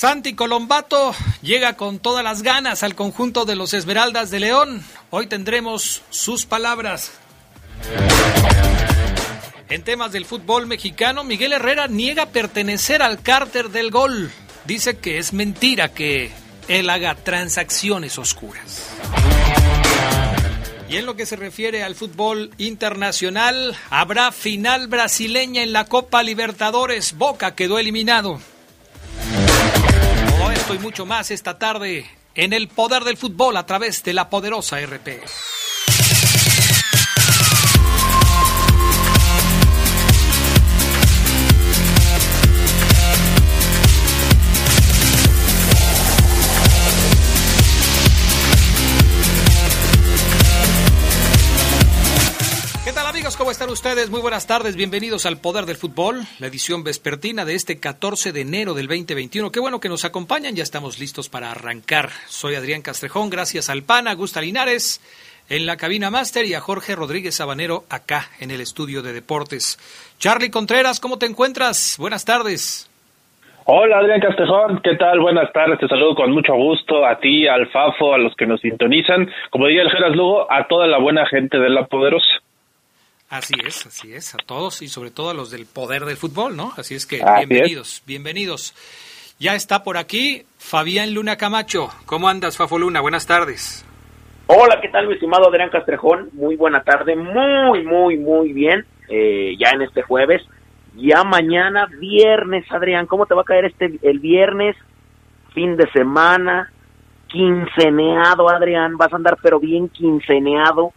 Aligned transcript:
Santi 0.00 0.32
Colombato 0.32 1.14
llega 1.42 1.76
con 1.76 1.98
todas 1.98 2.24
las 2.24 2.42
ganas 2.42 2.82
al 2.82 2.94
conjunto 2.94 3.44
de 3.44 3.54
los 3.54 3.74
Esmeraldas 3.74 4.30
de 4.30 4.40
León. 4.40 4.82
Hoy 5.10 5.26
tendremos 5.26 6.00
sus 6.08 6.46
palabras. 6.46 7.12
En 9.68 9.84
temas 9.84 10.10
del 10.10 10.24
fútbol 10.24 10.66
mexicano, 10.66 11.22
Miguel 11.22 11.52
Herrera 11.52 11.86
niega 11.86 12.24
pertenecer 12.24 13.02
al 13.02 13.20
cárter 13.20 13.68
del 13.68 13.90
gol. 13.90 14.30
Dice 14.64 14.96
que 14.96 15.18
es 15.18 15.34
mentira 15.34 15.92
que 15.92 16.30
él 16.66 16.88
haga 16.88 17.14
transacciones 17.14 18.16
oscuras. 18.16 18.88
Y 20.88 20.96
en 20.96 21.04
lo 21.04 21.14
que 21.14 21.26
se 21.26 21.36
refiere 21.36 21.82
al 21.82 21.94
fútbol 21.94 22.52
internacional, 22.56 23.76
habrá 23.90 24.32
final 24.32 24.88
brasileña 24.88 25.62
en 25.62 25.74
la 25.74 25.84
Copa 25.84 26.22
Libertadores. 26.22 27.18
Boca 27.18 27.54
quedó 27.54 27.78
eliminado 27.78 28.40
y 30.74 30.78
mucho 30.78 31.04
más 31.04 31.30
esta 31.30 31.58
tarde 31.58 32.06
en 32.34 32.52
el 32.52 32.68
poder 32.68 33.02
del 33.02 33.16
fútbol 33.16 33.56
a 33.56 33.66
través 33.66 34.04
de 34.04 34.14
la 34.14 34.30
poderosa 34.30 34.80
RP. 34.80 35.20
¿Cómo 53.40 53.50
están 53.50 53.70
ustedes? 53.70 54.10
Muy 54.10 54.20
buenas 54.20 54.46
tardes, 54.46 54.76
bienvenidos 54.76 55.24
al 55.24 55.40
Poder 55.40 55.64
del 55.64 55.76
Fútbol, 55.76 56.16
la 56.40 56.48
edición 56.48 56.84
vespertina 56.84 57.46
de 57.46 57.54
este 57.54 57.80
14 57.80 58.32
de 58.32 58.42
enero 58.42 58.74
del 58.74 58.86
2021. 58.86 59.50
Qué 59.50 59.60
bueno 59.60 59.80
que 59.80 59.88
nos 59.88 60.04
acompañan, 60.04 60.54
ya 60.54 60.62
estamos 60.62 61.00
listos 61.00 61.30
para 61.30 61.50
arrancar. 61.50 62.10
Soy 62.26 62.54
Adrián 62.54 62.82
Castrejón, 62.82 63.30
gracias 63.30 63.70
al 63.70 63.82
PAN, 63.82 64.14
Gusta 64.14 64.42
Linares 64.42 65.00
en 65.48 65.64
la 65.64 65.78
cabina 65.78 66.10
máster 66.10 66.44
y 66.44 66.52
a 66.52 66.60
Jorge 66.60 66.94
Rodríguez 66.94 67.36
Sabanero 67.36 67.84
acá 67.88 68.24
en 68.40 68.50
el 68.50 68.60
estudio 68.60 69.00
de 69.00 69.14
deportes. 69.14 69.78
Charlie 70.18 70.50
Contreras, 70.50 71.00
¿cómo 71.00 71.16
te 71.16 71.24
encuentras? 71.24 71.96
Buenas 71.98 72.26
tardes. 72.26 72.90
Hola 73.64 74.00
Adrián 74.00 74.20
Castrejón, 74.20 74.82
¿qué 74.84 74.96
tal? 74.96 75.18
Buenas 75.18 75.50
tardes, 75.54 75.78
te 75.78 75.88
saludo 75.88 76.14
con 76.14 76.30
mucho 76.30 76.52
gusto 76.56 77.06
a 77.06 77.18
ti, 77.18 77.48
al 77.48 77.68
Fafo, 77.68 78.12
a 78.12 78.18
los 78.18 78.34
que 78.36 78.46
nos 78.46 78.60
sintonizan, 78.60 79.30
como 79.48 79.66
diría 79.66 79.80
el 79.80 79.90
Geras 79.90 80.14
Lugo, 80.14 80.46
a 80.52 80.66
toda 80.68 80.86
la 80.86 80.98
buena 80.98 81.24
gente 81.24 81.58
de 81.58 81.70
La 81.70 81.86
Poderosa. 81.86 82.39
Así 83.30 83.54
es, 83.64 83.86
así 83.86 84.12
es, 84.12 84.34
a 84.34 84.38
todos 84.38 84.82
y 84.82 84.88
sobre 84.88 85.12
todo 85.12 85.30
a 85.30 85.34
los 85.34 85.52
del 85.52 85.64
poder 85.64 86.04
del 86.04 86.16
fútbol, 86.16 86.56
¿no? 86.56 86.72
Así 86.76 86.96
es 86.96 87.06
que 87.06 87.22
bienvenidos, 87.36 88.02
bienvenidos. 88.04 88.74
Ya 89.38 89.54
está 89.54 89.84
por 89.84 89.98
aquí 89.98 90.42
Fabián 90.58 91.14
Luna 91.14 91.36
Camacho. 91.36 91.90
¿Cómo 92.06 92.28
andas, 92.28 92.56
Fafo 92.56 92.76
Luna? 92.76 93.00
Buenas 93.00 93.28
tardes. 93.28 93.86
Hola, 94.48 94.80
¿qué 94.82 94.88
tal, 94.88 95.06
mi 95.06 95.14
estimado 95.14 95.48
Adrián 95.48 95.70
Castrejón? 95.70 96.30
Muy 96.32 96.56
buena 96.56 96.82
tarde, 96.82 97.14
muy, 97.14 97.84
muy, 97.84 98.18
muy 98.18 98.52
bien. 98.52 98.84
Eh, 99.08 99.54
ya 99.56 99.70
en 99.70 99.82
este 99.82 100.02
jueves, 100.02 100.42
ya 100.96 101.22
mañana, 101.22 101.86
viernes, 102.00 102.64
Adrián, 102.72 103.06
¿cómo 103.06 103.26
te 103.26 103.34
va 103.34 103.42
a 103.42 103.44
caer 103.44 103.66
este 103.66 103.96
el 104.02 104.18
viernes? 104.18 104.74
Fin 105.54 105.76
de 105.76 105.88
semana, 105.92 106.72
quinceneado, 107.28 108.50
Adrián, 108.50 108.96
vas 108.96 109.12
a 109.12 109.16
andar 109.16 109.38
pero 109.40 109.60
bien 109.60 109.88
quinceneado. 109.88 110.92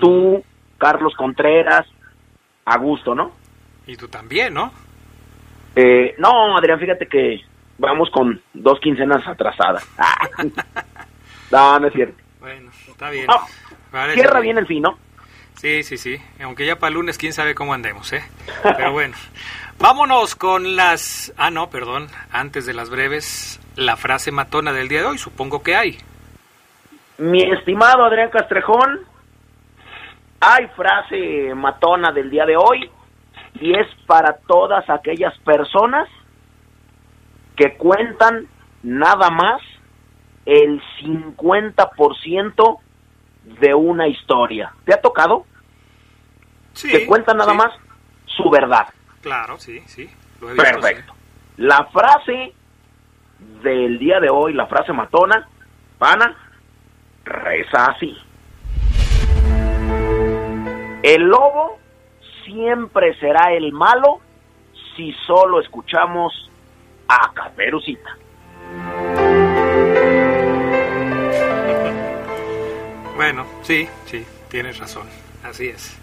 Tú, 0.00 0.44
Carlos 0.78 1.14
Contreras, 1.16 1.86
a 2.64 2.78
gusto, 2.78 3.14
¿no? 3.14 3.32
Y 3.86 3.96
tú 3.96 4.08
también, 4.08 4.54
¿no? 4.54 4.72
Eh, 5.74 6.14
no, 6.18 6.56
Adrián, 6.56 6.80
fíjate 6.80 7.06
que 7.06 7.40
vamos 7.78 8.10
con 8.10 8.40
dos 8.54 8.80
quincenas 8.80 9.26
atrasadas. 9.26 9.86
no, 11.50 11.78
no 11.78 11.86
es 11.86 11.92
cierto. 11.92 12.22
Bueno, 12.40 12.70
está 12.88 13.10
bien. 13.10 13.26
cierra 14.14 14.40
bien 14.40 14.58
el 14.58 14.66
fin, 14.66 14.82
¿no? 14.82 14.98
Sí, 15.56 15.82
sí, 15.82 15.96
sí. 15.96 16.18
Aunque 16.42 16.66
ya 16.66 16.76
para 16.76 16.90
lunes, 16.90 17.18
quién 17.18 17.32
sabe 17.32 17.54
cómo 17.54 17.72
andemos, 17.72 18.12
¿eh? 18.12 18.22
Pero 18.62 18.92
bueno. 18.92 19.16
Vámonos 19.78 20.36
con 20.36 20.74
las... 20.74 21.34
Ah, 21.36 21.50
no, 21.50 21.68
perdón. 21.68 22.08
Antes 22.32 22.64
de 22.64 22.72
las 22.72 22.88
breves, 22.88 23.60
la 23.76 23.96
frase 23.96 24.32
matona 24.32 24.72
del 24.72 24.88
día 24.88 25.00
de 25.00 25.06
hoy, 25.06 25.18
supongo 25.18 25.62
que 25.62 25.76
hay. 25.76 25.98
Mi 27.18 27.42
estimado 27.42 28.04
Adrián 28.04 28.30
Castrejón, 28.30 29.00
hay 30.40 30.66
frase 30.68 31.54
matona 31.54 32.12
del 32.12 32.30
día 32.30 32.44
de 32.44 32.56
hoy 32.56 32.90
y 33.54 33.74
es 33.74 33.86
para 34.06 34.38
todas 34.46 34.88
aquellas 34.90 35.36
personas 35.38 36.08
que 37.56 37.76
cuentan 37.76 38.46
nada 38.82 39.30
más 39.30 39.62
el 40.44 40.80
50% 41.00 42.78
de 43.60 43.74
una 43.74 44.08
historia. 44.08 44.72
¿Te 44.84 44.94
ha 44.94 45.00
tocado? 45.00 45.46
Sí. 46.72 46.90
Que 46.90 47.06
cuentan 47.06 47.38
nada 47.38 47.54
más 47.54 47.72
su 48.26 48.50
verdad. 48.50 48.88
Claro, 49.22 49.58
sí, 49.58 49.80
sí. 49.86 50.08
Perfecto. 50.38 51.14
La 51.56 51.86
frase 51.86 52.52
del 53.62 53.98
día 53.98 54.20
de 54.20 54.28
hoy, 54.28 54.52
la 54.52 54.66
frase 54.66 54.92
matona, 54.92 55.48
pana, 55.98 56.36
reza 57.24 57.86
así. 57.86 58.16
El 61.06 61.22
lobo 61.22 61.78
siempre 62.44 63.16
será 63.20 63.52
el 63.52 63.72
malo 63.72 64.18
si 64.96 65.12
solo 65.24 65.60
escuchamos 65.60 66.50
a 67.06 67.32
Caperucita. 67.32 68.10
Bueno, 73.14 73.46
sí, 73.62 73.86
sí, 74.06 74.26
tienes 74.50 74.78
razón, 74.78 75.06
así 75.44 75.68
es. 75.68 75.96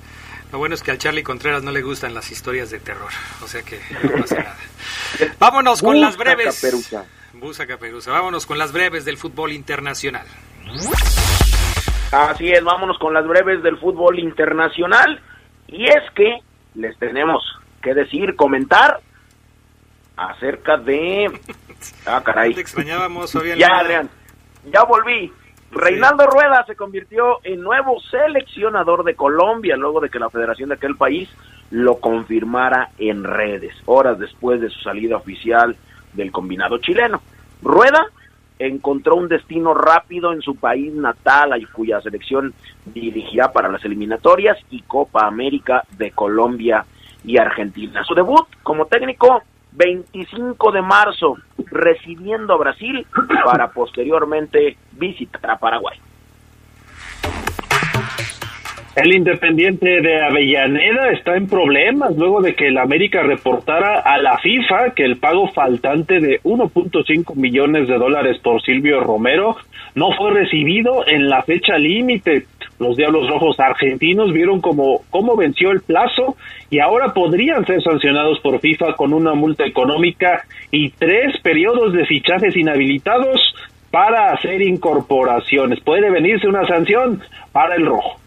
Lo 0.54 0.60
bueno 0.60 0.74
es 0.74 0.82
que 0.82 0.92
al 0.92 1.00
Charlie 1.00 1.22
Contreras 1.24 1.64
no 1.64 1.72
le 1.72 1.82
gustan 1.82 2.14
las 2.14 2.32
historias 2.32 2.70
de 2.70 2.80
terror, 2.80 3.12
o 3.44 3.48
sea 3.50 3.62
que 3.62 3.82
no 4.04 4.22
pasa 4.22 4.36
nada. 4.38 4.58
Vámonos 5.38 5.82
con 5.82 6.00
las 6.00 6.16
breves. 6.16 6.62
Caperuza. 6.62 7.04
Busa 7.34 7.68
Caperuza. 7.68 8.10
Vámonos 8.10 8.46
con 8.46 8.58
las 8.58 8.72
breves 8.72 9.04
del 9.04 9.18
fútbol 9.18 9.52
internacional. 9.52 10.26
Así 12.14 12.52
es, 12.52 12.64
vámonos 12.64 13.00
con 13.00 13.14
las 13.14 13.26
breves 13.28 13.64
del 13.64 13.78
fútbol 13.80 14.20
internacional. 14.20 15.20
Y 15.68 15.86
es 15.86 16.04
que 16.14 16.38
les 16.76 16.96
tenemos 17.00 17.44
que 17.82 17.96
decir, 17.96 18.36
comentar 18.36 19.00
acerca 20.16 20.78
de... 20.78 21.32
Ah, 22.06 22.22
caray. 22.24 22.54
Te 22.54 22.62
extrañábamos, 22.62 23.34
Ya, 23.58 23.80
Adrián, 23.80 24.10
ya 24.72 24.84
volví. 24.86 25.34
Reinaldo 25.70 26.28
Rueda 26.28 26.64
se 26.66 26.78
convirtió 26.78 27.40
en 27.44 27.60
nuevo 27.60 28.00
seleccionador 28.10 29.04
de 29.04 29.16
Colombia 29.16 29.76
luego 29.76 30.00
de 30.00 30.10
que 30.10 30.18
la 30.18 30.30
federación 30.30 30.70
de 30.70 30.76
aquel 30.76 30.96
país 30.96 31.30
lo 31.72 32.00
confirmara 32.00 32.92
en 33.00 33.26
redes, 33.26 33.76
horas 33.86 34.18
después 34.18 34.62
de 34.62 34.70
su 34.70 34.80
salida 34.80 35.18
oficial 35.18 35.76
del 36.14 36.32
combinado 36.32 36.78
chileno. 36.78 37.22
Rueda 37.62 38.06
encontró 38.60 39.16
un 39.16 39.28
destino 39.28 39.74
rápido 39.74 40.34
en 40.34 40.42
su 40.42 40.56
país 40.56 40.94
natal, 40.94 41.52
cuya 41.72 42.02
selección 42.02 42.54
dirigirá 42.86 43.52
para 43.52 43.70
las 43.70 43.84
eliminatorias 43.86 44.58
y 44.70 44.82
Copa 44.82 45.26
América 45.26 45.84
de 45.98 46.12
Colombia 46.12 46.86
y 47.24 47.38
Argentina. 47.38 48.04
Su 48.04 48.14
debut 48.14 48.48
como 48.64 48.86
técnico 48.86 49.44
25 49.72 50.72
de 50.72 50.82
marzo, 50.82 51.38
recibiendo 51.72 52.54
a 52.54 52.58
Brasil 52.58 53.06
para 53.44 53.72
posteriormente 53.72 54.78
visitar 54.92 55.50
a 55.50 55.58
Paraguay. 55.58 55.98
El 58.96 59.12
Independiente 59.12 60.02
de 60.02 60.22
Avellaneda 60.22 61.10
está 61.14 61.36
en 61.36 61.48
problemas 61.48 62.16
luego 62.16 62.44
de 62.44 62.54
que 62.54 62.68
el 62.68 62.78
América 62.78 63.24
reportara 63.24 64.00
a 64.00 64.20
la 64.20 64.38
FIFA 64.38 64.92
que 64.96 65.04
el 65.04 65.18
pago 65.18 65.48
faltante 65.48 66.20
de 66.20 66.40
1.5 66.44 67.36
millones 67.36 67.88
de 67.88 67.98
dólares 67.98 68.38
por 68.44 68.62
Silvio 68.62 69.00
Romero 69.00 69.56
no 69.96 70.12
fue 70.12 70.30
recibido 70.32 71.08
en 71.08 71.28
la 71.28 71.42
fecha 71.42 71.76
límite. 71.80 72.46
los 72.78 72.96
Diablos 72.96 73.28
Rojos 73.28 73.60
argentinos 73.60 74.32
vieron 74.32 74.62
como 74.62 75.02
cómo 75.10 75.36
venció 75.36 75.72
el 75.72 75.82
plazo 75.82 76.36
y 76.70 76.78
ahora 76.78 77.16
podrían 77.16 77.66
ser 77.66 77.82
sancionados 77.82 78.42
por 78.42 78.60
FIFA 78.60 78.94
con 78.94 79.12
una 79.12 79.34
multa 79.34 79.66
económica 79.66 80.44
y 80.70 80.92
tres 80.92 81.42
periodos 81.42 81.94
de 81.94 82.06
fichajes 82.06 82.56
inhabilitados 82.56 83.42
para 83.90 84.34
hacer 84.34 84.62
incorporaciones. 84.62 85.80
Puede 85.80 86.12
venirse 86.12 86.48
una 86.48 86.68
sanción 86.68 87.22
para 87.52 87.76
el 87.76 87.88
rojo. 87.88 88.23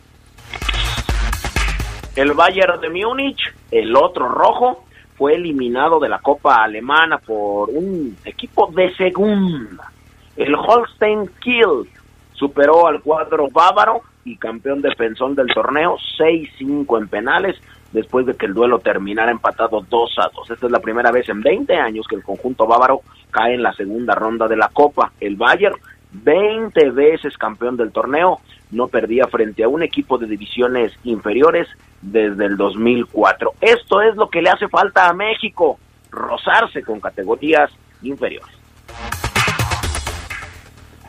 El 2.17 2.33
Bayern 2.33 2.81
de 2.81 2.89
Múnich, 2.89 3.53
el 3.71 3.95
otro 3.95 4.29
rojo, 4.29 4.85
fue 5.17 5.35
eliminado 5.35 6.01
de 6.01 6.09
la 6.09 6.19
Copa 6.19 6.65
Alemana 6.65 7.19
por 7.19 7.69
un 7.69 8.17
equipo 8.25 8.73
de 8.75 8.95
segunda. 8.95 9.93
El 10.35 10.55
Holstein 10.55 11.31
Kiel 11.41 11.87
superó 12.33 12.87
al 12.87 13.03
cuadro 13.03 13.49
bávaro 13.51 14.01
y 14.25 14.37
campeón 14.37 14.81
defensor 14.81 15.35
del 15.35 15.49
torneo 15.49 15.97
6-5 16.19 16.99
en 16.99 17.09
penales 17.09 17.61
después 17.93 18.25
de 18.27 18.35
que 18.35 18.47
el 18.47 18.55
duelo 18.55 18.79
terminara 18.79 19.31
empatado 19.31 19.85
2 19.89 20.15
a 20.19 20.31
2. 20.35 20.51
Esta 20.51 20.67
es 20.67 20.73
la 20.73 20.81
primera 20.81 21.11
vez 21.11 21.29
en 21.29 21.41
20 21.43 21.75
años 21.77 22.07
que 22.09 22.17
el 22.17 22.23
conjunto 22.23 22.67
bávaro 22.67 23.03
cae 23.31 23.55
en 23.55 23.63
la 23.63 23.73
segunda 23.75 24.15
ronda 24.15 24.49
de 24.49 24.57
la 24.57 24.69
Copa. 24.69 25.13
El 25.21 25.37
Bayern, 25.37 25.77
20 26.13 26.91
veces 26.91 27.37
campeón 27.37 27.77
del 27.77 27.93
torneo, 27.93 28.41
no 28.71 28.89
perdía 28.89 29.27
frente 29.27 29.65
a 29.65 29.69
un 29.69 29.83
equipo 29.83 30.19
de 30.19 30.27
divisiones 30.27 30.93
inferiores 31.05 31.69
desde 32.03 32.47
el 32.47 32.57
2004. 32.57 33.55
Esto 33.61 34.03
es 34.03 34.17
lo 34.17 34.29
que 34.29 34.43
le 34.43 34.51
hace 34.51 34.69
falta 34.69 35.09
a 35.09 35.13
México, 35.13 35.79
rozarse 36.11 36.83
con 36.83 37.01
categorías 37.01 37.71
inferiores. 38.03 38.66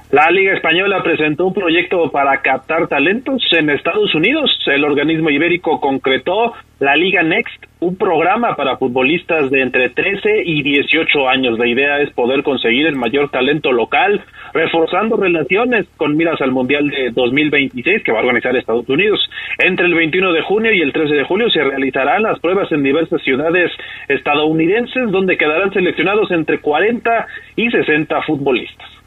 La 0.09 0.31
Liga 0.31 0.53
Española 0.53 1.03
presentó 1.03 1.47
un 1.47 1.53
proyecto 1.53 2.09
para 2.11 2.41
captar 2.41 2.87
talentos 2.87 3.43
en 3.51 3.69
Estados 3.69 4.15
Unidos. 4.15 4.49
El 4.65 4.85
organismo 4.85 5.29
ibérico 5.29 5.81
concretó 5.81 6.53
la 6.79 6.95
Liga 6.95 7.23
Next, 7.23 7.61
un 7.81 7.97
programa 7.97 8.55
para 8.55 8.77
futbolistas 8.77 9.51
de 9.51 9.61
entre 9.61 9.89
13 9.89 10.43
y 10.45 10.63
18 10.63 11.27
años. 11.27 11.59
La 11.59 11.67
idea 11.67 11.99
es 11.99 12.09
poder 12.11 12.41
conseguir 12.43 12.87
el 12.87 12.95
mayor 12.95 13.31
talento 13.31 13.73
local, 13.73 14.23
reforzando 14.53 15.17
relaciones 15.17 15.87
con 15.97 16.15
miras 16.15 16.39
al 16.39 16.53
Mundial 16.53 16.87
de 16.87 17.11
2026 17.11 18.01
que 18.01 18.13
va 18.13 18.19
a 18.19 18.21
organizar 18.21 18.55
Estados 18.55 18.87
Unidos. 18.87 19.19
Entre 19.57 19.87
el 19.87 19.93
21 19.93 20.31
de 20.31 20.41
junio 20.41 20.71
y 20.71 20.79
el 20.79 20.93
13 20.93 21.15
de 21.15 21.23
julio 21.25 21.49
se 21.49 21.65
realizarán 21.65 22.23
las 22.23 22.39
pruebas 22.39 22.71
en 22.71 22.81
diversas 22.81 23.21
ciudades 23.23 23.73
estadounidenses 24.07 25.11
donde 25.11 25.35
quedarán 25.35 25.73
seleccionados 25.73 26.31
entre 26.31 26.59
40 26.59 27.27
y 27.57 27.69
60 27.69 28.21
futbolistas. 28.21 28.97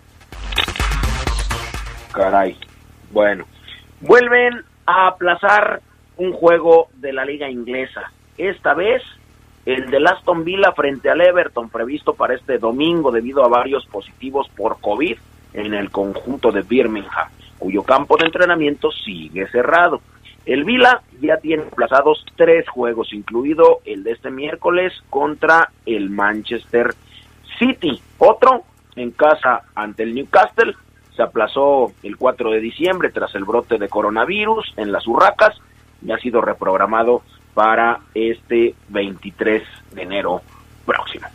Caray. 2.12 2.56
Bueno, 3.10 3.44
vuelven 4.00 4.62
a 4.86 5.08
aplazar 5.08 5.80
un 6.16 6.32
juego 6.32 6.88
de 6.94 7.12
la 7.12 7.24
liga 7.24 7.48
inglesa. 7.48 8.12
Esta 8.36 8.74
vez 8.74 9.02
el 9.66 9.90
de 9.90 9.98
Aston 9.98 10.44
Villa 10.44 10.72
frente 10.72 11.10
al 11.10 11.20
Everton 11.20 11.68
previsto 11.68 12.14
para 12.14 12.34
este 12.34 12.58
domingo 12.58 13.10
debido 13.10 13.44
a 13.44 13.48
varios 13.48 13.86
positivos 13.86 14.48
por 14.56 14.80
COVID 14.80 15.16
en 15.52 15.74
el 15.74 15.90
conjunto 15.90 16.50
de 16.50 16.62
Birmingham, 16.62 17.28
cuyo 17.58 17.82
campo 17.82 18.16
de 18.16 18.26
entrenamiento 18.26 18.90
sigue 18.90 19.46
cerrado. 19.48 20.00
El 20.46 20.64
Villa 20.64 21.02
ya 21.20 21.36
tiene 21.36 21.64
aplazados 21.64 22.24
tres 22.36 22.68
juegos, 22.68 23.12
incluido 23.12 23.80
el 23.84 24.02
de 24.02 24.12
este 24.12 24.30
miércoles 24.30 24.92
contra 25.10 25.70
el 25.84 26.08
Manchester 26.08 26.94
City. 27.58 28.00
Otro 28.18 28.64
en 28.96 29.10
casa 29.10 29.62
ante 29.74 30.02
el 30.02 30.14
Newcastle 30.14 30.74
se 31.16 31.22
aplazó 31.22 31.92
el 32.02 32.16
4 32.16 32.50
de 32.50 32.60
diciembre 32.60 33.10
tras 33.10 33.34
el 33.34 33.44
brote 33.44 33.78
de 33.78 33.88
coronavirus 33.88 34.72
en 34.76 34.92
las 34.92 35.06
Urracas 35.06 35.60
y 36.02 36.12
ha 36.12 36.18
sido 36.18 36.40
reprogramado 36.40 37.22
para 37.54 38.00
este 38.14 38.74
23 38.88 39.62
de 39.92 40.02
enero 40.02 40.42
próximo. 40.86 41.26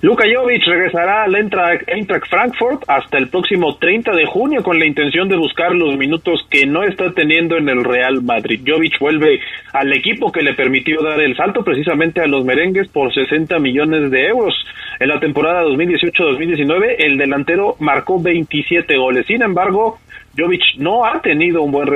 Luka 0.00 0.26
Jovic 0.32 0.64
regresará 0.64 1.24
al 1.24 1.34
Eintracht 1.34 2.28
Frankfurt 2.30 2.84
hasta 2.86 3.18
el 3.18 3.28
próximo 3.30 3.78
30 3.78 4.12
de 4.12 4.26
junio 4.26 4.62
con 4.62 4.78
la 4.78 4.86
intención 4.86 5.28
de 5.28 5.36
buscar 5.36 5.74
los 5.74 5.98
minutos 5.98 6.46
que 6.48 6.66
no 6.66 6.84
está 6.84 7.10
teniendo 7.10 7.56
en 7.56 7.68
el 7.68 7.82
Real 7.82 8.22
Madrid. 8.22 8.60
Jovic 8.64 8.96
vuelve 9.00 9.40
al 9.72 9.92
equipo 9.92 10.30
que 10.30 10.42
le 10.42 10.54
permitió 10.54 11.02
dar 11.02 11.20
el 11.20 11.34
salto 11.34 11.64
precisamente 11.64 12.20
a 12.20 12.28
los 12.28 12.44
merengues 12.44 12.86
por 12.86 13.12
60 13.12 13.58
millones 13.58 14.12
de 14.12 14.28
euros. 14.28 14.54
En 15.00 15.08
la 15.08 15.18
temporada 15.18 15.64
2018-2019 15.64 16.94
el 16.98 17.18
delantero 17.18 17.74
marcó 17.80 18.22
27 18.22 18.96
goles. 18.98 19.26
Sin 19.26 19.42
embargo, 19.42 19.98
Jovic 20.36 20.62
no 20.76 21.06
ha 21.06 21.20
tenido 21.22 21.62
un 21.62 21.72
buen 21.72 21.88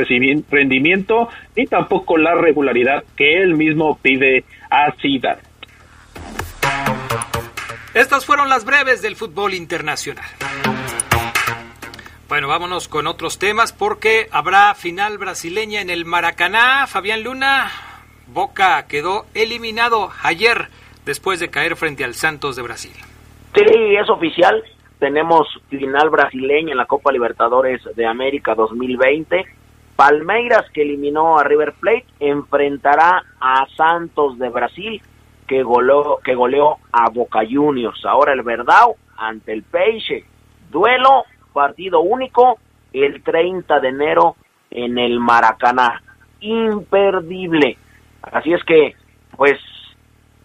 rendimiento 0.50 1.28
ni 1.56 1.66
tampoco 1.66 2.16
la 2.16 2.34
regularidad 2.34 3.04
que 3.16 3.40
él 3.40 3.54
mismo 3.54 3.96
pide 4.02 4.42
a 4.70 4.90
Zidane. 5.00 5.51
Estas 7.94 8.24
fueron 8.24 8.48
las 8.48 8.64
breves 8.64 9.02
del 9.02 9.16
fútbol 9.16 9.52
internacional. 9.52 10.24
Bueno, 12.26 12.48
vámonos 12.48 12.88
con 12.88 13.06
otros 13.06 13.38
temas 13.38 13.74
porque 13.74 14.28
habrá 14.30 14.74
final 14.74 15.18
brasileña 15.18 15.82
en 15.82 15.90
el 15.90 16.06
Maracaná. 16.06 16.86
Fabián 16.86 17.22
Luna, 17.22 17.70
Boca 18.28 18.86
quedó 18.88 19.26
eliminado 19.34 20.10
ayer 20.22 20.68
después 21.04 21.38
de 21.38 21.50
caer 21.50 21.76
frente 21.76 22.02
al 22.02 22.14
Santos 22.14 22.56
de 22.56 22.62
Brasil. 22.62 22.94
Sí, 23.54 23.62
es 23.62 24.08
oficial. 24.08 24.64
Tenemos 24.98 25.46
final 25.68 26.08
brasileña 26.08 26.72
en 26.72 26.78
la 26.78 26.86
Copa 26.86 27.12
Libertadores 27.12 27.82
de 27.94 28.06
América 28.06 28.54
2020. 28.54 29.44
Palmeiras, 29.96 30.64
que 30.72 30.80
eliminó 30.80 31.38
a 31.38 31.44
River 31.44 31.74
Plate, 31.78 32.06
enfrentará 32.20 33.22
a 33.38 33.66
Santos 33.76 34.38
de 34.38 34.48
Brasil 34.48 35.02
que 35.46 35.62
goleó, 35.62 36.18
que 36.24 36.34
goleó 36.34 36.78
a 36.92 37.10
Boca 37.10 37.40
Juniors. 37.48 38.04
Ahora 38.04 38.32
el 38.32 38.42
Verdao 38.42 38.96
ante 39.16 39.52
el 39.52 39.62
Peixe. 39.62 40.24
Duelo, 40.70 41.24
partido 41.52 42.00
único, 42.00 42.58
el 42.92 43.22
30 43.22 43.80
de 43.80 43.88
enero 43.88 44.36
en 44.70 44.98
el 44.98 45.20
Maracaná. 45.20 46.02
Imperdible. 46.40 47.76
Así 48.22 48.52
es 48.52 48.62
que, 48.64 48.94
pues, 49.36 49.58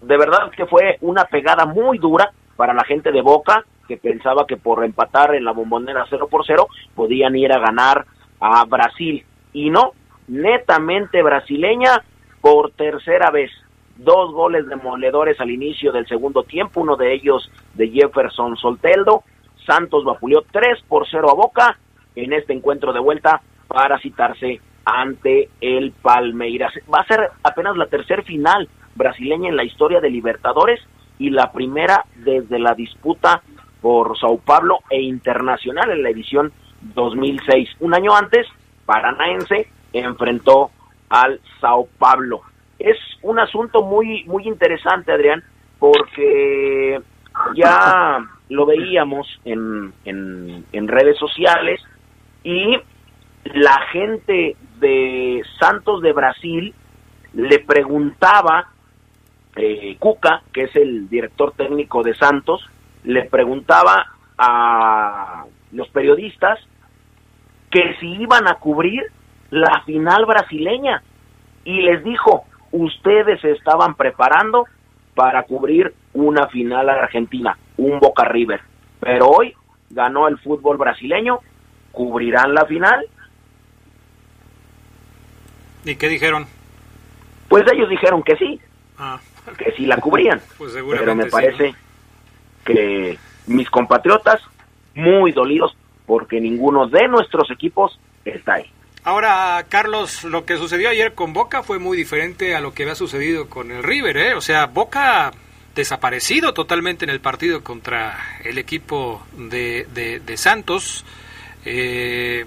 de 0.02 0.18
verdad 0.18 0.52
que 0.56 0.66
fue 0.66 0.98
una 1.02 1.26
pegada 1.26 1.66
muy 1.66 1.98
dura 1.98 2.32
para 2.56 2.74
la 2.74 2.84
gente 2.84 3.12
de 3.12 3.22
Boca, 3.22 3.64
que 3.88 3.98
pensaba 3.98 4.46
que 4.46 4.58
por 4.58 4.84
empatar 4.84 5.36
en 5.36 5.46
la 5.46 5.54
bombonera 5.54 6.06
0 6.10 6.28
por 6.30 6.46
0 6.46 6.68
podían 6.94 7.36
ir 7.36 7.54
a 7.54 7.60
ganar 7.60 8.06
a 8.40 8.66
Brasil. 8.66 9.26
Y 9.54 9.70
no, 9.70 9.94
netamente 10.28 11.24
brasileña 11.24 12.04
por 12.42 12.72
tercera 12.72 13.32
vez 13.32 13.52
dos 13.98 14.32
goles 14.34 14.68
demoledores 14.68 15.40
al 15.40 15.52
inicio 15.52 15.92
del 15.92 16.08
segundo 16.08 16.44
tiempo, 16.44 16.82
uno 16.82 16.96
de 16.96 17.14
ellos 17.14 17.52
de 17.74 17.90
Jefferson 17.90 18.56
Solteldo. 18.58 19.24
Santos 19.66 20.06
vapuleó 20.06 20.44
3 20.52 20.84
por 20.88 21.08
0 21.10 21.30
a 21.30 21.34
Boca 21.34 21.80
en 22.16 22.34
este 22.34 22.54
encuentro 22.54 22.94
de 22.94 23.00
vuelta 23.00 23.42
para 23.68 24.00
citarse 24.00 24.62
ante 24.86 25.50
el 25.60 25.92
Palmeiras. 25.92 26.74
Va 26.94 27.02
a 27.02 27.08
ser 27.08 27.32
apenas 27.44 27.76
la 27.76 27.88
tercera 27.88 28.24
final 28.24 28.70
brasileña 28.96 29.50
en 29.50 29.58
la 29.58 29.66
historia 29.66 30.00
de 30.00 30.10
Libertadores 30.10 30.80
y 31.20 31.30
la 31.30 31.52
primera 31.52 32.06
desde 32.16 32.60
la 32.60 32.74
disputa 32.74 33.42
por 33.82 34.18
Sao 34.18 34.38
Paulo 34.40 34.80
e 34.90 35.02
Internacional 35.02 35.92
en 35.92 36.04
la 36.04 36.10
edición 36.10 36.54
2006. 36.82 37.70
Un 37.80 37.94
año 37.94 38.16
antes, 38.16 38.48
Paranaense 38.86 39.68
enfrentó 39.92 40.72
al 41.10 41.42
Sao 41.60 41.88
Paulo 41.98 42.42
es 42.80 42.98
un 43.22 43.40
asunto 43.40 43.84
muy, 43.84 44.24
muy 44.26 44.48
interesante, 44.48 45.12
Adrián, 45.12 45.44
porque 45.80 47.00
ya 47.56 48.20
lo 48.50 48.66
veíamos 48.66 49.28
en, 49.46 49.94
en, 50.06 50.88
redes 50.88 51.18
sociales 51.18 51.82
y 52.44 52.78
la 53.44 53.80
gente 53.92 54.56
de 54.80 55.44
Santos 55.60 56.02
de 56.02 56.14
Brasil 56.14 56.74
le 57.34 57.60
preguntaba, 57.60 58.70
eh, 59.56 59.96
Cuca, 60.00 60.42
que 60.54 60.64
es 60.64 60.76
el 60.76 61.10
director 61.10 61.54
técnico 61.54 62.04
de 62.04 62.16
Santos, 62.16 62.68
le 63.04 63.26
preguntaba 63.26 64.08
a 64.38 65.46
los 65.72 65.88
periodistas 65.90 66.60
que 67.70 67.96
si 68.00 68.08
iban 68.14 68.48
a 68.48 68.56
cubrir 68.56 69.04
la 69.50 69.82
final 69.86 70.26
brasileña 70.26 71.04
y 71.64 71.82
les 71.82 72.04
dijo, 72.04 72.46
ustedes 72.78 73.42
se 73.42 73.52
estaban 73.52 73.96
preparando 73.96 74.66
para 75.16 75.44
cubrir 75.44 75.94
una 76.14 76.48
final 76.48 76.90
argentina, 76.90 77.58
un 77.78 78.00
Boca 78.00 78.24
River. 78.24 78.62
Pero 79.00 79.28
hoy 79.30 79.54
ganó 79.90 80.28
el 80.28 80.38
fútbol 80.38 80.78
brasileño, 80.78 81.40
cubrirán 81.92 82.54
la 82.54 82.66
final. 82.66 83.06
¿Y 85.86 85.96
qué 85.96 86.10
dijeron? 86.10 86.46
Pues 87.48 87.66
ellos 87.72 87.90
dijeron 87.90 88.24
que 88.24 88.36
sí, 88.36 88.60
ah. 88.98 89.20
que 89.58 89.72
sí 89.72 89.86
la 89.86 89.98
cubrían. 89.98 90.42
Pues 90.58 90.74
Pero 90.74 91.16
me 91.16 91.28
parece 91.28 91.74
que 92.66 93.18
mis 93.48 93.70
compatriotas, 93.70 94.42
muy 94.94 95.32
dolidos, 95.32 95.76
porque 96.06 96.42
ninguno 96.42 96.88
de 96.88 97.08
nuestros 97.08 97.50
equipos 97.52 98.00
está 98.26 98.56
ahí. 98.56 98.72
Ahora, 99.08 99.64
Carlos, 99.70 100.26
lo 100.26 100.44
que 100.44 100.58
sucedió 100.58 100.90
ayer 100.90 101.14
con 101.14 101.32
Boca 101.32 101.64
fue 101.64 101.80
muy 101.80 101.96
diferente 101.96 102.56
a 102.56 102.60
lo 102.60 102.74
que 102.74 102.84
había 102.84 102.94
sucedido 102.94 103.48
con 103.48 103.72
el 103.72 103.82
River, 103.82 104.18
¿eh? 104.18 104.34
O 104.34 104.42
sea, 104.42 104.66
Boca 104.66 105.32
desaparecido 105.74 106.54
totalmente 106.54 107.06
en 107.06 107.12
el 107.12 107.22
partido 107.22 107.64
contra 107.64 108.18
el 108.44 108.58
equipo 108.58 109.26
de, 109.38 109.86
de, 109.94 110.36
Santos, 110.36 111.06
eh, 111.64 112.44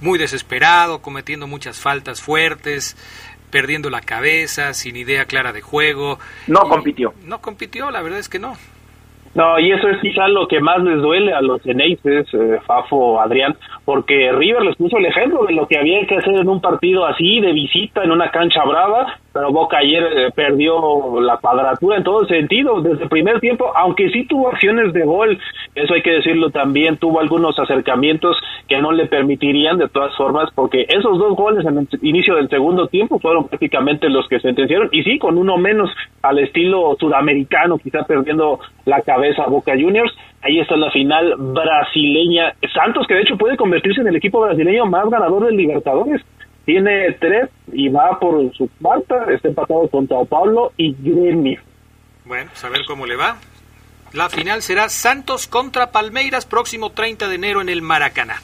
muy 0.00 0.18
desesperado, 0.18 1.00
cometiendo 1.00 1.46
muchas 1.46 1.78
faltas 1.78 2.20
fuertes, 2.20 2.96
perdiendo 3.52 3.88
la 3.88 4.00
cabeza, 4.00 4.74
sin 4.74 4.96
idea 4.96 5.26
clara 5.26 5.52
de 5.52 5.60
juego. 5.60 6.18
No 6.48 6.62
compitió. 6.62 7.14
No 7.22 7.40
compitió, 7.40 7.92
la 7.92 8.02
verdad 8.02 8.18
es 8.18 8.28
que 8.28 8.40
no. 8.40 8.56
No, 9.36 9.60
y 9.60 9.70
eso 9.70 9.88
es 9.88 10.00
quizá 10.00 10.26
lo 10.26 10.48
que 10.48 10.58
más 10.58 10.82
les 10.82 10.96
duele 10.96 11.32
a 11.32 11.40
los 11.40 11.62
Ceneices, 11.62 12.26
eh, 12.34 12.58
Fafo, 12.66 13.20
Adrián, 13.20 13.56
porque 13.88 14.30
River 14.32 14.64
les 14.64 14.76
puso 14.76 14.98
el 14.98 15.06
ejemplo 15.06 15.46
de 15.46 15.54
lo 15.54 15.66
que 15.66 15.78
había 15.78 16.06
que 16.06 16.16
hacer 16.16 16.34
en 16.34 16.46
un 16.46 16.60
partido 16.60 17.06
así, 17.06 17.40
de 17.40 17.54
visita, 17.54 18.04
en 18.04 18.12
una 18.12 18.30
cancha 18.30 18.62
brava, 18.62 19.16
pero 19.32 19.50
Boca 19.50 19.78
ayer 19.78 20.02
eh, 20.02 20.30
perdió 20.34 21.18
la 21.22 21.38
cuadratura 21.38 21.96
en 21.96 22.04
todo 22.04 22.26
sentido, 22.26 22.82
desde 22.82 23.04
el 23.04 23.08
primer 23.08 23.40
tiempo, 23.40 23.72
aunque 23.74 24.10
sí 24.10 24.26
tuvo 24.26 24.48
acciones 24.48 24.92
de 24.92 25.06
gol, 25.06 25.38
eso 25.74 25.94
hay 25.94 26.02
que 26.02 26.10
decirlo 26.10 26.50
también, 26.50 26.98
tuvo 26.98 27.20
algunos 27.20 27.58
acercamientos 27.58 28.36
que 28.68 28.76
no 28.76 28.92
le 28.92 29.06
permitirían 29.06 29.78
de 29.78 29.88
todas 29.88 30.14
formas, 30.16 30.50
porque 30.54 30.84
esos 30.86 31.16
dos 31.16 31.34
goles 31.34 31.64
en 31.64 31.78
el 31.78 31.88
inicio 32.02 32.34
del 32.34 32.50
segundo 32.50 32.88
tiempo 32.88 33.18
fueron 33.18 33.48
prácticamente 33.48 34.10
los 34.10 34.28
que 34.28 34.38
sentenciaron, 34.40 34.90
y 34.92 35.02
sí, 35.02 35.18
con 35.18 35.38
uno 35.38 35.56
menos 35.56 35.90
al 36.20 36.40
estilo 36.40 36.94
sudamericano, 37.00 37.78
quizá 37.78 38.02
perdiendo 38.02 38.60
la 38.84 39.00
cabeza 39.00 39.44
a 39.44 39.48
Boca 39.48 39.72
Juniors, 39.72 40.14
ahí 40.42 40.60
está 40.60 40.76
la 40.76 40.90
final 40.90 41.34
brasileña, 41.36 42.54
Santos 42.74 43.06
que 43.06 43.14
de 43.14 43.22
hecho 43.22 43.36
puede 43.36 43.56
convertirse 43.78 44.00
en 44.00 44.08
el 44.08 44.16
equipo 44.16 44.40
brasileño 44.40 44.86
más 44.86 45.08
ganador 45.08 45.46
del 45.46 45.56
Libertadores, 45.56 46.22
tiene 46.64 47.12
tres 47.20 47.48
y 47.72 47.88
va 47.88 48.18
por 48.18 48.52
su 48.54 48.68
cuarta, 48.80 49.24
está 49.32 49.48
empatado 49.48 49.88
con 49.88 50.08
Sao 50.08 50.26
Paulo 50.26 50.72
y 50.76 50.94
Gremio. 50.98 51.60
Bueno, 52.24 52.50
pues 52.50 52.64
a 52.64 52.68
ver 52.68 52.82
cómo 52.86 53.06
le 53.06 53.16
va. 53.16 53.38
La 54.12 54.28
final 54.28 54.62
será 54.62 54.88
Santos 54.88 55.46
contra 55.46 55.92
Palmeiras 55.92 56.46
próximo 56.46 56.90
30 56.90 57.28
de 57.28 57.34
enero 57.34 57.60
en 57.60 57.68
el 57.68 57.82
Maracaná. 57.82 58.36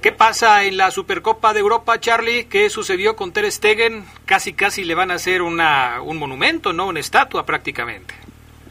¿Qué 0.00 0.12
pasa 0.12 0.64
en 0.64 0.76
la 0.76 0.90
Supercopa 0.90 1.52
de 1.52 1.60
Europa, 1.60 1.98
Charlie? 1.98 2.44
¿Qué 2.44 2.70
sucedió 2.70 3.16
con 3.16 3.32
Ter 3.32 3.50
Stegen? 3.50 4.04
Casi, 4.24 4.52
casi 4.52 4.84
le 4.84 4.94
van 4.94 5.10
a 5.10 5.14
hacer 5.14 5.42
una, 5.42 6.00
un 6.02 6.18
monumento, 6.18 6.72
¿no? 6.72 6.86
Una 6.86 7.00
estatua 7.00 7.44
prácticamente. 7.44 8.14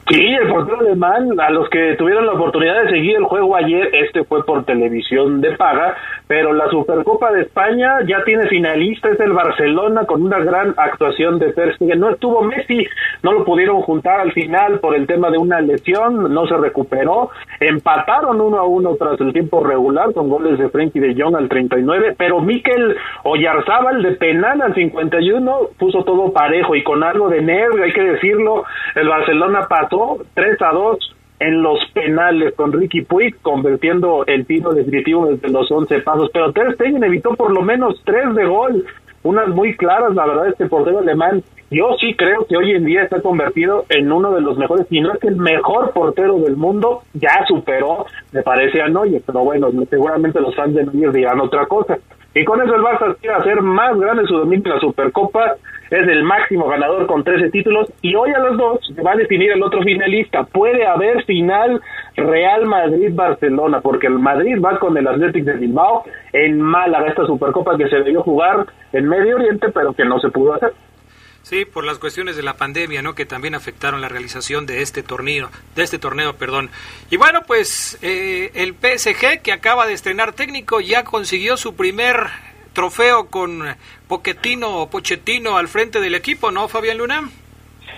Sí, 0.07 0.21
el 0.21 0.47
portero 0.49 0.81
alemán, 0.81 1.29
a 1.39 1.49
los 1.49 1.67
que 1.69 1.95
tuvieron 1.95 2.27
la 2.27 2.33
oportunidad 2.33 2.83
de 2.83 2.91
seguir 2.91 3.15
el 3.15 3.23
juego 3.23 3.55
ayer, 3.55 3.89
este 3.91 4.23
fue 4.23 4.45
por 4.45 4.63
televisión 4.63 5.41
de 5.41 5.57
paga, 5.57 5.95
pero 6.27 6.53
la 6.53 6.69
Supercopa 6.69 7.31
de 7.31 7.41
España 7.41 8.01
ya 8.07 8.23
tiene 8.23 8.47
finalista, 8.47 9.09
es 9.09 9.19
el 9.19 9.33
Barcelona 9.33 10.05
con 10.05 10.21
una 10.21 10.37
gran 10.37 10.75
actuación 10.77 11.39
de 11.39 11.53
Ter 11.53 11.73
Stegen. 11.75 11.99
No 11.99 12.11
estuvo 12.11 12.43
Messi, 12.43 12.85
no 13.23 13.31
lo 13.31 13.45
pudieron 13.45 13.81
juntar 13.81 14.19
al 14.19 14.31
final 14.31 14.79
por 14.79 14.95
el 14.95 15.07
tema 15.07 15.31
de 15.31 15.39
una 15.39 15.59
lesión, 15.59 16.31
no 16.31 16.45
se 16.45 16.55
recuperó, 16.55 17.31
empataron 17.59 18.39
uno 18.41 18.59
a 18.59 18.67
uno 18.67 18.95
tras 18.97 19.19
el 19.21 19.33
tiempo 19.33 19.63
regular 19.63 20.13
con 20.13 20.29
goles 20.29 20.59
de 20.59 20.69
Frenkie 20.69 20.99
de 20.99 21.19
Jong 21.19 21.35
al 21.35 21.49
39, 21.49 22.13
pero 22.15 22.41
Mikel 22.41 22.95
Oyarzábal 23.23 24.03
de 24.03 24.11
penal 24.11 24.61
al 24.61 24.75
51 24.75 25.59
puso 25.79 26.03
todo 26.03 26.31
parejo 26.31 26.75
y 26.75 26.83
con 26.83 27.03
algo 27.03 27.27
de 27.27 27.41
nervio, 27.41 27.83
hay 27.83 27.93
que 27.93 28.03
decirlo, 28.03 28.65
el 28.93 29.07
Barcelona 29.07 29.61
pasó 29.67 29.94
3 30.33 30.61
a 30.61 30.71
2 30.71 31.15
en 31.39 31.61
los 31.61 31.79
penales 31.93 32.53
con 32.55 32.71
Ricky 32.71 33.01
Puig, 33.01 33.35
convirtiendo 33.41 34.25
el 34.25 34.45
tiro 34.45 34.73
definitivo 34.73 35.25
desde 35.27 35.49
los 35.49 35.69
11 35.69 35.99
pasos. 35.99 36.29
Pero 36.33 36.53
Ter 36.53 36.73
Stegen 36.75 37.03
evitó 37.03 37.35
por 37.35 37.51
lo 37.51 37.61
menos 37.61 38.01
3 38.05 38.35
de 38.35 38.45
gol, 38.45 38.85
unas 39.23 39.49
muy 39.49 39.75
claras, 39.75 40.13
la 40.15 40.25
verdad, 40.25 40.47
este 40.47 40.67
portero 40.67 40.99
alemán. 40.99 41.43
Yo 41.71 41.95
sí 41.99 42.13
creo 42.15 42.45
que 42.45 42.55
hoy 42.55 42.71
en 42.71 42.85
día 42.85 43.03
está 43.03 43.21
convertido 43.21 43.85
en 43.89 44.11
uno 44.11 44.31
de 44.31 44.41
los 44.41 44.57
mejores, 44.57 44.87
si 44.87 45.01
no 45.01 45.11
es 45.13 45.19
que 45.19 45.27
el 45.27 45.37
mejor 45.37 45.91
portero 45.91 46.37
del 46.39 46.55
mundo, 46.55 47.01
ya 47.13 47.43
superó, 47.47 48.05
me 48.31 48.43
parece 48.43 48.81
a 48.81 48.87
Neuer, 48.87 49.21
pero 49.25 49.39
bueno, 49.39 49.69
seguramente 49.89 50.39
los 50.39 50.55
fans 50.55 50.75
de 50.75 50.85
Neuer 50.85 51.11
dirán 51.11 51.41
otra 51.41 51.65
cosa. 51.65 51.97
Y 52.35 52.45
con 52.45 52.61
eso 52.61 52.75
el 52.75 52.81
Barça 52.81 53.15
quiere 53.19 53.35
hacer 53.35 53.61
más 53.61 53.97
grande 53.97 54.27
su 54.27 54.37
dominio 54.37 54.65
en 54.65 54.75
la 54.75 54.79
Supercopa 54.79 55.55
es 55.95 56.07
el 56.07 56.23
máximo 56.23 56.67
ganador 56.67 57.07
con 57.07 57.23
13 57.23 57.49
títulos 57.49 57.91
y 58.01 58.15
hoy 58.15 58.31
a 58.31 58.39
las 58.39 58.57
dos 58.57 58.79
se 58.93 59.01
va 59.01 59.13
a 59.13 59.15
definir 59.15 59.51
el 59.51 59.63
otro 59.63 59.81
finalista. 59.81 60.43
Puede 60.43 60.85
haber 60.85 61.23
final 61.25 61.81
Real 62.15 62.65
Madrid-Barcelona 62.65 63.81
porque 63.81 64.07
el 64.07 64.19
Madrid 64.19 64.57
va 64.63 64.79
con 64.79 64.97
el 64.97 65.07
Athletic 65.07 65.43
de 65.43 65.53
Bilbao 65.53 66.03
en 66.33 66.59
Málaga, 66.61 67.07
esta 67.07 67.25
Supercopa 67.25 67.77
que 67.77 67.89
se 67.89 67.97
debió 67.97 68.23
jugar 68.23 68.65
en 68.93 69.07
Medio 69.07 69.35
Oriente 69.35 69.67
pero 69.73 69.93
que 69.93 70.05
no 70.05 70.19
se 70.19 70.29
pudo 70.29 70.53
hacer. 70.53 70.73
Sí, 71.45 71.63
por 71.63 71.83
las 71.83 71.99
cuestiones 71.99 72.35
de 72.35 72.41
la 72.41 72.55
pandemia, 72.55 73.03
¿no? 73.03 73.13
Que 73.13 73.27
también 73.27 73.53
afectaron 73.53 74.01
la 74.01 74.09
realización 74.09 74.65
de 74.65 74.81
este 74.81 75.03
torneo, 75.03 75.51
de 75.75 75.83
este 75.83 75.99
torneo, 75.99 76.33
perdón. 76.37 76.71
Y 77.11 77.17
bueno, 77.17 77.41
pues 77.45 77.99
eh, 78.01 78.49
el 78.55 78.73
PSG 78.73 79.43
que 79.43 79.51
acaba 79.51 79.85
de 79.85 79.93
estrenar 79.93 80.33
técnico 80.33 80.81
ya 80.81 81.03
consiguió 81.03 81.55
su 81.55 81.75
primer 81.75 82.15
trofeo 82.75 83.31
con 83.31 83.63
Poquetino 84.07 84.81
o 84.81 84.89
Pochettino 84.89 85.57
al 85.57 85.67
frente 85.67 85.99
del 85.99 86.13
equipo, 86.13 86.51
¿no, 86.51 86.67
Fabián 86.67 86.99
Luna? 86.99 87.21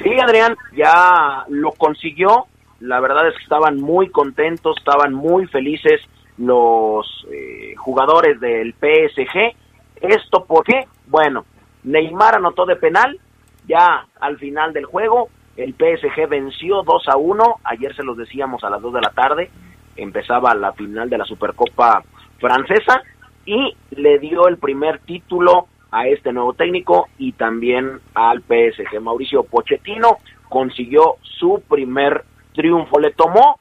Sí, 0.02 0.12
Adrián, 0.24 0.56
ya 0.74 1.44
lo 1.50 1.72
consiguió. 1.74 2.46
La 2.80 3.02
verdad 3.02 3.28
es 3.28 3.36
que 3.36 3.44
estaban 3.44 3.82
muy 3.82 4.10
contentos, 4.10 4.78
estaban 4.78 5.14
muy 5.14 5.48
felices 5.48 6.00
los 6.38 7.06
eh, 7.32 7.74
jugadores 7.76 8.40
del 8.40 8.74
PSG. 8.74 9.56
¿Esto 10.00 10.46
por 10.46 10.64
qué? 10.64 10.88
Bueno, 11.08 11.46
Neymar 11.84 12.36
anotó 12.36 12.66
de 12.66 12.76
penal 12.76 13.20
ya 13.68 14.06
al 14.22 14.38
final 14.38 14.72
del 14.72 14.86
juego. 14.86 15.30
El 15.58 15.74
PSG 15.74 16.30
venció 16.30 16.84
2 16.84 17.04
a 17.08 17.18
1. 17.18 17.44
Ayer 17.64 17.96
se 17.96 18.04
los 18.04 18.16
decíamos 18.16 18.64
a 18.64 18.70
las 18.70 18.82
2 18.82 18.94
de 18.94 19.02
la 19.02 19.10
tarde. 19.10 19.50
Empezaba 19.96 20.54
la 20.54 20.72
final 20.74 21.10
de 21.10 21.18
la 21.18 21.26
Supercopa 21.26 22.04
francesa 22.40 23.02
y 23.48 23.76
le 23.92 24.20
dio 24.20 24.48
el 24.48 24.58
primer 24.58 25.00
título 25.00 25.68
a 25.90 26.06
este 26.06 26.34
nuevo 26.34 26.54
técnico 26.54 27.08
y 27.18 27.32
también 27.32 28.02
al 28.14 28.42
PSG. 28.42 29.00
Mauricio 29.02 29.44
Pochettino 29.44 30.18
consiguió 30.50 31.16
su 31.22 31.64
primer 31.68 32.26
triunfo. 32.54 33.00
Le 33.00 33.12
tomó 33.12 33.58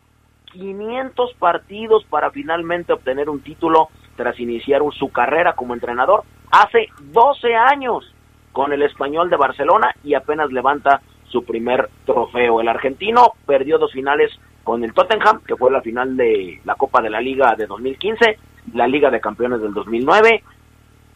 500 0.52 1.34
partidos 1.34 2.04
para 2.10 2.30
finalmente 2.32 2.92
obtener 2.92 3.30
un 3.30 3.40
título 3.40 3.88
tras 4.16 4.38
iniciar 4.40 4.82
su 4.98 5.10
carrera 5.12 5.54
como 5.54 5.72
entrenador 5.72 6.24
hace 6.50 6.88
12 7.12 7.54
años 7.54 8.12
con 8.52 8.72
el 8.72 8.82
español 8.82 9.30
de 9.30 9.36
Barcelona 9.36 9.94
y 10.02 10.14
apenas 10.14 10.50
levanta 10.50 11.00
su 11.28 11.44
primer 11.44 11.90
trofeo. 12.06 12.60
El 12.60 12.68
argentino 12.68 13.34
perdió 13.46 13.78
dos 13.78 13.92
finales 13.92 14.32
con 14.64 14.82
el 14.82 14.94
Tottenham, 14.94 15.42
que 15.46 15.54
fue 15.54 15.70
la 15.70 15.80
final 15.80 16.16
de 16.16 16.60
la 16.64 16.74
Copa 16.74 17.00
de 17.00 17.10
la 17.10 17.20
Liga 17.20 17.54
de 17.56 17.66
2015, 17.66 18.38
la 18.72 18.86
Liga 18.86 19.10
de 19.10 19.20
Campeones 19.20 19.60
del 19.60 19.74
2009. 19.74 20.42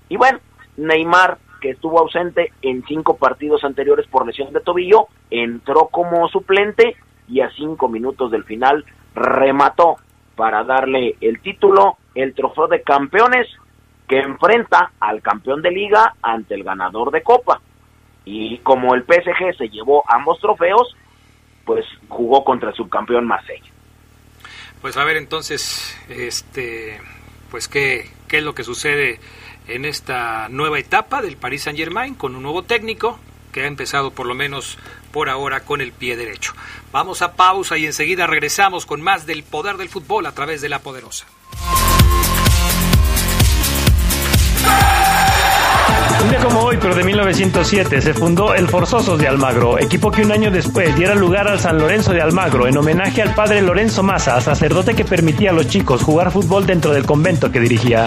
Y 0.09 0.17
bueno, 0.17 0.39
Neymar, 0.77 1.39
que 1.61 1.71
estuvo 1.71 1.99
ausente 1.99 2.53
en 2.63 2.85
cinco 2.87 3.17
partidos 3.17 3.65
anteriores 3.65 4.07
por 4.07 4.27
lesión 4.27 4.53
de 4.53 4.61
tobillo, 4.61 5.09
entró 5.31 5.89
como 5.89 6.29
suplente 6.29 6.97
y 7.29 7.41
a 7.41 7.51
cinco 7.51 7.89
minutos 7.89 8.31
del 8.31 8.45
final 8.45 8.85
remató 9.15 9.97
para 10.37 10.65
darle 10.65 11.17
el 11.21 11.41
título, 11.41 11.99
el 12.15 12.35
trofeo 12.35 12.67
de 12.67 12.83
campeones 12.83 13.47
que 14.09 14.19
enfrenta 14.19 14.93
al 14.99 15.23
campeón 15.23 15.63
de 15.63 15.71
liga 15.71 16.15
ante 16.23 16.55
el 16.55 16.65
ganador 16.65 17.11
de 17.11 17.23
copa. 17.23 17.61
Y 18.25 18.59
como 18.59 18.95
el 18.95 19.05
PSG 19.05 19.57
se 19.57 19.69
llevó 19.69 20.03
ambos 20.09 20.41
trofeos, 20.41 20.97
pues 21.65 21.87
jugó 22.09 22.43
contra 22.43 22.71
el 22.71 22.75
subcampeón 22.75 23.27
Marsella. 23.27 23.71
Pues 24.81 24.97
a 24.97 25.05
ver 25.05 25.17
entonces, 25.17 25.97
este, 26.09 27.01
pues 27.51 27.69
qué, 27.69 28.11
qué 28.29 28.39
es 28.39 28.45
lo 28.45 28.55
que 28.55 28.65
sucede 28.65 29.21
en 29.67 29.85
esta 29.85 30.49
nueva 30.49 30.79
etapa 30.79 31.23
del 31.23 31.37
Paris 31.37 31.63
Saint 31.63 31.79
Germain 31.79 32.15
con 32.15 32.35
un 32.35 32.43
nuevo 32.43 32.63
técnico 32.63 33.19
que 33.53 33.63
ha 33.63 33.67
empezado 33.67 34.13
por 34.13 34.27
lo 34.27 34.35
menos 34.35 34.79
por 35.13 35.29
ahora 35.29 35.65
con 35.65 35.81
el 35.81 35.93
pie 35.93 36.17
derecho. 36.17 36.55
Vamos 36.93 37.23
a 37.23 37.35
pausa 37.35 37.77
y 37.79 37.87
enseguida 37.87 38.27
regresamos 38.27 38.87
con 38.87 39.01
más 39.01 39.27
del 39.27 39.43
poder 39.43 39.77
del 39.77 39.89
fútbol 39.89 40.27
a 40.27 40.33
través 40.33 40.61
de 40.61 40.69
la 40.69 40.81
poderosa. 40.81 41.27
Un 46.23 46.29
día 46.29 46.39
como 46.41 46.61
hoy, 46.61 46.77
pero 46.81 46.95
de 46.95 47.03
1907, 47.03 48.01
se 48.03 48.15
fundó 48.15 48.55
el 48.55 48.69
Forzosos 48.69 49.19
de 49.19 49.27
Almagro, 49.27 49.79
equipo 49.79 50.11
que 50.11 50.23
un 50.23 50.33
año 50.33 50.51
después 50.51 50.95
diera 50.95 51.15
lugar 51.15 51.49
al 51.49 51.59
San 51.59 51.79
Lorenzo 51.79 52.13
de 52.13 52.21
Almagro 52.21 52.67
en 52.67 52.77
homenaje 52.77 53.23
al 53.23 53.35
padre 53.35 53.63
Lorenzo 53.63 54.03
Maza, 54.03 54.41
sacerdote 54.41 54.95
que 54.95 55.05
permitía 55.05 55.51
a 55.51 55.55
los 55.55 55.69
chicos 55.69 56.03
jugar 56.03 56.31
fútbol 56.31 56.67
dentro 56.67 56.93
del 56.93 57.07
convento 57.07 57.51
que 57.51 57.61
dirigía. 57.61 58.05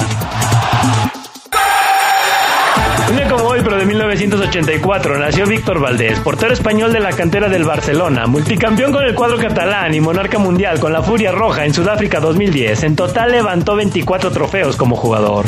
Un 3.09 3.15
día 3.17 3.27
como 3.27 3.45
hoy, 3.45 3.61
pero 3.63 3.77
de 3.77 3.85
1907, 3.85 3.93
1984 3.93 5.19
nació 5.19 5.45
Víctor 5.45 5.79
Valdés, 5.79 6.19
portero 6.19 6.53
español 6.53 6.93
de 6.93 6.99
la 6.99 7.11
cantera 7.11 7.49
del 7.49 7.63
Barcelona, 7.63 8.27
multicampeón 8.27 8.91
con 8.91 9.03
el 9.03 9.15
cuadro 9.15 9.37
catalán 9.37 9.93
y 9.93 10.01
monarca 10.01 10.37
mundial 10.37 10.79
con 10.79 10.93
la 10.93 11.01
Furia 11.01 11.31
Roja 11.31 11.65
en 11.65 11.73
Sudáfrica 11.73 12.19
2010. 12.19 12.83
En 12.83 12.95
total 12.95 13.31
levantó 13.31 13.75
24 13.75 14.31
trofeos 14.31 14.77
como 14.77 14.95
jugador. 14.95 15.45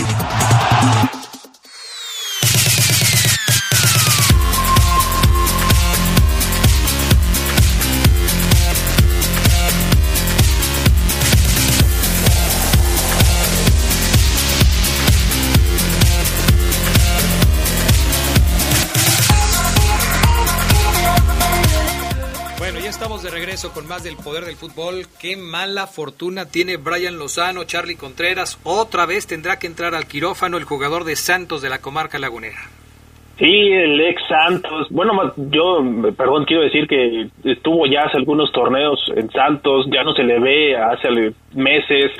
Con 23.63 23.87
más 23.87 24.03
del 24.03 24.17
poder 24.17 24.43
del 24.43 24.57
fútbol. 24.57 25.07
Qué 25.17 25.37
mala 25.37 25.87
fortuna 25.87 26.45
tiene 26.45 26.75
Brian 26.75 27.17
Lozano, 27.17 27.63
Charlie 27.63 27.95
Contreras. 27.95 28.57
Otra 28.63 29.05
vez 29.05 29.27
tendrá 29.27 29.59
que 29.59 29.67
entrar 29.67 29.95
al 29.95 30.07
quirófano 30.07 30.57
el 30.57 30.65
jugador 30.65 31.05
de 31.05 31.15
Santos 31.15 31.61
de 31.61 31.69
la 31.69 31.79
comarca 31.79 32.19
lagunera. 32.19 32.69
Sí, 33.37 33.73
el 33.73 33.99
ex 33.99 34.21
Santos. 34.29 34.87
Bueno, 34.91 35.33
yo, 35.35 35.83
perdón, 36.17 36.45
quiero 36.45 36.63
decir 36.63 36.87
que 36.87 37.27
estuvo 37.43 37.85
ya 37.85 38.03
hace 38.03 38.17
algunos 38.17 38.49
torneos 38.53 39.11
en 39.13 39.29
Santos, 39.29 39.87
ya 39.91 40.03
no 40.03 40.13
se 40.13 40.23
le 40.23 40.39
ve 40.39 40.77
hace 40.77 41.33
meses. 41.53 42.11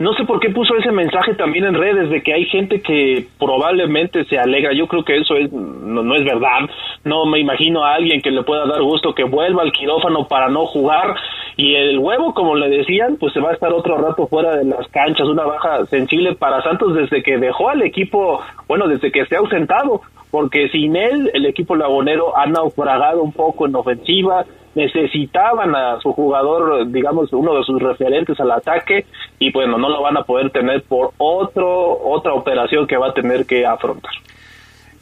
No 0.00 0.14
sé 0.14 0.24
por 0.24 0.40
qué 0.40 0.50
puso 0.50 0.74
ese 0.76 0.90
mensaje 0.90 1.34
también 1.34 1.66
en 1.66 1.74
redes 1.74 2.10
de 2.10 2.22
que 2.22 2.34
hay 2.34 2.46
gente 2.46 2.82
que 2.82 3.24
probablemente 3.38 4.24
se 4.24 4.36
alegra. 4.36 4.72
Yo 4.72 4.88
creo 4.88 5.04
que 5.04 5.16
eso 5.16 5.36
es, 5.36 5.52
no, 5.52 6.02
no 6.02 6.16
es 6.16 6.24
verdad. 6.24 6.68
No 7.04 7.24
me 7.26 7.38
imagino 7.38 7.84
a 7.84 7.94
alguien 7.94 8.20
que 8.20 8.32
le 8.32 8.42
pueda 8.42 8.66
dar 8.66 8.82
gusto 8.82 9.14
que 9.14 9.22
vuelva 9.22 9.62
al 9.62 9.70
quirófano 9.70 10.26
para 10.26 10.48
no 10.48 10.66
jugar. 10.66 11.14
Y 11.56 11.76
el 11.76 12.00
huevo, 12.00 12.34
como 12.34 12.56
le 12.56 12.68
decían, 12.68 13.16
pues 13.20 13.32
se 13.32 13.38
va 13.38 13.50
a 13.50 13.54
estar 13.54 13.72
otro 13.72 13.96
rato 13.96 14.26
fuera 14.26 14.56
de 14.56 14.64
las 14.64 14.88
canchas. 14.88 15.28
Una 15.28 15.44
baja 15.44 15.86
sensible 15.86 16.34
para 16.34 16.62
Santos 16.62 16.96
desde 16.96 17.22
que 17.22 17.38
dejó 17.38 17.68
al 17.68 17.82
equipo, 17.82 18.40
bueno, 18.66 18.88
desde 18.88 19.12
que 19.12 19.24
se 19.26 19.36
ha 19.36 19.38
ausentado 19.38 20.00
porque 20.34 20.68
sin 20.70 20.96
él 20.96 21.30
el 21.32 21.46
equipo 21.46 21.76
lagunero 21.76 22.36
ha 22.36 22.44
naufragado 22.46 23.22
un 23.22 23.30
poco 23.30 23.68
en 23.68 23.76
ofensiva, 23.76 24.44
necesitaban 24.74 25.76
a 25.76 26.00
su 26.00 26.12
jugador, 26.12 26.90
digamos, 26.90 27.32
uno 27.32 27.54
de 27.54 27.62
sus 27.62 27.80
referentes 27.80 28.40
al 28.40 28.50
ataque 28.50 29.06
y 29.38 29.52
bueno, 29.52 29.78
no 29.78 29.88
lo 29.88 30.02
van 30.02 30.16
a 30.16 30.24
poder 30.24 30.50
tener 30.50 30.82
por 30.82 31.12
otro 31.18 32.00
otra 32.02 32.34
operación 32.34 32.88
que 32.88 32.96
va 32.96 33.10
a 33.10 33.14
tener 33.14 33.46
que 33.46 33.64
afrontar. 33.64 34.10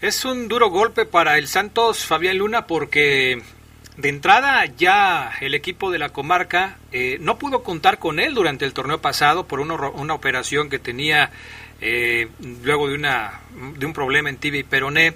Es 0.03 0.27
un 0.27 0.49
duro 0.49 0.69
golpe 0.69 1.07
para 1.07 1.39
el 1.39 1.47
Santos 1.47 2.05
Fabián 2.05 2.37
Luna 2.37 2.67
porque 2.67 3.39
de 3.97 4.09
entrada 4.11 4.67
ya 4.67 5.31
el 5.41 5.55
equipo 5.55 5.91
de 5.91 5.99
la 5.99 6.11
comarca 6.11 6.77
eh, 6.93 7.17
no 7.21 7.39
pudo 7.39 7.63
contar 7.63 7.99
con 7.99 8.21
él 8.21 8.35
durante 8.35 8.67
el 8.67 8.75
torneo 8.75 9.01
pasado 9.01 9.45
por 9.45 9.61
una, 9.61 9.77
una 9.93 10.13
operación 10.13 10.69
que 10.69 10.79
tenía 10.79 11.31
eh, 11.83 12.29
luego 12.63 12.89
de, 12.89 12.95
una, 12.95 13.41
de 13.77 13.85
un 13.85 13.93
problema 13.93 14.31
en 14.31 14.39
tibia 14.39 14.61
y 14.61 14.65
peroné. 14.65 15.13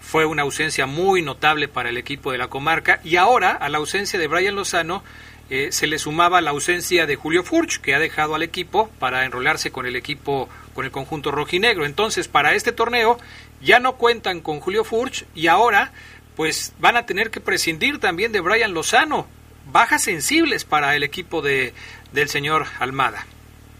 Fue 0.00 0.24
una 0.24 0.42
ausencia 0.42 0.86
muy 0.86 1.20
notable 1.20 1.68
para 1.68 1.90
el 1.90 1.98
equipo 1.98 2.32
de 2.32 2.38
la 2.38 2.48
comarca 2.48 3.00
y 3.04 3.16
ahora 3.16 3.50
a 3.50 3.68
la 3.68 3.78
ausencia 3.78 4.18
de 4.18 4.28
Brian 4.28 4.54
Lozano 4.54 5.02
eh, 5.48 5.70
se 5.70 5.86
le 5.86 5.98
sumaba 5.98 6.40
la 6.40 6.50
ausencia 6.50 7.06
de 7.06 7.16
Julio 7.16 7.44
Furch, 7.44 7.80
que 7.80 7.94
ha 7.94 7.98
dejado 7.98 8.34
al 8.34 8.42
equipo 8.42 8.88
para 8.98 9.24
enrolarse 9.24 9.70
con 9.70 9.86
el 9.86 9.94
equipo, 9.94 10.48
con 10.74 10.84
el 10.84 10.90
conjunto 10.90 11.30
rojinegro. 11.30 11.84
Entonces, 11.84 12.28
para 12.28 12.54
este 12.54 12.72
torneo 12.72 13.18
ya 13.60 13.78
no 13.78 13.96
cuentan 13.96 14.40
con 14.40 14.60
Julio 14.60 14.84
Furch 14.84 15.24
y 15.34 15.46
ahora 15.46 15.92
pues 16.34 16.74
van 16.78 16.96
a 16.96 17.06
tener 17.06 17.30
que 17.30 17.40
prescindir 17.40 17.98
también 17.98 18.32
de 18.32 18.40
Brian 18.40 18.74
Lozano. 18.74 19.26
Bajas 19.72 20.02
sensibles 20.02 20.64
para 20.64 20.94
el 20.94 21.02
equipo 21.02 21.42
de, 21.42 21.74
del 22.12 22.28
señor 22.28 22.66
Almada. 22.78 23.26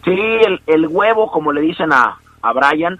Sí, 0.04 0.12
el, 0.12 0.60
el 0.66 0.86
huevo, 0.86 1.30
como 1.30 1.52
le 1.52 1.60
dicen 1.60 1.92
a, 1.92 2.18
a 2.48 2.52
Brian. 2.52 2.98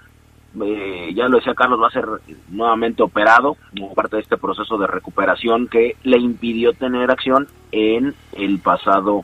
Eh, 0.59 1.11
ya 1.13 1.27
lo 1.27 1.37
decía 1.37 1.53
Carlos, 1.53 1.79
va 1.81 1.87
a 1.87 1.91
ser 1.91 2.05
nuevamente 2.49 3.03
operado 3.03 3.57
como 3.77 3.93
parte 3.93 4.15
de 4.15 4.23
este 4.23 4.37
proceso 4.37 4.77
de 4.77 4.87
recuperación 4.87 5.67
que 5.67 5.95
le 6.03 6.17
impidió 6.17 6.73
tener 6.73 7.11
acción 7.11 7.47
en 7.71 8.15
el 8.33 8.59
pasado 8.59 9.23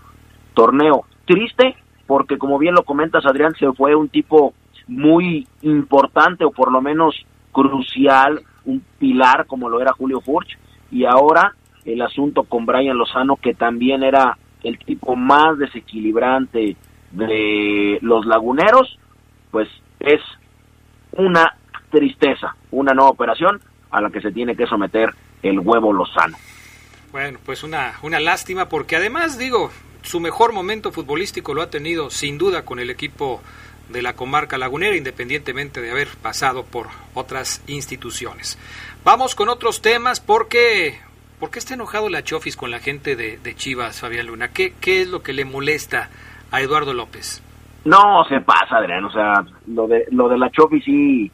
torneo. 0.54 1.06
Triste 1.26 1.76
porque, 2.06 2.38
como 2.38 2.60
bien 2.60 2.76
lo 2.76 2.84
comentas, 2.84 3.26
Adrián, 3.26 3.56
se 3.58 3.72
fue 3.74 3.96
un 3.96 4.10
tipo 4.10 4.54
muy 4.88 5.48
importante 5.62 6.44
o 6.46 6.52
por 6.52 6.72
lo 6.72 6.82
menos 6.82 7.16
crucial, 7.52 8.42
un 8.66 8.84
pilar 9.00 9.46
como 9.48 9.70
lo 9.70 9.82
era 9.82 9.94
Julio 9.94 10.20
Furch, 10.22 10.58
y 10.92 11.06
ahora 11.06 11.56
el 11.86 12.02
asunto 12.02 12.44
con 12.44 12.66
Brian 12.66 12.98
Lozano, 12.98 13.38
que 13.38 13.54
también 13.54 14.04
era 14.04 14.38
el 14.64 14.78
tipo 14.80 15.16
más 15.16 15.58
desequilibrante 15.58 16.76
de 17.12 18.00
los 18.02 18.26
laguneros, 18.26 18.98
pues 19.52 19.70
es 20.00 20.22
una 21.12 21.56
tristeza, 21.92 22.56
una 22.72 22.94
nueva 22.94 23.12
operación 23.12 23.62
a 23.92 24.02
la 24.02 24.10
que 24.10 24.22
se 24.22 24.32
tiene 24.32 24.56
que 24.56 24.66
someter 24.66 25.10
el 25.44 25.60
huevo 25.60 25.94
Lozano. 25.94 26.38
Bueno, 27.12 27.40
pues 27.46 27.64
una, 27.64 27.94
una 28.02 28.20
lástima 28.20 28.68
porque 28.70 28.96
además 28.96 29.38
digo, 29.38 29.72
su 30.02 30.20
mejor 30.20 30.54
momento 30.54 30.92
futbolístico 30.92 31.54
lo 31.54 31.62
ha 31.62 31.70
tenido 31.70 32.10
sin 32.10 32.38
duda 32.38 32.66
con 32.66 32.80
el 32.80 32.90
equipo 32.90 33.42
de 33.90 34.02
la 34.02 34.14
comarca 34.14 34.58
lagunera, 34.58 34.96
independientemente 34.96 35.82
de 35.82 35.92
haber 35.92 36.08
pasado 36.22 36.64
por 36.66 36.88
otras 37.14 37.62
instituciones. 37.68 38.58
Vamos 39.04 39.36
con 39.36 39.50
otros 39.50 39.82
temas 39.82 40.20
porque 40.20 40.98
¿Por 41.44 41.52
qué 41.52 41.60
está 41.60 41.74
enojado 41.74 42.08
la 42.08 42.24
Chofis 42.24 42.56
con 42.56 42.72
la 42.72 42.80
gente 42.80 43.18
de, 43.18 43.38
de 43.38 43.54
Chivas, 43.54 44.00
Fabián 44.00 44.28
Luna? 44.28 44.54
¿Qué, 44.54 44.74
¿Qué 44.80 45.02
es 45.02 45.10
lo 45.10 45.24
que 45.24 45.34
le 45.34 45.44
molesta 45.44 46.10
a 46.52 46.62
Eduardo 46.62 46.94
López? 46.94 47.42
No, 47.86 48.24
se 48.26 48.42
pasa, 48.42 48.78
Adrián. 48.78 49.06
O 49.06 49.12
sea, 49.12 49.46
lo 49.68 49.88
de, 49.88 50.06
lo 50.12 50.30
de 50.30 50.38
la 50.38 50.50
Chofi 50.50 50.82
sí, 50.82 51.32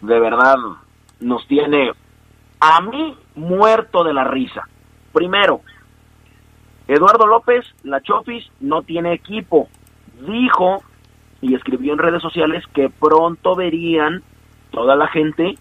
de 0.00 0.20
verdad, 0.20 0.56
nos 1.20 1.46
tiene 1.46 1.92
a 2.60 2.80
mí 2.80 3.16
muerto 3.34 4.04
de 4.04 4.14
la 4.14 4.24
risa. 4.24 4.68
Primero, 5.12 5.60
Eduardo 6.88 7.26
López, 7.26 7.64
la 7.84 8.00
Chofis, 8.00 8.50
no 8.60 8.82
tiene 8.82 9.12
equipo. 9.12 9.68
Dijo 10.26 10.82
y 11.40 11.54
escribió 11.54 11.92
en 11.92 11.98
redes 11.98 12.22
sociales 12.22 12.64
que 12.74 12.90
pronto 12.90 13.54
verían 13.54 14.22
toda 14.70 14.94
la 14.94 15.08
gente 15.08 15.56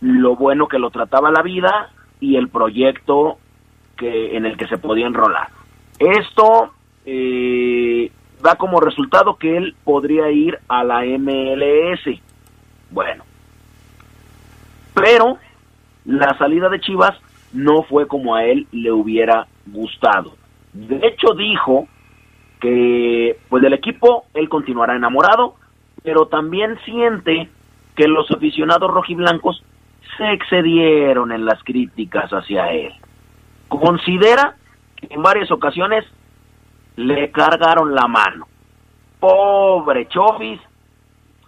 lo 0.00 0.34
bueno 0.36 0.66
que 0.66 0.78
lo 0.78 0.90
trataba 0.90 1.30
la 1.30 1.42
vida 1.42 1.90
y 2.20 2.36
el 2.36 2.48
proyecto 2.48 3.38
que 3.96 4.36
en 4.36 4.46
el 4.46 4.56
que 4.56 4.66
se 4.66 4.78
podía 4.78 5.06
enrolar. 5.06 5.48
Esto 5.98 6.72
eh, 7.04 8.10
da 8.42 8.56
como 8.56 8.80
resultado 8.80 9.36
que 9.36 9.56
él 9.56 9.76
podría 9.84 10.30
ir 10.30 10.58
a 10.68 10.84
la 10.84 11.02
MLS. 11.04 12.20
Bueno, 12.90 13.24
pero 14.94 15.38
la 16.04 16.36
salida 16.38 16.68
de 16.68 16.80
Chivas 16.80 17.16
no 17.52 17.82
fue 17.82 18.06
como 18.06 18.34
a 18.34 18.44
él 18.44 18.66
le 18.72 18.92
hubiera 18.92 19.46
gustado. 19.66 20.34
De 20.72 20.96
hecho 21.06 21.34
dijo 21.34 21.88
que 22.60 23.38
pues 23.48 23.62
del 23.62 23.72
equipo 23.72 24.26
él 24.34 24.48
continuará 24.48 24.94
enamorado, 24.94 25.56
pero 26.02 26.26
también 26.26 26.78
siente 26.84 27.48
que 27.96 28.08
los 28.08 28.30
aficionados 28.30 28.90
rojiblancos 28.90 29.62
se 30.16 30.32
excedieron 30.32 31.32
en 31.32 31.44
las 31.44 31.62
críticas 31.64 32.30
hacia 32.30 32.72
él. 32.72 32.92
Considera 33.68 34.56
que 34.96 35.14
en 35.14 35.22
varias 35.22 35.50
ocasiones 35.50 36.04
le 36.96 37.30
cargaron 37.30 37.94
la 37.94 38.06
mano. 38.06 38.46
Pobre 39.18 40.08
Chofis. 40.08 40.60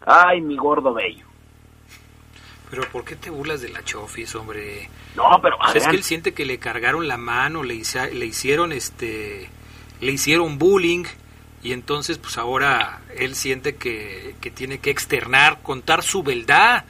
Ay, 0.04 0.40
mi 0.40 0.56
gordo 0.56 0.92
bello. 0.92 1.26
Pero 2.70 2.82
¿por 2.90 3.04
qué 3.04 3.16
te 3.16 3.30
burlas 3.30 3.60
de 3.60 3.68
la 3.68 3.82
Chofis, 3.84 4.34
hombre? 4.34 4.88
No, 5.14 5.40
pero 5.42 5.58
es 5.74 5.86
que 5.86 5.96
él 5.96 6.02
siente 6.02 6.32
que 6.32 6.46
le 6.46 6.58
cargaron 6.58 7.06
la 7.06 7.18
mano, 7.18 7.62
le, 7.62 7.74
le 7.74 8.26
hicieron 8.26 8.72
este 8.72 9.50
le 10.00 10.12
hicieron 10.12 10.58
bullying 10.58 11.04
y 11.62 11.72
entonces 11.72 12.18
pues 12.18 12.38
ahora 12.38 13.02
él 13.16 13.34
siente 13.34 13.76
que, 13.76 14.34
que 14.40 14.50
tiene 14.50 14.78
que 14.78 14.90
externar, 14.90 15.58
contar 15.62 16.02
su 16.02 16.22
verdad. 16.22 16.84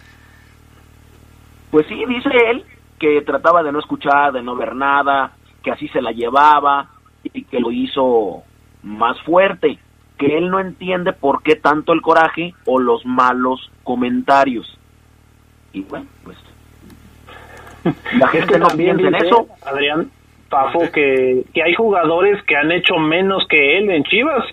Pues 1.70 1.86
sí, 1.88 2.02
dice 2.06 2.30
él 2.50 2.64
que 2.98 3.20
trataba 3.22 3.62
de 3.62 3.72
no 3.72 3.80
escuchar, 3.80 4.32
de 4.32 4.42
no 4.42 4.54
ver 4.54 4.76
nada, 4.76 5.32
que 5.64 5.72
así 5.72 5.88
se 5.88 6.00
la 6.00 6.12
llevaba 6.12 6.88
y 7.32 7.44
que 7.44 7.60
lo 7.60 7.70
hizo 7.70 8.42
más 8.82 9.20
fuerte, 9.22 9.78
que 10.18 10.38
él 10.38 10.50
no 10.50 10.60
entiende 10.60 11.12
por 11.12 11.42
qué 11.42 11.56
tanto 11.56 11.92
el 11.92 12.00
coraje 12.00 12.54
o 12.64 12.78
los 12.78 13.04
malos 13.04 13.70
comentarios. 13.82 14.78
Y 15.72 15.82
bueno, 15.82 16.06
pues 16.24 16.36
la 18.18 18.28
gente 18.28 18.58
no 18.58 18.68
piensa 18.68 19.08
en 19.08 19.14
eso. 19.14 19.48
Adrián, 19.64 20.10
Pafo, 20.48 20.90
que, 20.92 21.44
que 21.54 21.62
hay 21.62 21.74
jugadores 21.74 22.42
que 22.44 22.56
han 22.56 22.70
hecho 22.70 22.96
menos 22.96 23.46
que 23.48 23.78
él 23.78 23.90
en 23.90 24.04
Chivas. 24.04 24.44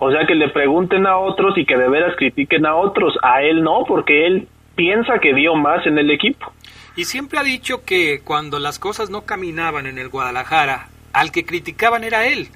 O 0.00 0.10
sea, 0.10 0.26
que 0.26 0.34
le 0.34 0.48
pregunten 0.48 1.06
a 1.06 1.16
otros 1.16 1.56
y 1.56 1.64
que 1.64 1.76
de 1.76 1.88
veras 1.88 2.14
critiquen 2.16 2.66
a 2.66 2.74
otros. 2.74 3.16
A 3.22 3.42
él 3.42 3.62
no, 3.62 3.84
porque 3.86 4.26
él 4.26 4.48
piensa 4.74 5.18
que 5.18 5.32
dio 5.32 5.54
más 5.54 5.86
en 5.86 5.98
el 5.98 6.10
equipo. 6.10 6.52
Y 6.96 7.04
siempre 7.04 7.38
ha 7.38 7.42
dicho 7.42 7.84
que 7.84 8.20
cuando 8.22 8.58
las 8.58 8.78
cosas 8.78 9.10
no 9.10 9.22
caminaban 9.22 9.86
en 9.86 9.98
el 9.98 10.08
Guadalajara, 10.08 10.88
al 11.14 11.32
que 11.32 11.46
criticaban 11.46 12.04
era 12.04 12.26
él. 12.26 12.50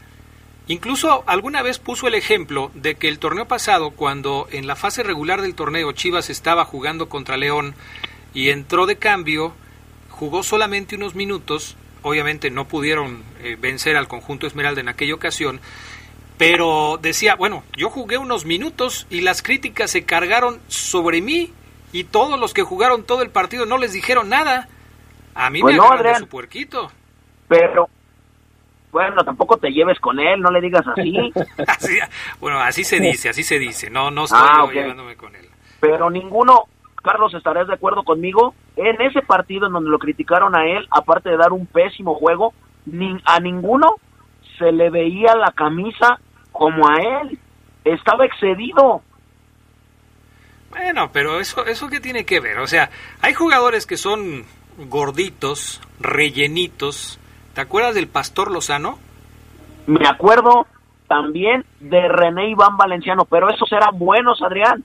Incluso 0.67 1.25
alguna 1.27 1.63
vez 1.63 1.79
puso 1.79 2.09
el 2.09 2.15
ejemplo 2.15 2.71
de 2.75 2.97
que 2.97 3.09
el 3.09 3.19
torneo 3.19 3.49
pasado, 3.49 3.93
cuando 3.93 4.47
en 4.53 4.67
la 4.67 4.77
fase 4.77 5.03
regular 5.03 5.41
del 5.41 5.55
torneo 5.55 5.93
Chivas 5.93 6.29
estaba 6.29 6.67
jugando 6.67 7.09
contra 7.09 7.39
León 7.39 7.75
y 8.35 8.51
entró 8.51 8.85
de 8.85 8.97
cambio, 8.97 9.55
jugó 10.11 10.43
solamente 10.43 10.97
unos 10.97 11.15
minutos, 11.15 11.77
obviamente 12.03 12.51
no 12.51 12.69
pudieron 12.69 13.23
eh, 13.41 13.57
vencer 13.59 13.97
al 13.97 14.09
conjunto 14.09 14.47
Esmeralda 14.47 14.83
en 14.83 14.89
aquella 14.89 15.15
ocasión, 15.15 15.61
pero 16.37 16.99
decía, 17.01 17.35
bueno, 17.35 17.65
yo 17.77 17.89
jugué 17.89 18.19
unos 18.19 18.45
minutos 18.45 19.07
y 19.09 19.23
las 19.23 19.41
críticas 19.43 19.91
se 19.91 20.05
cargaron 20.05 20.61
sobre 20.69 21.23
mí 21.23 21.51
y 21.93 22.05
todos 22.05 22.39
los 22.39 22.53
que 22.53 22.63
jugaron 22.63 23.05
todo 23.05 23.23
el 23.23 23.31
partido 23.31 23.65
no 23.65 23.79
les 23.79 23.93
dijeron 23.95 24.29
nada. 24.29 24.69
A 25.35 25.49
mí 25.49 25.61
Pues 25.61 25.77
me 25.77 25.79
no, 25.79 26.03
de 26.03 26.15
su 26.17 26.27
puerquito. 26.27 26.93
Pero, 27.49 27.89
bueno, 28.93 29.23
tampoco 29.25 29.57
te 29.59 29.71
lleves 29.71 29.99
con 30.01 30.19
él, 30.19 30.41
no 30.41 30.51
le 30.51 30.61
digas 30.61 30.85
así. 30.87 31.33
Así- 31.67 31.99
bueno, 32.41 32.59
así 32.61 32.85
se 32.85 32.99
dice, 33.01 33.29
así 33.29 33.43
se 33.43 33.59
dice. 33.59 33.91
No, 33.91 34.11
no 34.11 34.25
estoy 34.25 34.41
Ah, 34.43 34.55
yo 34.59 34.65
ok. 34.65 34.73
llevándome 34.73 35.17
con 35.17 35.35
él. 35.37 35.47
pero 35.81 36.09
ninguno, 36.11 36.65
Carlos, 37.03 37.33
estarás 37.35 37.67
de 37.69 37.75
acuerdo 37.75 38.03
conmigo, 38.03 38.55
en 38.77 39.01
ese 39.01 39.23
partido 39.23 39.67
en 39.67 39.73
donde 39.73 39.91
lo 39.91 39.99
criticaron 39.99 40.57
a 40.57 40.65
él, 40.67 40.87
aparte 40.91 41.31
de 41.31 41.37
dar 41.37 41.53
un 41.53 41.67
pésimo 41.67 42.15
juego, 42.15 42.53
ni, 42.87 43.17
a 43.25 43.39
ninguno 43.41 43.97
se 44.59 44.73
le 44.73 44.91
veía 44.91 45.35
la 45.37 45.53
camisa 45.53 46.19
como 46.53 46.89
a 46.89 46.95
él. 47.23 47.39
Estaba 47.85 48.25
excedido. 48.27 49.03
Bueno, 50.71 51.11
pero 51.13 51.41
eso, 51.41 51.65
eso 51.67 51.89
qué 51.89 52.01
tiene 52.01 52.25
que 52.27 52.41
ver. 52.41 52.59
O 52.59 52.67
sea, 52.67 52.91
hay 53.23 53.33
jugadores 53.35 53.87
que 53.87 53.97
son 53.97 54.45
gorditos, 54.77 55.81
rellenitos. 56.01 57.19
¿Te 57.59 57.63
acuerdas 57.63 57.97
del 57.97 58.07
Pastor 58.07 58.53
Lozano? 58.53 59.01
Me 59.89 60.07
acuerdo 60.07 60.69
también 61.09 61.65
de 61.81 62.07
René 62.07 62.51
Iván 62.51 62.77
Valenciano, 62.77 63.25
pero 63.25 63.51
esos 63.51 63.73
eran 63.73 63.99
buenos, 63.99 64.41
Adrián. 64.43 64.85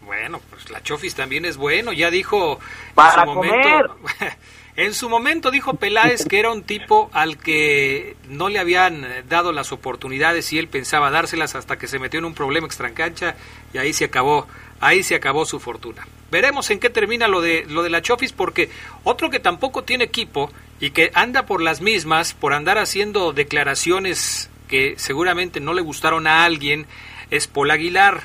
Bueno, 0.00 0.40
pues 0.50 0.68
la 0.70 0.82
Chofis 0.82 1.14
también 1.14 1.44
es 1.44 1.56
bueno. 1.56 1.92
Ya 1.92 2.10
dijo 2.10 2.58
Para 2.96 3.22
en 3.22 3.28
su 3.28 3.34
momento. 3.36 3.96
En 4.76 4.92
su 4.92 5.08
momento 5.08 5.50
dijo 5.50 5.74
Peláez 5.74 6.26
que 6.26 6.38
era 6.38 6.50
un 6.50 6.62
tipo 6.62 7.08
al 7.14 7.38
que 7.38 8.14
no 8.28 8.50
le 8.50 8.58
habían 8.58 9.06
dado 9.26 9.52
las 9.52 9.72
oportunidades 9.72 10.52
y 10.52 10.58
él 10.58 10.68
pensaba 10.68 11.10
dárselas 11.10 11.54
hasta 11.54 11.78
que 11.78 11.86
se 11.86 11.98
metió 11.98 12.18
en 12.18 12.26
un 12.26 12.34
problema 12.34 12.66
extracancha 12.66 13.36
y 13.72 13.78
ahí 13.78 13.94
se 13.94 14.04
acabó, 14.04 14.46
ahí 14.80 15.02
se 15.02 15.14
acabó 15.14 15.46
su 15.46 15.60
fortuna. 15.60 16.06
Veremos 16.30 16.68
en 16.70 16.78
qué 16.78 16.90
termina 16.90 17.26
lo 17.26 17.40
de 17.40 17.64
lo 17.68 17.84
de 17.84 17.88
la 17.88 18.02
Chofis 18.02 18.34
porque 18.34 18.68
otro 19.02 19.30
que 19.30 19.40
tampoco 19.40 19.82
tiene 19.82 20.04
equipo 20.04 20.50
y 20.80 20.90
que 20.90 21.10
anda 21.14 21.46
por 21.46 21.62
las 21.62 21.80
mismas 21.80 22.34
por 22.34 22.52
andar 22.52 22.78
haciendo 22.78 23.32
declaraciones 23.32 24.50
que 24.68 24.94
seguramente 24.98 25.60
no 25.60 25.74
le 25.74 25.82
gustaron 25.82 26.26
a 26.26 26.44
alguien 26.44 26.86
es 27.30 27.46
Paul 27.46 27.70
Aguilar. 27.70 28.24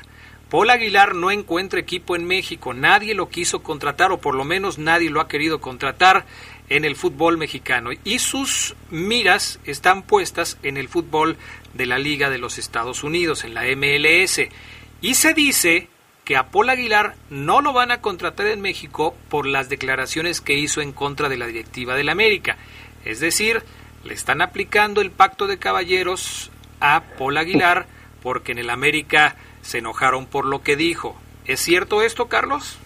Paul 0.50 0.70
Aguilar 0.70 1.14
no 1.14 1.30
encuentra 1.30 1.80
equipo 1.80 2.14
en 2.14 2.26
México, 2.26 2.74
nadie 2.74 3.14
lo 3.14 3.30
quiso 3.30 3.62
contratar 3.62 4.12
o 4.12 4.20
por 4.20 4.34
lo 4.34 4.44
menos 4.44 4.78
nadie 4.78 5.08
lo 5.08 5.20
ha 5.20 5.28
querido 5.28 5.60
contratar 5.60 6.26
en 6.68 6.84
el 6.84 6.96
fútbol 6.96 7.38
mexicano 7.38 7.90
y 8.04 8.18
sus 8.18 8.74
miras 8.90 9.60
están 9.64 10.02
puestas 10.02 10.58
en 10.62 10.76
el 10.76 10.88
fútbol 10.88 11.36
de 11.74 11.86
la 11.86 11.98
Liga 11.98 12.28
de 12.28 12.38
los 12.38 12.58
Estados 12.58 13.02
Unidos, 13.02 13.44
en 13.44 13.54
la 13.54 13.64
MLS. 13.76 14.40
Y 15.00 15.14
se 15.14 15.34
dice 15.34 15.88
que 16.24 16.36
a 16.36 16.48
Paul 16.48 16.70
Aguilar 16.70 17.16
no 17.30 17.60
lo 17.60 17.72
van 17.72 17.90
a 17.90 18.00
contratar 18.00 18.46
en 18.46 18.60
México 18.60 19.16
por 19.28 19.46
las 19.46 19.68
declaraciones 19.68 20.40
que 20.40 20.54
hizo 20.54 20.80
en 20.80 20.92
contra 20.92 21.28
de 21.28 21.36
la 21.36 21.46
directiva 21.46 21.96
del 21.96 22.08
América. 22.08 22.56
Es 23.04 23.20
decir, 23.20 23.62
le 24.04 24.14
están 24.14 24.40
aplicando 24.40 25.00
el 25.00 25.10
pacto 25.10 25.46
de 25.46 25.58
caballeros 25.58 26.50
a 26.80 27.02
Paul 27.18 27.36
Aguilar 27.36 27.86
porque 28.22 28.52
en 28.52 28.58
el 28.58 28.70
América 28.70 29.36
se 29.62 29.78
enojaron 29.78 30.26
por 30.26 30.44
lo 30.44 30.62
que 30.62 30.76
dijo. 30.76 31.16
¿Es 31.44 31.60
cierto 31.60 32.02
esto, 32.02 32.28
Carlos? 32.28 32.78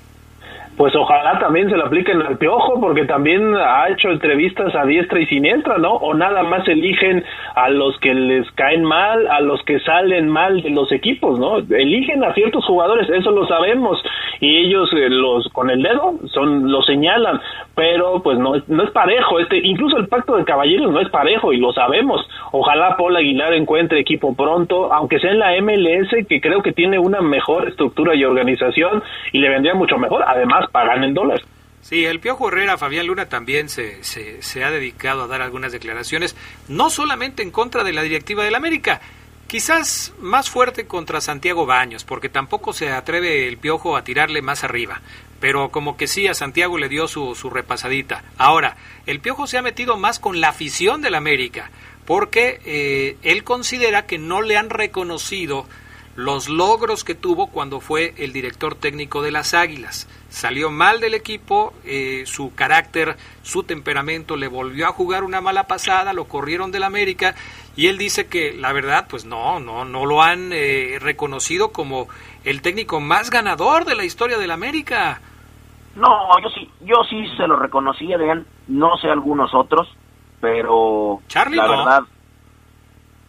Pues 0.77 0.95
ojalá 0.95 1.39
también 1.39 1.71
se 1.71 1.77
lo 1.77 1.87
apliquen 1.87 2.21
al 2.21 2.37
piojo, 2.37 2.79
porque 2.81 3.07
también 3.07 3.55
ha 3.55 3.89
hecho 3.89 4.11
entrevistas 4.11 4.75
a 4.75 4.85
diestra 4.85 5.19
y 5.21 5.27
siniestra, 5.27 5.79
¿no? 5.79 5.93
O 5.95 6.13
nada 6.13 6.43
más 6.43 6.69
eligen 6.69 7.25
a 7.55 7.71
los 7.71 7.99
que 7.99 8.13
les 8.13 8.51
caen 8.53 8.85
mal, 8.85 9.27
a 9.29 9.41
los 9.41 9.63
que 9.63 9.81
salen 9.81 10.29
mal 10.29 10.61
de 10.63 10.71
los 10.71 10.93
equipos, 10.93 11.39
¿no? 11.39 11.59
Eligen 11.59 12.23
a 12.25 12.35
ciertos 12.35 12.65
jugadores, 12.67 13.09
eso 13.09 13.31
lo 13.31 13.47
sabemos, 13.47 14.03
y 14.41 14.67
ellos 14.67 14.93
eh, 14.93 15.09
los 15.09 15.49
con 15.53 15.71
el 15.71 15.83
dedo 15.83 16.15
son 16.33 16.71
lo 16.71 16.83
señalan, 16.83 17.41
pero 17.75 18.23
pues 18.23 18.39
no, 18.39 18.53
no 18.69 18.83
es 18.83 18.91
parejo, 18.91 19.41
este, 19.41 19.59
incluso 19.59 19.97
el 19.97 20.09
pacto 20.09 20.37
de 20.37 20.45
caballeros 20.45 20.93
no 20.93 21.01
es 21.01 21.09
parejo 21.09 21.53
y 21.53 21.59
lo 21.59 21.73
sabemos. 21.73 22.27
Ojalá 22.53 22.97
Paul 22.97 23.17
Aguilar 23.17 23.55
encuentre 23.55 24.01
equipo 24.01 24.35
pronto, 24.35 24.93
aunque 24.93 25.19
sea 25.19 25.31
en 25.31 25.39
la 25.39 25.53
MLS, 25.61 26.27
que 26.29 26.41
creo 26.41 26.63
que 26.63 26.73
tiene 26.73 26.99
una 26.99 27.21
mejor 27.21 27.69
estructura 27.69 28.15
y 28.15 28.25
organización 28.25 29.03
y 29.33 29.39
le 29.39 29.49
vendría 29.49 29.75
mucho 29.75 29.99
mejor. 29.99 30.25
Además, 30.27 30.66
pagan 30.69 31.05
en 31.05 31.15
dólares. 31.15 31.47
Sí, 31.83 32.05
el 32.05 32.19
Piojo 32.19 32.49
Herrera, 32.49 32.79
Fabián 32.79 33.07
Luna 33.07 33.29
también 33.29 33.69
se, 33.69 34.03
se, 34.03 34.43
se 34.43 34.65
ha 34.65 34.71
dedicado 34.71 35.23
a 35.23 35.27
dar 35.29 35.41
algunas 35.41 35.71
declaraciones, 35.71 36.35
no 36.69 36.91
solamente 36.91 37.43
en 37.45 37.53
contra 37.53 37.85
de 37.85 37.93
la 37.93 38.03
directiva 38.03 38.43
del 38.43 38.57
América, 38.57 39.01
quizás 39.47 40.13
más 40.19 40.51
fuerte 40.51 40.87
contra 40.87 41.21
Santiago 41.21 41.67
Baños, 41.67 42.05
porque 42.05 42.29
tampoco 42.29 42.73
se 42.73 42.91
atreve 42.91 43.47
el 43.47 43.59
Piojo 43.59 43.97
a 43.97 44.03
tirarle 44.03 44.43
más 44.43 44.65
arriba, 44.65 45.01
pero 45.41 45.69
como 45.71 45.97
que 45.97 46.09
sí, 46.09 46.27
a 46.27 46.35
Santiago 46.35 46.79
le 46.79 46.89
dio 46.89 47.07
su, 47.09 47.35
su 47.35 47.51
repasadita. 47.51 48.25
Ahora, 48.37 48.77
el 49.07 49.21
Piojo 49.21 49.47
se 49.47 49.59
ha 49.59 49.63
metido 49.63 49.97
más 49.97 50.19
con 50.19 50.41
la 50.41 50.49
afición 50.49 51.03
del 51.03 51.15
América, 51.15 51.71
porque 52.05 52.61
eh, 52.65 53.17
él 53.23 53.45
considera 53.45 54.07
que 54.07 54.19
no 54.19 54.43
le 54.43 54.57
han 54.57 54.71
reconocido 54.71 55.67
los 56.17 56.49
logros 56.49 57.05
que 57.05 57.15
tuvo 57.15 57.49
cuando 57.49 57.81
fue 57.81 58.15
el 58.17 58.33
director 58.33 58.75
técnico 58.75 59.23
de 59.23 59.31
las 59.31 59.53
Águilas. 59.55 60.09
Salió 60.31 60.71
mal 60.71 61.01
del 61.01 61.15
equipo, 61.15 61.75
eh, 61.85 62.25
su 62.27 62.55
carácter, 62.55 63.17
su 63.43 63.63
temperamento 63.63 64.37
le 64.37 64.49
volvió 64.49 64.87
a 64.87 64.93
jugar 64.93 65.25
una 65.25 65.41
mala 65.41 65.67
pasada, 65.67 66.15
lo 66.15 66.25
corrieron 66.25 66.73
del 66.73 66.85
América 66.85 67.35
y 67.77 67.89
él 67.89 67.99
dice 67.99 68.27
que 68.27 68.55
la 68.55 68.73
verdad, 68.73 69.07
pues 69.09 69.27
no, 69.27 69.61
no, 69.61 69.85
no 69.85 70.07
lo 70.07 70.23
han 70.23 70.51
eh, 70.53 70.99
reconocido 71.01 71.71
como 71.71 72.09
el 72.45 72.63
técnico 72.63 73.01
más 73.01 73.31
ganador 73.31 73.85
de 73.85 73.95
la 73.95 74.05
historia 74.05 74.39
del 74.39 74.51
América. 74.51 75.21
No, 75.95 76.09
yo 76.43 76.49
sí, 76.51 76.71
yo 76.81 76.97
sí 77.09 77.27
se 77.37 77.47
lo 77.47 77.57
reconocí, 77.57 78.13
Adrián. 78.13 78.47
No 78.69 78.97
sé 78.99 79.09
algunos 79.09 79.55
otros, 79.55 79.89
pero 80.41 81.21
Charlie 81.29 81.57
la 81.57 81.67
no. 81.67 81.71
verdad, 81.71 82.01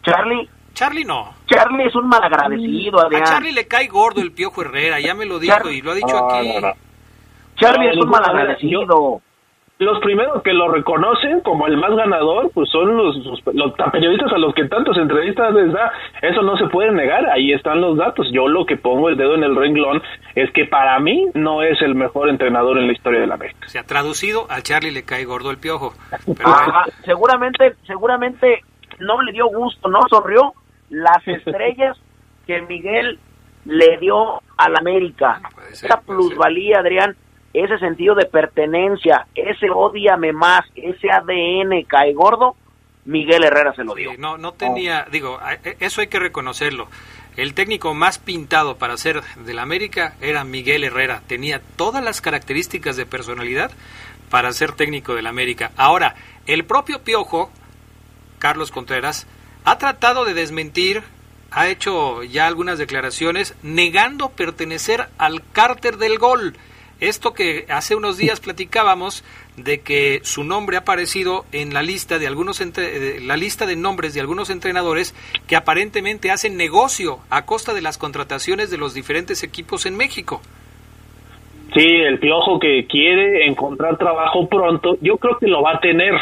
Charlie, 0.02 0.48
Charlie 0.78 1.04
no. 1.04 1.34
Charlie 1.46 1.86
es 1.88 1.94
un 1.96 2.08
malagradecido, 2.08 3.00
A 3.00 3.06
Adrián. 3.06 3.24
Charlie 3.24 3.50
le 3.52 3.66
cae 3.66 3.88
gordo 3.88 4.20
el 4.20 4.30
Piojo 4.30 4.62
Herrera, 4.62 5.00
ya 5.00 5.12
me 5.12 5.26
lo 5.26 5.40
dijo 5.40 5.68
y 5.70 5.82
lo 5.82 5.90
ha 5.90 5.94
dicho 5.94 6.06
No, 6.16 6.30
aquí. 6.30 6.52
no, 6.54 6.60
no. 6.68 6.72
Charlie 7.56 7.86
No, 7.86 7.92
es 7.94 7.98
un 7.98 8.10
malagradecido. 8.10 9.20
Los 9.80 9.98
primeros 10.00 10.40
que 10.44 10.52
lo 10.52 10.68
reconocen 10.70 11.40
como 11.40 11.66
el 11.66 11.76
más 11.78 11.90
ganador, 11.96 12.50
pues 12.54 12.68
son 12.70 12.96
los, 12.96 13.16
los, 13.24 13.40
los 13.54 13.72
periodistas 13.92 14.32
a 14.32 14.38
los 14.38 14.54
que 14.54 14.66
tantas 14.68 14.96
entrevistas 14.96 15.52
les 15.52 15.72
da. 15.72 15.90
Eso 16.22 16.42
no 16.42 16.56
se 16.56 16.66
puede 16.66 16.92
negar, 16.92 17.26
ahí 17.30 17.52
están 17.52 17.80
los 17.80 17.96
datos. 17.96 18.28
Yo 18.32 18.46
lo 18.46 18.64
que 18.64 18.76
pongo 18.76 19.08
el 19.08 19.16
dedo 19.16 19.34
en 19.34 19.42
el 19.42 19.56
renglón 19.56 20.00
es 20.36 20.48
que 20.52 20.64
para 20.66 20.96
mí 21.00 21.26
no 21.34 21.62
es 21.62 21.82
el 21.82 21.96
mejor 21.96 22.28
entrenador 22.28 22.78
en 22.78 22.86
la 22.86 22.92
historia 22.92 23.20
de 23.20 23.26
la 23.26 23.34
América. 23.34 23.66
O 23.66 23.68
sea, 23.68 23.82
traducido, 23.84 24.46
a 24.48 24.62
Charlie 24.62 24.92
le 24.92 25.04
cae 25.04 25.24
gordo 25.24 25.50
el 25.50 25.58
Piojo. 25.58 25.92
Pero 26.36 26.48
Ajá, 26.48 26.84
seguramente, 27.04 27.74
seguramente 27.84 28.62
no 29.00 29.22
le 29.22 29.32
dio 29.32 29.46
gusto, 29.46 29.88
no 29.88 30.00
sonrió 30.08 30.52
las 30.90 31.26
estrellas 31.26 31.96
que 32.46 32.60
Miguel 32.62 33.18
le 33.64 33.98
dio 33.98 34.40
al 34.56 34.76
América. 34.76 35.40
Puede 35.54 35.74
ser, 35.74 35.90
Esa 35.90 35.96
ser. 35.98 36.06
plusvalía, 36.06 36.78
Adrián, 36.80 37.16
ese 37.52 37.78
sentido 37.78 38.14
de 38.14 38.26
pertenencia, 38.26 39.26
ese 39.34 39.68
odiame 39.70 40.32
más, 40.32 40.62
ese 40.74 41.10
ADN 41.10 41.84
cae 41.86 42.12
gordo, 42.14 42.56
Miguel 43.04 43.44
Herrera 43.44 43.72
se 43.74 43.84
lo 43.84 43.94
Sí, 43.94 44.00
dio. 44.02 44.12
no, 44.18 44.36
no 44.38 44.52
tenía, 44.52 45.06
digo, 45.10 45.38
e- 45.64 45.76
eso 45.80 46.00
hay 46.00 46.08
que 46.08 46.18
reconocerlo. 46.18 46.88
El 47.36 47.54
técnico 47.54 47.94
más 47.94 48.18
pintado 48.18 48.76
para 48.78 48.96
ser 48.96 49.22
del 49.44 49.58
América 49.60 50.14
era 50.20 50.44
Miguel 50.44 50.84
Herrera. 50.84 51.22
Tenía 51.26 51.60
todas 51.76 52.02
las 52.02 52.20
características 52.20 52.96
de 52.96 53.06
personalidad 53.06 53.70
para 54.28 54.52
ser 54.52 54.72
técnico 54.72 55.14
del 55.14 55.26
América. 55.26 55.70
Ahora, 55.76 56.16
el 56.46 56.64
propio 56.64 57.02
Piojo, 57.02 57.50
Carlos 58.38 58.70
Contreras, 58.72 59.26
ha 59.70 59.78
tratado 59.78 60.24
de 60.24 60.34
desmentir, 60.34 61.02
ha 61.50 61.68
hecho 61.68 62.22
ya 62.22 62.46
algunas 62.46 62.78
declaraciones 62.78 63.54
negando 63.62 64.30
pertenecer 64.30 65.08
al 65.18 65.42
cárter 65.52 65.98
del 65.98 66.18
gol. 66.18 66.56
Esto 67.00 67.32
que 67.32 67.66
hace 67.68 67.94
unos 67.94 68.16
días 68.16 68.40
platicábamos 68.40 69.24
de 69.56 69.80
que 69.80 70.20
su 70.24 70.42
nombre 70.42 70.76
ha 70.76 70.80
aparecido 70.80 71.44
en 71.52 71.74
la 71.74 71.82
lista 71.82 72.18
de 72.18 72.26
algunos 72.26 72.60
entre- 72.60 72.98
de- 72.98 73.20
la 73.20 73.36
lista 73.36 73.66
de 73.66 73.76
nombres 73.76 74.14
de 74.14 74.20
algunos 74.20 74.50
entrenadores 74.50 75.14
que 75.46 75.54
aparentemente 75.56 76.30
hacen 76.30 76.56
negocio 76.56 77.20
a 77.30 77.44
costa 77.44 77.74
de 77.74 77.82
las 77.82 77.98
contrataciones 77.98 78.70
de 78.70 78.78
los 78.78 78.94
diferentes 78.94 79.42
equipos 79.42 79.84
en 79.86 79.96
México. 79.96 80.40
Sí, 81.74 81.84
el 81.84 82.18
piojo 82.18 82.58
que 82.58 82.86
quiere 82.88 83.46
encontrar 83.46 83.98
trabajo 83.98 84.48
pronto, 84.48 84.96
yo 85.02 85.18
creo 85.18 85.36
que 85.38 85.46
lo 85.46 85.62
va 85.62 85.72
a 85.74 85.80
tener 85.80 86.14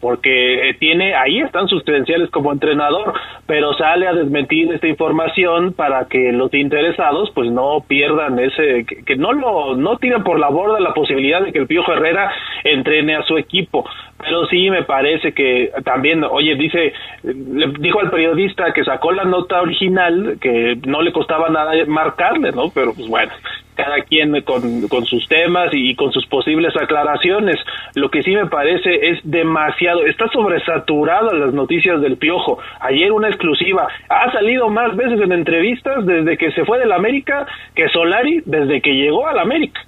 porque 0.00 0.70
eh, 0.70 0.74
tiene 0.74 1.14
ahí 1.14 1.40
están 1.40 1.68
sus 1.68 1.84
credenciales 1.84 2.30
como 2.30 2.52
entrenador, 2.52 3.14
pero 3.46 3.74
sale 3.74 4.06
a 4.06 4.12
desmentir 4.12 4.72
esta 4.72 4.88
información 4.88 5.72
para 5.72 6.06
que 6.06 6.32
los 6.32 6.52
interesados 6.54 7.30
pues 7.34 7.50
no 7.50 7.84
pierdan 7.86 8.38
ese 8.38 8.84
que, 8.84 9.16
no 9.16 9.32
lo 9.32 9.76
no 9.76 9.96
tiren 9.98 10.22
por 10.22 10.38
la 10.38 10.48
borda 10.48 10.80
la 10.80 10.94
posibilidad 10.94 11.42
de 11.42 11.52
que 11.52 11.58
el 11.58 11.66
Piojo 11.66 11.92
Herrera 11.92 12.32
entrene 12.64 13.16
a 13.16 13.22
su 13.22 13.36
equipo, 13.36 13.84
pero 14.18 14.46
sí 14.46 14.70
me 14.70 14.84
parece 14.84 15.32
que 15.32 15.70
también, 15.84 16.24
oye, 16.24 16.54
dice 16.54 16.92
le 17.22 17.68
dijo 17.78 18.00
al 18.00 18.10
periodista 18.10 18.72
que 18.72 18.84
sacó 18.84 19.12
la 19.12 19.24
nota 19.24 19.60
original 19.60 20.38
que 20.40 20.78
no 20.86 21.02
le 21.02 21.12
costaba 21.12 21.48
nada 21.48 21.72
marcarle, 21.86 22.52
¿no? 22.52 22.70
Pero 22.74 22.94
pues 22.94 23.08
bueno, 23.08 23.32
cada 23.74 24.02
quien 24.02 24.42
con, 24.42 24.88
con 24.88 25.04
sus 25.06 25.26
temas 25.28 25.70
y 25.72 25.94
con 25.94 26.12
sus 26.12 26.26
posibles 26.26 26.74
aclaraciones. 26.76 27.56
Lo 27.94 28.10
que 28.10 28.22
sí 28.22 28.32
me 28.32 28.46
parece 28.46 29.10
es 29.10 29.20
demasiado, 29.24 30.04
está 30.06 30.28
sobresaturado 30.28 31.32
las 31.32 31.54
noticias 31.54 32.00
del 32.00 32.16
Piojo. 32.16 32.58
Ayer 32.80 33.12
una 33.12 33.28
exclusiva, 33.28 33.88
ha 34.08 34.32
salido 34.32 34.68
más 34.68 34.94
veces 34.96 35.20
en 35.20 35.32
entrevistas 35.32 36.04
desde 36.06 36.36
que 36.36 36.52
se 36.52 36.64
fue 36.64 36.78
del 36.78 36.92
América 36.92 37.46
que 37.74 37.88
Solari 37.88 38.42
desde 38.44 38.80
que 38.80 38.92
llegó 38.92 39.26
al 39.26 39.38
América. 39.38 39.80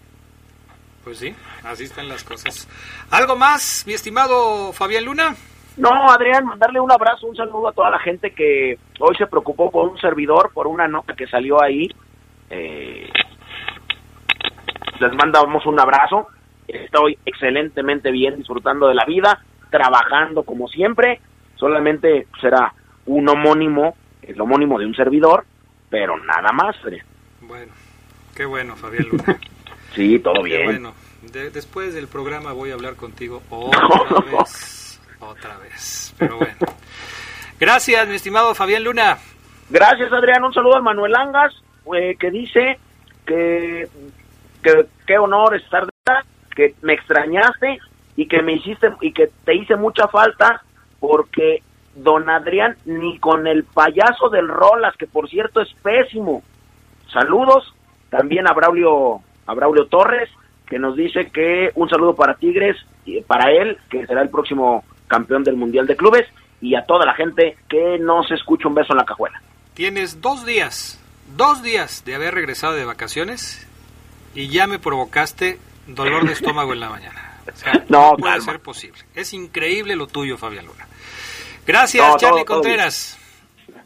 Pues 1.05 1.19
sí, 1.19 1.35
así 1.65 1.85
están 1.85 2.09
las 2.09 2.23
cosas. 2.23 2.69
¿Algo 3.11 3.37
más, 3.37 3.85
mi 3.87 3.93
estimado 3.93 4.73
Fabián 4.73 5.05
Luna? 5.05 5.35
No, 5.77 5.91
Adrián, 6.11 6.45
mandarle 6.45 6.81
un 6.81 6.93
abrazo, 6.93 7.27
un 7.27 7.37
saludo 7.37 7.69
a 7.69 7.73
toda 7.73 7.91
la 7.91 7.99
gente 7.99 8.31
que 8.31 8.79
hoy 9.01 9.17
se 9.17 9.27
preocupó 9.27 9.71
por 9.71 9.89
un 9.89 9.99
servidor, 9.99 10.51
por 10.53 10.67
una 10.67 10.87
nota 10.87 11.15
que 11.15 11.27
salió 11.27 11.63
ahí. 11.63 11.89
Eh, 12.51 13.11
les 15.01 15.13
mandamos 15.15 15.65
un 15.67 15.79
abrazo. 15.81 16.29
Estoy 16.69 17.19
excelentemente 17.25 18.11
bien, 18.11 18.37
disfrutando 18.37 18.89
de 18.89 18.95
la 18.95 19.05
vida, 19.05 19.41
trabajando 19.71 20.43
como 20.45 20.69
siempre. 20.69 21.21
Solamente 21.57 22.27
será 22.41 22.73
un 23.07 23.29
homónimo, 23.29 23.97
el 24.23 24.41
homónimo 24.41 24.79
de 24.79 24.87
un 24.87 24.95
servidor, 24.95 25.45
pero 25.91 26.17
nada 26.19 26.53
más. 26.53 26.77
Bueno, 27.41 27.73
qué 28.35 28.45
bueno, 28.45 28.77
Fabián 28.77 29.07
Luna. 29.11 29.39
sí, 29.95 30.19
todo 30.19 30.43
bien. 30.43 30.65
Bueno, 30.65 30.95
después 31.53 31.95
del 31.95 32.09
programa 32.09 32.53
voy 32.53 32.71
a 32.71 32.75
hablar 32.75 32.97
contigo 32.97 33.43
otra 33.51 34.21
vez. 34.39 35.01
Otra 35.21 35.57
vez. 35.59 36.15
Pero 36.19 36.39
bueno. 36.39 36.57
Gracias, 37.61 38.09
mi 38.09 38.17
estimado 38.17 38.55
Fabián 38.55 38.83
Luna. 38.83 39.19
Gracias, 39.71 40.13
Adrián. 40.13 40.43
Un 40.43 40.53
saludo 40.53 40.77
a 40.77 40.83
Manuel 40.83 41.15
Angas, 41.15 41.55
eh, 41.95 42.17
que 42.19 42.31
dice 42.31 42.79
que 43.25 43.89
que 44.63 44.87
qué 45.07 45.19
honor 45.19 45.57
estar 45.57 45.87
que 46.55 46.75
me 46.83 46.93
extrañaste 46.95 47.79
y 48.17 48.29
que 48.29 48.43
me 48.43 48.55
hiciste 48.55 48.93
y 49.01 49.13
que 49.13 49.31
te 49.45 49.55
hice 49.55 49.77
mucha 49.77 50.09
falta 50.09 50.63
porque 51.01 51.63
don 51.95 52.29
Adrián 52.31 52.77
ni 52.85 53.19
con 53.19 53.47
el 53.47 53.65
payaso 53.65 54.29
del 54.31 54.49
Rolas, 54.49 54.97
que 54.97 55.07
por 55.07 55.29
cierto 55.29 55.61
es 55.61 55.73
pésimo. 55.83 56.43
Saludos 57.13 57.75
también 58.11 58.47
a 58.47 58.53
Braulio, 58.53 59.21
a 59.47 59.55
Braulio 59.55 59.87
Torres, 59.87 60.31
que 60.67 60.79
nos 60.79 60.97
dice 60.97 61.31
que 61.31 61.71
un 61.75 61.89
saludo 61.89 62.15
para 62.15 62.35
Tigres, 62.35 62.77
para 63.27 63.51
él, 63.51 63.79
que 63.91 64.07
será 64.07 64.23
el 64.23 64.31
próximo 64.31 64.85
campeón 65.09 65.45
del 65.45 65.57
Mundial 65.57 65.87
de 65.87 65.97
Clubes, 65.97 66.27
y 66.61 66.75
a 66.75 66.85
toda 66.87 67.05
la 67.05 67.15
gente 67.15 67.57
que 67.69 67.99
nos 67.99 68.31
escucha 68.31 68.69
un 68.69 68.75
beso 68.75 68.93
en 68.93 68.99
la 68.99 69.05
cajuela. 69.05 69.43
Tienes 69.75 70.21
dos 70.21 70.47
días, 70.47 71.03
dos 71.37 71.63
días 71.63 72.05
de 72.05 72.15
haber 72.15 72.35
regresado 72.35 72.75
de 72.75 72.85
vacaciones 72.85 73.69
y 74.35 74.49
ya 74.49 74.67
me 74.67 74.79
provocaste 74.79 75.59
dolor 75.87 76.27
de 76.27 76.33
estómago 76.33 76.73
en 76.73 76.81
la 76.81 76.89
mañana. 76.89 77.41
no, 77.89 78.17
puede 78.17 78.41
ser 78.41 78.61
posible. 78.61 78.99
Es 79.15 79.33
increíble 79.33 79.97
lo 79.97 80.07
tuyo, 80.07 80.37
Fabián 80.37 80.67
Luna. 80.67 80.87
Gracias, 81.67 82.17
Charlie 82.17 82.45
Contreras. 82.45 83.19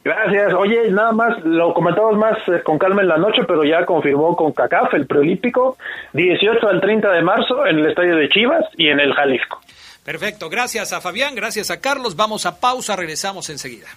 Gracias. 0.04 0.54
Oye, 0.54 0.90
nada 0.90 1.12
más, 1.12 1.44
lo 1.44 1.74
comentamos 1.74 2.16
más 2.16 2.38
eh, 2.46 2.62
con 2.62 2.78
calma 2.78 3.02
en 3.02 3.09
la 3.09 3.16
noche, 3.16 3.42
pero 3.46 3.64
ya 3.64 3.85
confirmó 3.85 4.37
con 4.37 4.52
CACAF 4.52 4.94
el 4.94 5.06
preolímpico, 5.06 5.76
18 6.12 6.68
al 6.68 6.80
30 6.80 7.11
de 7.11 7.22
marzo 7.22 7.66
en 7.66 7.80
el 7.80 7.87
estadio 7.87 8.14
de 8.14 8.28
Chivas 8.28 8.64
y 8.76 8.88
en 8.88 9.00
el 9.00 9.12
Jalisco. 9.14 9.61
Perfecto, 10.04 10.48
gracias 10.48 10.92
a 10.92 11.00
Fabián, 11.00 11.35
gracias 11.35 11.72
a 11.72 11.80
Carlos. 11.80 12.14
Vamos 12.14 12.46
a 12.46 12.61
pausa, 12.61 12.94
regresamos 12.94 13.50
enseguida. 13.50 13.88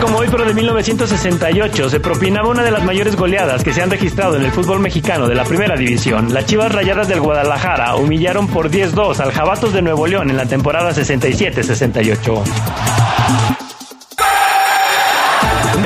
Como 0.00 0.18
hoy, 0.18 0.28
pero 0.30 0.44
de 0.44 0.54
1968, 0.54 1.90
se 1.90 2.00
propinaba 2.00 2.48
una 2.48 2.62
de 2.62 2.70
las 2.70 2.84
mayores 2.84 3.16
goleadas 3.16 3.64
que 3.64 3.72
se 3.72 3.82
han 3.82 3.90
registrado 3.90 4.36
en 4.36 4.42
el 4.42 4.52
fútbol 4.52 4.80
mexicano 4.80 5.28
de 5.28 5.34
la 5.34 5.44
primera 5.44 5.76
división. 5.76 6.32
Las 6.32 6.46
Chivas 6.46 6.72
Rayadas 6.72 7.08
del 7.08 7.20
Guadalajara 7.20 7.96
humillaron 7.96 8.48
por 8.48 8.70
10-2 8.70 9.20
al 9.20 9.32
Jabatos 9.32 9.72
de 9.72 9.82
Nuevo 9.82 10.06
León 10.06 10.30
en 10.30 10.36
la 10.36 10.46
temporada 10.46 10.92
67-68. 10.92 13.65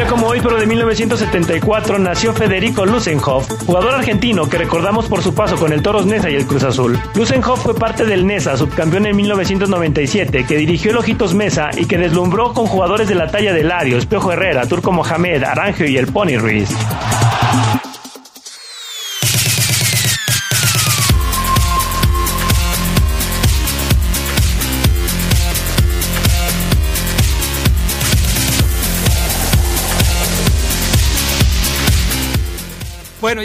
Día 0.01 0.09
como 0.09 0.29
hoy, 0.29 0.41
pero 0.43 0.59
de 0.59 0.65
1974, 0.65 1.99
nació 1.99 2.33
Federico 2.33 2.87
Lusenhoff, 2.87 3.47
jugador 3.67 3.97
argentino 3.97 4.49
que 4.49 4.57
recordamos 4.57 5.07
por 5.07 5.23
su 5.23 5.35
paso 5.35 5.57
con 5.57 5.75
el 5.75 5.83
Toros 5.83 6.07
Nesa 6.07 6.31
y 6.31 6.37
el 6.37 6.47
Cruz 6.47 6.63
Azul. 6.63 6.99
Lusenhoff 7.15 7.63
fue 7.63 7.75
parte 7.75 8.07
del 8.07 8.27
Nesa, 8.27 8.57
subcampeón 8.57 9.05
en 9.05 9.17
1997, 9.17 10.47
que 10.47 10.57
dirigió 10.57 10.93
el 10.93 10.97
Ojitos 10.97 11.35
Mesa 11.35 11.69
y 11.77 11.85
que 11.85 11.99
deslumbró 11.99 12.55
con 12.55 12.65
jugadores 12.65 13.09
de 13.09 13.15
la 13.15 13.31
talla 13.31 13.53
de 13.53 13.63
Larios, 13.63 14.07
Piojo 14.07 14.33
Herrera, 14.33 14.67
Turco 14.67 14.91
Mohamed, 14.91 15.45
Arangio 15.45 15.87
y 15.87 15.99
el 15.99 16.07
Pony 16.07 16.39
Ruiz. 16.39 16.71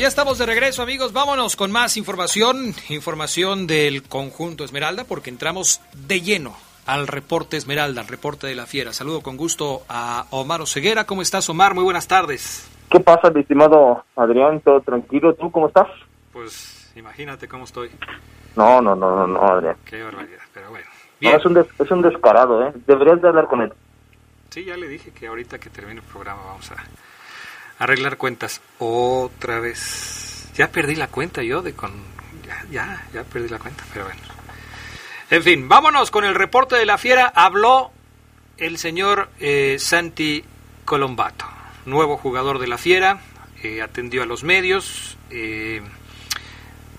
Ya 0.06 0.10
estamos 0.10 0.38
de 0.38 0.46
regreso, 0.46 0.84
amigos. 0.84 1.14
Vámonos 1.14 1.56
con 1.56 1.72
más 1.72 1.98
información, 1.98 2.76
información 2.90 3.66
del 3.66 4.04
conjunto 4.04 4.64
Esmeralda, 4.64 5.04
porque 5.04 5.32
entramos 5.32 5.82
de 5.96 6.22
lleno 6.22 6.54
al 6.86 7.08
reporte 7.08 7.58
Esmeralda, 7.58 8.02
al 8.02 8.08
reporte 8.08 8.46
de 8.46 8.54
la 8.54 8.68
Fiera. 8.68 8.94
Saludo 8.94 9.22
con 9.22 9.36
gusto 9.36 9.82
a 9.90 10.28
Omar 10.30 10.62
Oseguera. 10.62 11.06
¿Cómo 11.06 11.24
estás, 11.24 11.50
Omar? 11.50 11.74
Muy 11.74 11.84
buenas 11.84 12.08
tardes. 12.08 12.70
¿Qué 12.88 13.00
pasa, 13.00 13.32
mi 13.32 13.42
estimado 13.42 14.06
Adrián? 14.16 14.60
¿Todo 14.60 14.80
tranquilo? 14.82 15.34
¿Tú 15.34 15.50
cómo 15.50 15.70
estás? 15.70 15.88
Pues 16.32 16.94
imagínate 16.96 17.48
cómo 17.48 17.64
estoy. 17.64 17.90
No, 18.56 18.84
no, 18.84 18.96
no, 18.96 19.16
no, 19.16 19.26
no 19.26 19.42
Adrián. 19.42 19.78
Qué 19.86 20.04
barbaridad, 20.04 20.38
pero 20.54 20.70
bueno. 20.70 20.86
es, 21.20 21.46
un 21.48 21.58
es 21.58 21.90
un 21.90 22.04
descarado, 22.04 22.64
¿eh? 22.68 22.74
Deberías 22.86 23.24
de 23.24 23.28
hablar 23.28 23.48
con 23.48 23.64
él. 23.64 23.74
Sí, 24.52 24.66
ya 24.66 24.78
le 24.78 24.88
dije 24.88 25.10
que 25.10 25.26
ahorita 25.26 25.58
que 25.58 25.72
termine 25.72 26.00
el 26.00 26.06
programa 26.06 26.44
vamos 26.46 26.72
a 26.72 26.76
arreglar 27.80 28.18
cuentas 28.18 28.62
otra 28.80 29.60
vez. 29.60 30.50
Ya 30.56 30.72
perdí 30.72 30.96
la 30.96 31.08
cuenta 31.08 31.44
yo 31.44 31.62
de 31.62 31.74
con... 31.74 31.92
Ya, 32.46 32.66
ya, 32.72 33.04
ya 33.14 33.24
perdí 33.24 33.50
la 33.50 33.60
cuenta, 33.60 33.84
pero 33.92 34.06
bueno. 34.06 34.22
En 35.30 35.42
fin, 35.42 35.68
vámonos 35.68 36.12
con 36.12 36.24
el 36.24 36.36
reporte 36.36 36.76
de 36.76 36.86
la 36.86 36.98
fiera. 36.98 37.32
Habló 37.36 37.92
el 38.58 38.78
señor 38.78 39.30
eh, 39.40 39.78
Santi 39.80 40.44
Colombato, 40.86 41.46
nuevo 41.86 42.18
jugador 42.18 42.60
de 42.60 42.68
la 42.68 42.78
fiera, 42.78 43.22
eh, 43.64 43.82
atendió 43.82 44.22
a 44.24 44.28
los 44.28 44.44
medios, 44.44 45.18
eh, 45.32 45.82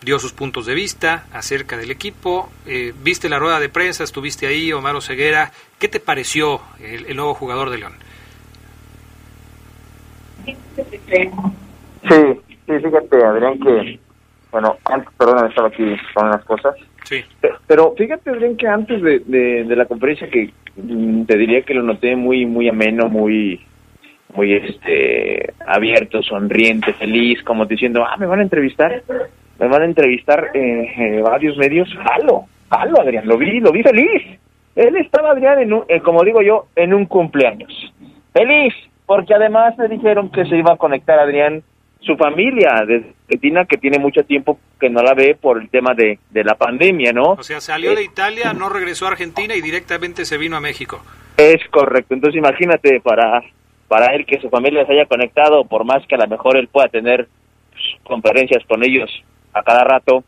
dio 0.02 0.18
sus 0.18 0.32
puntos 0.32 0.66
de 0.66 0.74
vista 0.74 1.26
acerca 1.32 1.76
del 1.76 1.90
equipo. 1.90 2.50
viste 3.02 3.28
la 3.28 3.38
rueda 3.38 3.60
de 3.60 3.68
prensa, 3.68 4.04
estuviste 4.04 4.46
ahí, 4.46 4.72
Omar 4.72 5.00
Ceguera. 5.00 5.52
¿Qué 5.78 5.88
te 5.88 6.00
pareció 6.00 6.60
el 6.80 7.16
nuevo 7.16 7.34
jugador 7.34 7.70
de 7.70 7.78
León? 7.78 7.94
Sí, 10.46 12.40
sí, 12.66 12.72
fíjate, 12.72 13.24
Adrián, 13.24 13.58
que, 13.58 13.98
bueno, 14.52 14.76
antes, 14.84 15.12
perdón, 15.18 15.48
estaba 15.48 15.68
aquí 15.68 15.84
con 16.14 16.26
unas 16.26 16.44
cosas. 16.44 16.74
Sí. 17.04 17.24
Pero 17.66 17.94
fíjate, 17.96 18.30
Adrián, 18.30 18.56
que 18.56 18.66
antes 18.66 19.02
de, 19.02 19.20
de, 19.64 19.76
la 19.76 19.86
conferencia 19.86 20.28
que 20.28 20.52
mm, 20.76 21.24
te 21.24 21.36
diría 21.36 21.62
que 21.62 21.74
lo 21.74 21.82
noté 21.82 22.16
muy, 22.16 22.46
muy 22.46 22.68
ameno, 22.68 23.08
muy, 23.08 23.60
muy, 24.34 24.54
este, 24.54 25.52
abierto, 25.66 26.22
sonriente, 26.22 26.92
feliz, 26.94 27.42
como 27.44 27.66
diciendo, 27.66 28.04
ah, 28.04 28.16
me 28.18 28.26
van 28.26 28.40
a 28.40 28.42
entrevistar, 28.42 29.02
me 29.58 29.68
van 29.68 29.82
a 29.82 29.86
entrevistar 29.86 30.50
eh, 30.54 30.92
eh 30.96 31.22
varios 31.22 31.56
medios, 31.56 31.88
jalo, 31.94 32.44
jalo, 32.70 33.00
Adrián, 33.00 33.26
lo 33.26 33.38
vi, 33.38 33.60
lo 33.60 33.72
vi 33.72 33.82
feliz. 33.82 34.38
Él 34.74 34.94
estaba, 34.96 35.30
Adrián, 35.30 35.58
en 35.58 35.72
eh, 35.88 36.00
como 36.00 36.22
digo 36.22 36.42
yo, 36.42 36.66
en 36.76 36.92
un 36.92 37.06
cumpleaños. 37.06 37.92
Feliz, 38.32 38.74
porque 39.06 39.34
además 39.34 39.76
me 39.78 39.88
dijeron 39.88 40.30
que 40.30 40.44
se 40.44 40.56
iba 40.56 40.72
a 40.72 40.76
conectar 40.76 41.18
Adrián 41.18 41.62
su 42.00 42.16
familia 42.16 42.84
de 42.86 43.14
Argentina 43.24 43.64
que 43.64 43.78
tiene 43.78 43.98
mucho 43.98 44.22
tiempo 44.24 44.58
que 44.78 44.90
no 44.90 45.02
la 45.02 45.14
ve 45.14 45.36
por 45.40 45.60
el 45.60 45.68
tema 45.70 45.94
de, 45.94 46.18
de 46.30 46.44
la 46.44 46.54
pandemia, 46.54 47.12
¿no? 47.12 47.32
O 47.32 47.42
sea, 47.42 47.60
salió 47.60 47.94
de 47.94 48.04
Italia, 48.04 48.52
no 48.52 48.68
regresó 48.68 49.06
a 49.06 49.10
Argentina 49.10 49.54
y 49.54 49.60
directamente 49.60 50.24
se 50.24 50.36
vino 50.36 50.56
a 50.56 50.60
México. 50.60 51.00
Es 51.36 51.66
correcto, 51.70 52.14
entonces 52.14 52.38
imagínate 52.38 53.00
para 53.00 53.42
para 53.88 54.14
él 54.14 54.26
que 54.26 54.40
su 54.40 54.48
familia 54.50 54.84
se 54.84 54.92
haya 54.92 55.06
conectado, 55.06 55.64
por 55.64 55.84
más 55.84 56.04
que 56.06 56.16
a 56.16 56.18
lo 56.18 56.26
mejor 56.26 56.56
él 56.56 56.68
pueda 56.68 56.88
tener 56.88 57.28
pues, 57.70 57.84
conferencias 58.04 58.64
con 58.66 58.82
ellos 58.82 59.10
a 59.52 59.62
cada 59.62 59.84
rato 59.84 60.24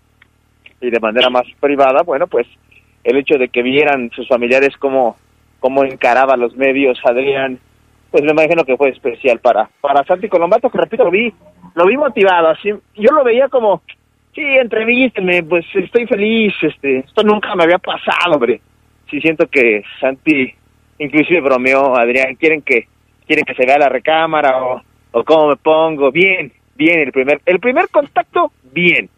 y 0.80 0.90
de 0.90 1.00
manera 1.00 1.28
más 1.28 1.44
privada, 1.58 2.02
bueno, 2.02 2.26
pues 2.28 2.46
el 3.02 3.16
hecho 3.16 3.36
de 3.36 3.48
que 3.48 3.62
vieran 3.62 4.10
sus 4.14 4.28
familiares 4.28 4.76
cómo, 4.78 5.16
cómo 5.58 5.84
encaraba 5.84 6.36
los 6.36 6.56
medios 6.56 6.98
Adrián, 7.04 7.58
pues 8.10 8.22
me 8.24 8.30
imagino 8.32 8.64
que 8.64 8.76
fue 8.76 8.90
especial 8.90 9.38
para, 9.40 9.68
para 9.80 10.04
Santi 10.04 10.28
Colombato, 10.28 10.70
que 10.70 10.78
repito, 10.78 11.04
lo 11.04 11.10
vi, 11.10 11.32
lo 11.74 11.86
vi 11.86 11.96
motivado, 11.96 12.48
así, 12.48 12.70
yo 12.70 13.12
lo 13.12 13.24
veía 13.24 13.48
como, 13.48 13.82
sí, 14.34 14.42
entrevísteme, 14.42 15.42
pues 15.42 15.66
estoy 15.74 16.06
feliz, 16.06 16.54
este, 16.62 16.98
esto 16.98 17.22
nunca 17.22 17.54
me 17.54 17.64
había 17.64 17.78
pasado, 17.78 18.34
hombre. 18.34 18.60
Sí 19.10 19.20
siento 19.20 19.46
que 19.46 19.82
Santi, 20.00 20.54
inclusive 20.98 21.40
bromeó, 21.40 21.96
Adrián, 21.96 22.34
quieren 22.34 22.62
que, 22.62 22.88
quieren 23.26 23.44
que 23.44 23.54
se 23.54 23.66
vea 23.66 23.78
la 23.78 23.88
recámara 23.88 24.62
o, 24.62 24.82
o 25.12 25.24
cómo 25.24 25.48
me 25.48 25.56
pongo, 25.56 26.10
bien, 26.10 26.52
bien, 26.74 27.00
el 27.00 27.12
primer, 27.12 27.40
el 27.44 27.58
primer 27.58 27.88
contacto, 27.88 28.52
bien. 28.72 29.08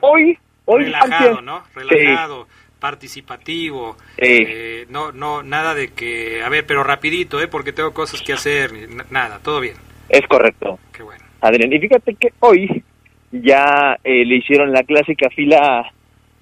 Hoy, 0.00 0.38
hoy 0.64 0.84
relajado, 0.84 1.40
¿no? 1.42 1.62
Relajado. 1.74 2.46
Participativo, 2.78 3.96
eh, 4.16 4.86
no, 4.88 5.12
no, 5.12 5.42
nada 5.42 5.74
de 5.74 5.88
que, 5.88 6.42
a 6.42 6.48
ver, 6.48 6.64
pero 6.66 6.84
rapidito, 6.84 7.40
¿eh? 7.40 7.48
Porque 7.48 7.72
tengo 7.72 7.92
cosas 7.92 8.22
que 8.22 8.32
hacer, 8.32 8.70
nada, 9.10 9.40
todo 9.42 9.60
bien. 9.60 9.74
Es 10.08 10.26
correcto. 10.26 10.78
Qué 10.92 11.02
bueno. 11.02 11.24
Adrián, 11.40 11.72
y 11.72 11.78
fíjate 11.78 12.14
que 12.14 12.32
hoy 12.40 12.82
ya 13.30 13.98
eh, 14.02 14.24
le 14.24 14.36
hicieron 14.36 14.72
la 14.72 14.82
clásica 14.82 15.28
fila, 15.30 15.90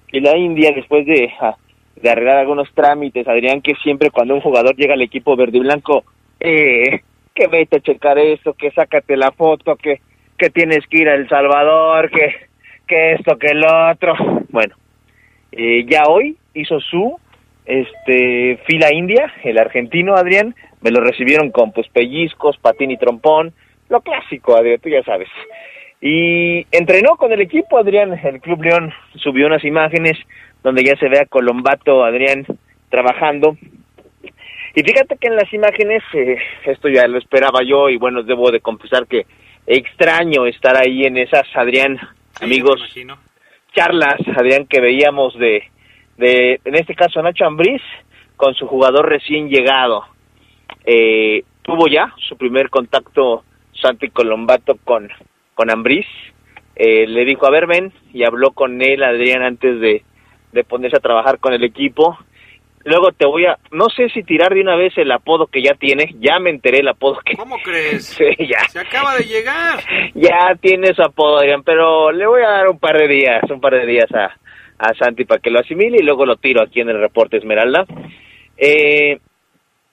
fila 0.07 0.37
india 0.37 0.71
después 0.73 1.05
de, 1.05 1.31
de 2.01 2.09
arreglar 2.09 2.37
algunos 2.37 2.71
trámites, 2.73 3.27
Adrián, 3.27 3.61
que 3.61 3.75
siempre 3.75 4.11
cuando 4.11 4.35
un 4.35 4.41
jugador 4.41 4.75
llega 4.75 4.93
al 4.93 5.01
equipo 5.01 5.35
verde 5.35 5.57
y 5.57 5.61
blanco, 5.61 6.05
eh, 6.39 7.01
que 7.33 7.47
vete 7.47 7.77
a 7.77 7.81
checar 7.81 8.17
esto, 8.17 8.53
que 8.53 8.71
sácate 8.71 9.17
la 9.17 9.31
foto, 9.31 9.75
que, 9.75 10.01
que 10.37 10.49
tienes 10.49 10.85
que 10.87 10.99
ir 10.99 11.09
a 11.09 11.15
El 11.15 11.27
Salvador, 11.29 12.09
que, 12.09 12.47
que 12.87 13.13
esto, 13.13 13.37
que 13.37 13.47
el 13.47 13.63
otro. 13.63 14.15
Bueno, 14.49 14.75
eh, 15.57 15.85
ya 15.87 16.03
hoy 16.07 16.37
hizo 16.53 16.79
su 16.79 17.17
este 17.65 18.59
fila 18.65 18.93
india, 18.93 19.33
el 19.43 19.57
argentino 19.57 20.15
Adrián, 20.15 20.55
me 20.81 20.91
lo 20.91 21.01
recibieron 21.01 21.51
con 21.51 21.71
pues 21.71 21.87
pellizcos, 21.89 22.57
patín 22.57 22.91
y 22.91 22.97
trompón, 22.97 23.53
lo 23.89 24.01
clásico, 24.01 24.55
Adrián, 24.55 24.79
tú 24.79 24.89
ya 24.89 25.03
sabes. 25.03 25.29
Y 25.99 26.65
entrenó 26.71 27.15
con 27.17 27.33
el 27.33 27.41
equipo, 27.41 27.77
Adrián, 27.77 28.13
el 28.23 28.39
Club 28.39 28.63
León 28.63 28.93
subió 29.15 29.47
unas 29.47 29.63
imágenes 29.65 30.17
donde 30.63 30.83
ya 30.83 30.95
se 30.97 31.09
ve 31.09 31.19
a 31.19 31.25
Colombato, 31.25 32.03
Adrián, 32.03 32.45
trabajando. 32.89 33.57
Y 34.75 34.83
fíjate 34.83 35.17
que 35.17 35.27
en 35.27 35.35
las 35.35 35.51
imágenes, 35.51 36.03
eh, 36.13 36.37
esto 36.65 36.87
ya 36.87 37.07
lo 37.07 37.17
esperaba 37.17 37.63
yo 37.63 37.89
y 37.89 37.97
bueno, 37.97 38.21
debo 38.21 38.51
de 38.51 38.59
confesar 38.59 39.07
que 39.07 39.25
extraño 39.65 40.45
estar 40.45 40.77
ahí 40.77 41.05
en 41.05 41.17
esas, 41.17 41.47
Adrián, 41.55 41.99
amigos, 42.41 42.79
charlas, 43.77 44.19
Adrián, 44.35 44.65
que 44.65 44.81
veíamos 44.81 45.37
de, 45.37 45.63
de, 46.17 46.59
en 46.65 46.75
este 46.75 46.95
caso, 46.95 47.21
Nacho 47.21 47.45
Ambriz 47.45 47.81
con 48.35 48.55
su 48.55 48.65
jugador 48.65 49.07
recién 49.07 49.49
llegado. 49.49 50.03
Eh, 50.83 51.43
tuvo 51.61 51.87
ya 51.87 52.11
su 52.27 52.35
primer 52.37 52.69
contacto 52.71 53.43
Santi 53.79 54.09
Colombato 54.09 54.77
con, 54.83 55.09
con 55.53 55.69
Ambriz. 55.69 56.07
Eh, 56.75 57.05
le 57.05 57.23
dijo, 57.23 57.45
a 57.45 57.51
ver, 57.51 57.67
ven, 57.67 57.93
y 58.13 58.23
habló 58.23 58.51
con 58.51 58.81
él, 58.81 59.03
Adrián, 59.03 59.43
antes 59.43 59.79
de, 59.79 60.03
de 60.53 60.63
ponerse 60.63 60.97
a 60.97 61.01
trabajar 61.01 61.37
con 61.39 61.53
el 61.53 61.63
equipo. 61.63 62.17
Luego 62.87 63.11
te 63.11 63.25
voy 63.25 63.45
a, 63.45 63.57
no 63.71 63.89
sé 63.89 64.07
si 64.13 64.23
tirar 64.23 64.53
de 64.53 64.61
una 64.61 64.77
vez 64.77 64.97
el 64.97 65.11
apodo 65.11 65.47
que 65.47 65.61
ya 65.61 65.73
tiene, 65.73 66.15
ya 66.19 66.39
me 66.39 66.51
enteré 66.51 66.79
el 66.79 66.87
apodo 66.87 67.19
que... 67.19 67.35
¿Cómo 67.35 67.57
crees? 67.61 68.05
sí, 68.17 68.23
ya. 68.39 68.59
Se 68.69 68.79
acaba 68.79 69.13
de 69.17 69.25
llegar. 69.25 69.83
ya 70.15 70.55
tiene 70.61 70.93
su 70.93 71.03
apodo, 71.03 71.39
Adrián, 71.39 71.63
pero 71.63 72.13
le 72.13 72.25
voy 72.25 72.43
a 72.43 72.49
dar 72.49 72.69
un 72.69 72.79
par 72.79 72.97
de 72.97 73.09
días, 73.09 73.43
un 73.51 73.59
par 73.59 73.73
de 73.73 73.85
días 73.85 74.09
a, 74.13 74.37
a 74.79 74.93
Santi 74.93 75.25
para 75.25 75.41
que 75.41 75.49
lo 75.49 75.59
asimile 75.59 75.97
y 75.99 76.05
luego 76.05 76.25
lo 76.25 76.37
tiro 76.37 76.61
aquí 76.61 76.79
en 76.79 76.87
el 76.87 77.01
reporte 77.01 77.35
Esmeralda. 77.35 77.85
Eh, 78.55 79.19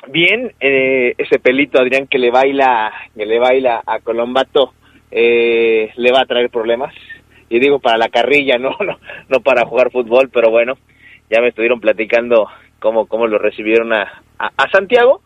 bien, 0.06 0.52
eh, 0.60 1.14
ese 1.18 1.40
pelito 1.40 1.80
Adrián 1.80 2.06
que 2.06 2.18
le 2.18 2.30
baila, 2.30 2.92
que 3.16 3.26
le 3.26 3.40
baila 3.40 3.82
a 3.84 3.98
Colombato, 3.98 4.72
eh, 5.10 5.90
le 5.96 6.12
va 6.12 6.20
a 6.20 6.26
traer 6.26 6.48
problemas. 6.48 6.94
Y 7.48 7.58
digo 7.58 7.80
para 7.80 7.98
la 7.98 8.08
carrilla, 8.08 8.56
no, 8.60 8.76
no, 8.78 9.00
no 9.28 9.40
para 9.40 9.66
jugar 9.66 9.90
fútbol, 9.90 10.30
pero 10.32 10.52
bueno, 10.52 10.74
ya 11.28 11.40
me 11.40 11.48
estuvieron 11.48 11.80
platicando 11.80 12.48
cómo, 12.84 13.06
cómo 13.06 13.26
lo 13.26 13.38
recibieron 13.38 13.94
a, 13.94 14.22
a, 14.38 14.70
Santiago. 14.70 15.22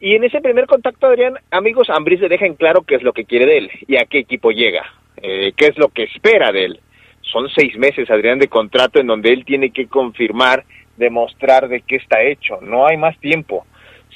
Y 0.00 0.14
en 0.14 0.24
ese 0.24 0.40
primer 0.40 0.66
contacto, 0.66 1.06
Adrián, 1.06 1.34
amigos, 1.50 1.90
Ambris 1.90 2.18
le 2.20 2.30
deja 2.30 2.46
en 2.46 2.54
claro 2.54 2.80
qué 2.80 2.94
es 2.94 3.02
lo 3.02 3.12
que 3.12 3.26
quiere 3.26 3.44
de 3.44 3.58
él 3.58 3.70
y 3.86 3.96
a 3.96 4.06
qué 4.06 4.20
equipo 4.20 4.50
llega, 4.52 4.86
eh, 5.18 5.52
qué 5.54 5.66
es 5.66 5.76
lo 5.76 5.88
que 5.88 6.04
espera 6.04 6.50
de 6.50 6.64
él. 6.64 6.80
Son 7.20 7.46
seis 7.50 7.76
meses, 7.76 8.10
Adrián, 8.10 8.38
de 8.38 8.48
contrato 8.48 9.00
en 9.00 9.06
donde 9.06 9.34
él 9.34 9.44
tiene 9.44 9.68
que 9.68 9.86
confirmar, 9.86 10.64
demostrar 10.96 11.68
de 11.68 11.82
qué 11.82 11.96
está 11.96 12.22
hecho. 12.22 12.58
No 12.62 12.86
hay 12.86 12.96
más 12.96 13.18
tiempo. 13.18 13.66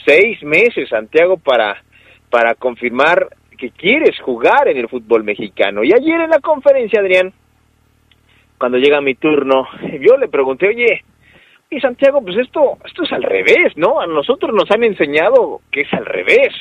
Seis 0.06 0.42
meses, 0.42 0.88
Santiago, 0.88 1.36
para, 1.36 1.82
para 2.30 2.54
confirmar 2.54 3.28
que 3.58 3.70
quieres 3.70 4.18
jugar 4.20 4.66
en 4.66 4.78
el 4.78 4.88
fútbol 4.88 5.24
mexicano. 5.24 5.84
Y 5.84 5.92
ayer 5.92 6.22
en 6.22 6.30
la 6.30 6.40
conferencia, 6.40 7.00
Adrián, 7.00 7.34
cuando 8.56 8.78
llega 8.78 9.02
mi 9.02 9.14
turno, 9.14 9.68
yo 10.00 10.16
le 10.16 10.28
pregunté, 10.28 10.68
oye, 10.68 11.04
y 11.70 11.80
Santiago, 11.80 12.22
pues 12.22 12.36
esto, 12.38 12.78
esto 12.84 13.02
es 13.02 13.12
al 13.12 13.22
revés, 13.22 13.76
¿no? 13.76 14.00
A 14.00 14.06
nosotros 14.06 14.54
nos 14.54 14.70
han 14.70 14.84
enseñado 14.84 15.60
que 15.70 15.82
es 15.82 15.92
al 15.92 16.06
revés. 16.06 16.54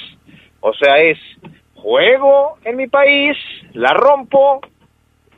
O 0.60 0.74
sea, 0.74 0.98
es 0.98 1.18
juego 1.76 2.58
en 2.66 2.76
mi 2.76 2.88
país, 2.88 3.38
la 3.74 3.94
rompo, 3.94 4.60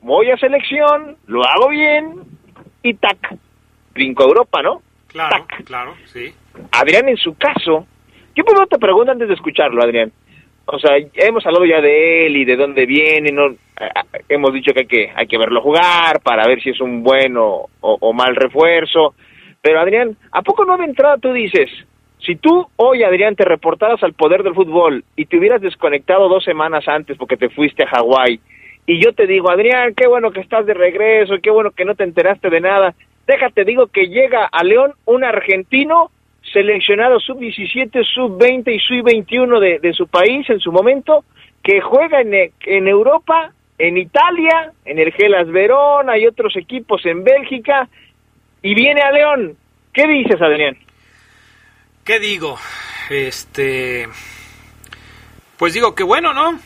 voy 0.02 0.32
a 0.32 0.38
selección, 0.38 1.18
lo 1.28 1.44
hago 1.44 1.70
bien 1.70 2.16
y 2.82 2.96
tac, 2.96 3.36
brinco 3.94 4.24
a 4.24 4.28
Europa, 4.28 4.62
¿no? 4.64 4.82
Claro, 5.08 5.46
claro, 5.66 5.96
sí. 6.06 6.34
Adrián, 6.72 7.10
en 7.10 7.18
su 7.18 7.36
caso, 7.36 7.86
yo 8.36 8.44
primero 8.44 8.68
te 8.68 8.80
pregunto 8.80 9.12
antes 9.12 9.28
de 9.28 9.34
escucharlo, 9.34 9.84
Adrián. 9.84 10.12
O 10.66 10.80
sea, 10.80 10.98
hemos 11.16 11.46
hablado 11.46 11.66
ya 11.66 11.82
de 11.82 12.28
él 12.28 12.38
y 12.38 12.46
de 12.46 12.56
dónde 12.56 12.86
viene, 12.86 13.32
no, 13.32 13.56
hemos 14.30 14.54
dicho 14.54 14.72
que 14.72 14.82
hay 14.82 14.88
que, 14.88 15.12
hay 15.16 15.28
que 15.28 15.38
verlo 15.38 15.62
jugar 15.62 16.22
para 16.22 16.48
ver 16.48 16.62
si 16.62 16.70
es 16.70 16.80
un 16.80 17.04
buen 17.04 17.38
o, 17.38 17.68
o 17.82 18.14
mal 18.14 18.36
refuerzo. 18.36 19.16
Pero 19.62 19.80
Adrián, 19.80 20.16
¿a 20.32 20.42
poco 20.42 20.66
no 20.66 20.78
de 20.78 20.86
entrada 20.86 21.18
tú 21.18 21.34
dices, 21.34 21.70
si 22.26 22.36
tú 22.36 22.68
hoy, 22.76 23.04
Adrián, 23.04 23.36
te 23.36 23.46
reportaras 23.46 24.02
al 24.04 24.14
poder 24.14 24.44
del 24.44 24.54
fútbol 24.54 25.04
y 25.16 25.26
te 25.26 25.38
hubieras 25.38 25.62
desconectado 25.62 26.30
dos 26.30 26.44
semanas 26.44 26.88
antes 26.88 27.18
porque 27.18 27.38
te 27.38 27.50
fuiste 27.50 27.84
a 27.84 27.88
Hawái, 27.88 28.40
y 28.86 29.04
yo 29.04 29.14
te 29.14 29.28
digo, 29.28 29.52
Adrián, 29.52 29.94
qué 29.96 30.08
bueno 30.08 30.32
que 30.32 30.40
estás 30.40 30.66
de 30.66 30.74
regreso, 30.74 31.36
qué 31.44 31.52
bueno 31.52 31.72
que 31.72 31.86
no 31.86 31.96
te 31.96 32.04
enteraste 32.04 32.50
de 32.50 32.62
nada, 32.62 32.96
déjate, 33.28 33.64
digo 33.64 33.88
que 33.88 34.08
llega 34.08 34.46
a 34.46 34.64
León 34.64 34.94
un 35.06 35.24
argentino 35.24 36.12
seleccionado 36.52 37.20
sub-17, 37.20 38.04
sub-20 38.04 38.74
y 38.74 38.80
sub-21 38.80 39.60
de, 39.60 39.80
de 39.80 39.94
su 39.94 40.08
país 40.08 40.50
en 40.50 40.60
su 40.60 40.72
momento, 40.72 41.24
que 41.64 41.82
juega 41.82 42.22
en, 42.22 42.52
en 42.66 42.88
Europa, 42.88 43.52
en 43.78 43.98
Italia, 43.98 44.74
en 44.86 45.00
el 45.00 45.12
Gelas 45.14 45.48
Verona, 45.48 46.14
hay 46.14 46.26
otros 46.26 46.56
equipos 46.58 47.06
en 47.06 47.24
Bélgica, 47.24 47.88
y 48.62 48.76
viene 48.76 49.02
a 49.02 49.12
León. 49.12 49.58
¿Qué 49.94 50.08
dices, 50.08 50.42
Adrián? 50.42 50.78
¿Qué 52.04 52.20
digo? 52.20 52.58
Este. 53.10 54.08
Pues 55.58 55.74
digo 55.74 55.96
que 55.96 56.04
bueno, 56.04 56.34
¿no? 56.34 56.60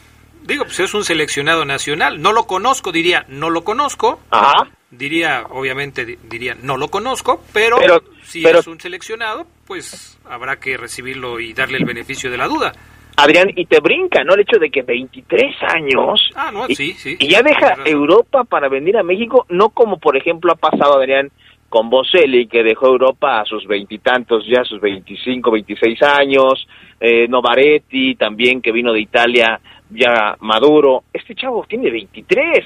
Digo, 0.43 0.65
pues 0.65 0.79
es 0.79 0.93
un 0.93 1.03
seleccionado 1.03 1.65
nacional. 1.65 2.21
No 2.21 2.34
lo 2.34 2.45
conozco, 2.45 2.91
diría, 2.91 3.25
no 3.29 3.49
lo 3.49 3.63
conozco. 3.63 4.19
Ajá. 4.29 4.69
Diría, 4.91 5.45
obviamente, 5.49 6.17
diría, 6.29 6.56
no 6.62 6.77
lo 6.77 6.89
conozco, 6.89 7.43
pero, 7.51 7.79
si 8.21 8.45
es 8.45 8.67
un 8.67 8.79
seleccionado, 8.79 9.47
pues 9.65 10.19
habrá 10.29 10.58
que 10.60 10.77
recibirlo 10.77 11.39
y 11.39 11.53
darle 11.53 11.79
el 11.79 11.86
beneficio 11.86 12.29
de 12.29 12.38
la 12.38 12.47
duda. 12.47 12.73
Adrián, 13.15 13.49
y 13.56 13.65
te 13.65 13.79
brinca, 13.79 14.23
¿no? 14.23 14.34
El 14.34 14.41
hecho 14.41 14.60
de 14.60 14.69
que 14.69 14.82
23 14.82 15.56
años. 15.73 16.29
Ah, 16.36 16.51
no, 16.51 16.65
y, 16.67 16.75
sí, 16.75 16.93
sí. 16.93 17.15
Y 17.19 17.29
ya 17.29 17.41
deja 17.41 17.75
Europa 17.86 18.43
para 18.43 18.69
venir 18.69 18.97
a 18.97 19.03
México, 19.03 19.45
no 19.49 19.69
como 19.69 19.97
por 19.97 20.15
ejemplo 20.17 20.51
ha 20.51 20.56
pasado, 20.56 20.99
Adrián, 20.99 21.32
con 21.73 21.89
Boselli, 21.89 22.45
que 22.45 22.62
dejó 22.62 22.86
Europa 22.86 23.41
a 23.41 23.45
sus 23.45 23.65
veintitantos, 23.65 24.45
ya 24.45 24.63
sus 24.63 24.79
veinticinco, 24.79 25.49
veintiséis 25.49 25.99
años, 26.03 26.67
eh, 26.99 27.27
Novaretti 27.27 28.13
también, 28.13 28.62
que 28.62 28.71
vino 28.71 28.93
de 28.93 28.99
Italia, 28.99 29.59
ya 29.89 30.38
maduro. 30.41 31.05
Este 31.12 31.33
chavo 31.33 31.65
tiene 31.67 31.89
23, 31.89 32.63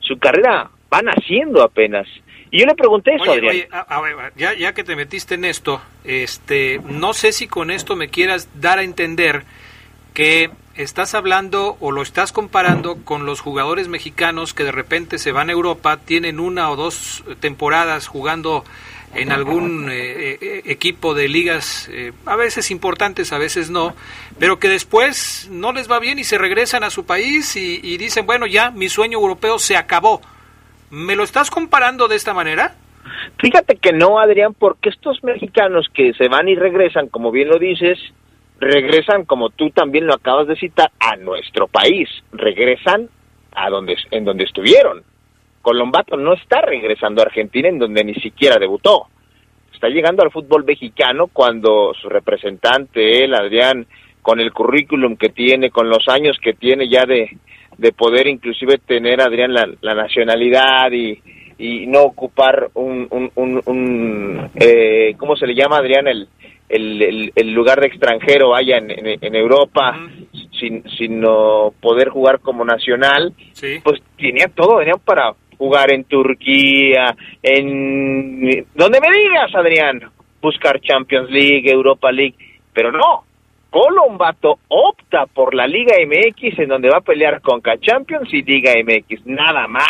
su 0.00 0.18
carrera 0.18 0.68
va 0.92 1.00
naciendo 1.00 1.62
apenas. 1.62 2.06
Y 2.50 2.60
yo 2.60 2.66
le 2.66 2.74
pregunté 2.74 3.14
eso, 3.14 3.32
Adrián. 3.32 3.66
ya, 4.36 4.52
ya 4.52 4.74
que 4.74 4.84
te 4.84 4.94
metiste 4.94 5.36
en 5.36 5.46
esto, 5.46 5.80
este, 6.04 6.82
no 6.84 7.14
sé 7.14 7.32
si 7.32 7.48
con 7.48 7.70
esto 7.70 7.96
me 7.96 8.08
quieras 8.08 8.50
dar 8.60 8.78
a 8.78 8.82
entender 8.82 9.44
que 10.12 10.50
estás 10.82 11.14
hablando 11.14 11.76
o 11.80 11.92
lo 11.92 12.02
estás 12.02 12.32
comparando 12.32 12.96
con 13.04 13.26
los 13.26 13.40
jugadores 13.40 13.88
mexicanos 13.88 14.54
que 14.54 14.64
de 14.64 14.72
repente 14.72 15.18
se 15.18 15.32
van 15.32 15.48
a 15.48 15.52
Europa, 15.52 15.98
tienen 15.98 16.40
una 16.40 16.70
o 16.70 16.76
dos 16.76 17.24
temporadas 17.40 18.06
jugando 18.06 18.64
en 19.14 19.32
algún 19.32 19.90
eh, 19.90 20.38
eh, 20.40 20.62
equipo 20.66 21.14
de 21.14 21.28
ligas, 21.28 21.88
eh, 21.92 22.12
a 22.26 22.36
veces 22.36 22.70
importantes, 22.70 23.32
a 23.32 23.38
veces 23.38 23.70
no, 23.70 23.94
pero 24.38 24.58
que 24.58 24.68
después 24.68 25.48
no 25.50 25.72
les 25.72 25.90
va 25.90 25.98
bien 25.98 26.18
y 26.18 26.24
se 26.24 26.38
regresan 26.38 26.84
a 26.84 26.90
su 26.90 27.04
país 27.04 27.56
y, 27.56 27.80
y 27.82 27.96
dicen, 27.96 28.24
bueno, 28.24 28.46
ya 28.46 28.70
mi 28.70 28.88
sueño 28.88 29.18
europeo 29.18 29.58
se 29.58 29.76
acabó. 29.76 30.20
¿Me 30.90 31.16
lo 31.16 31.24
estás 31.24 31.50
comparando 31.50 32.08
de 32.08 32.16
esta 32.16 32.34
manera? 32.34 32.74
Fíjate 33.38 33.76
que 33.76 33.92
no, 33.92 34.18
Adrián, 34.18 34.54
porque 34.54 34.90
estos 34.90 35.22
mexicanos 35.24 35.88
que 35.92 36.12
se 36.14 36.28
van 36.28 36.48
y 36.48 36.54
regresan, 36.54 37.08
como 37.08 37.30
bien 37.30 37.48
lo 37.48 37.58
dices, 37.58 37.98
regresan, 38.60 39.24
como 39.24 39.48
tú 39.50 39.70
también 39.70 40.06
lo 40.06 40.14
acabas 40.14 40.46
de 40.46 40.56
citar, 40.56 40.90
a 41.00 41.16
nuestro 41.16 41.66
país, 41.66 42.08
regresan 42.32 43.08
a 43.52 43.70
donde, 43.70 43.96
en 44.10 44.24
donde 44.24 44.44
estuvieron. 44.44 45.02
Colombato 45.62 46.16
no 46.16 46.34
está 46.34 46.60
regresando 46.60 47.20
a 47.20 47.26
Argentina 47.26 47.68
en 47.68 47.78
donde 47.78 48.04
ni 48.04 48.14
siquiera 48.14 48.56
debutó. 48.58 49.06
Está 49.72 49.88
llegando 49.88 50.22
al 50.22 50.30
fútbol 50.30 50.64
mexicano 50.64 51.28
cuando 51.32 51.92
su 51.94 52.08
representante, 52.08 53.24
él, 53.24 53.34
Adrián, 53.34 53.86
con 54.22 54.40
el 54.40 54.52
currículum 54.52 55.16
que 55.16 55.30
tiene, 55.30 55.70
con 55.70 55.88
los 55.88 56.06
años 56.08 56.36
que 56.42 56.52
tiene 56.52 56.88
ya 56.88 57.06
de, 57.06 57.38
de 57.78 57.92
poder 57.92 58.26
inclusive 58.26 58.78
tener, 58.78 59.22
Adrián, 59.22 59.54
la, 59.54 59.66
la 59.80 59.94
nacionalidad 59.94 60.92
y, 60.92 61.18
y 61.58 61.86
no 61.86 62.02
ocupar 62.02 62.70
un, 62.74 63.06
un, 63.10 63.30
un, 63.34 63.62
un 63.64 64.50
eh, 64.54 65.14
¿cómo 65.16 65.36
se 65.36 65.46
le 65.46 65.54
llama, 65.54 65.78
Adrián? 65.78 66.06
El, 66.08 66.28
el, 66.70 67.32
el, 67.34 67.52
lugar 67.52 67.80
de 67.80 67.88
extranjero 67.88 68.54
allá 68.54 68.78
en, 68.78 68.90
en, 68.90 69.34
Europa, 69.34 69.98
sin, 70.58 70.88
sin 70.90 71.20
no 71.20 71.74
poder 71.80 72.08
jugar 72.08 72.40
como 72.40 72.64
nacional, 72.64 73.34
pues 73.82 74.00
tenía 74.16 74.46
todo, 74.54 74.78
Adrián, 74.78 75.00
para 75.04 75.34
jugar 75.58 75.92
en 75.92 76.04
Turquía, 76.04 77.14
en... 77.42 78.66
Donde 78.74 79.00
me 79.00 79.08
digas, 79.12 79.54
Adrián, 79.54 80.00
buscar 80.40 80.80
Champions 80.80 81.28
League, 81.30 81.70
Europa 81.70 82.12
League, 82.12 82.36
pero 82.72 82.92
no, 82.92 83.24
Colombato 83.70 84.60
opta 84.68 85.26
por 85.26 85.54
la 85.54 85.66
Liga 85.66 85.94
MX 86.06 86.58
en 86.60 86.68
donde 86.68 86.88
va 86.88 86.98
a 86.98 87.02
pelear 87.02 87.40
con 87.40 87.60
Champions 87.80 88.32
y 88.32 88.42
Liga 88.42 88.72
MX, 88.82 89.26
nada 89.26 89.66
más. 89.66 89.84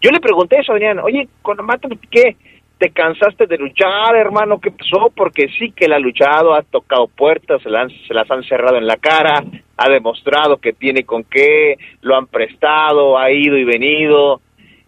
Yo 0.00 0.10
le 0.10 0.20
pregunté 0.20 0.58
eso, 0.60 0.72
Adrián, 0.72 0.98
oye, 0.98 1.28
Colombato, 1.42 1.88
¿qué? 2.10 2.36
¿Te 2.82 2.90
cansaste 2.90 3.46
de 3.46 3.58
luchar, 3.58 4.16
hermano? 4.16 4.58
¿Qué 4.58 4.72
pasó? 4.72 5.12
Porque 5.14 5.46
sí 5.56 5.70
que 5.70 5.84
él 5.84 5.92
ha 5.92 6.00
luchado, 6.00 6.52
ha 6.52 6.62
tocado 6.62 7.06
puertas, 7.06 7.62
se, 7.62 7.70
las 7.70 8.28
han 8.28 8.42
cerrado 8.42 8.76
en 8.76 8.88
la 8.88 8.96
cara, 8.96 9.40
ha 9.76 9.88
demostrado 9.88 10.56
que 10.56 10.72
tiene 10.72 11.04
con 11.04 11.22
qué, 11.22 11.76
lo 12.00 12.16
han 12.16 12.26
prestado, 12.26 13.16
ha 13.16 13.30
ido 13.30 13.56
y 13.56 13.62
venido. 13.62 14.40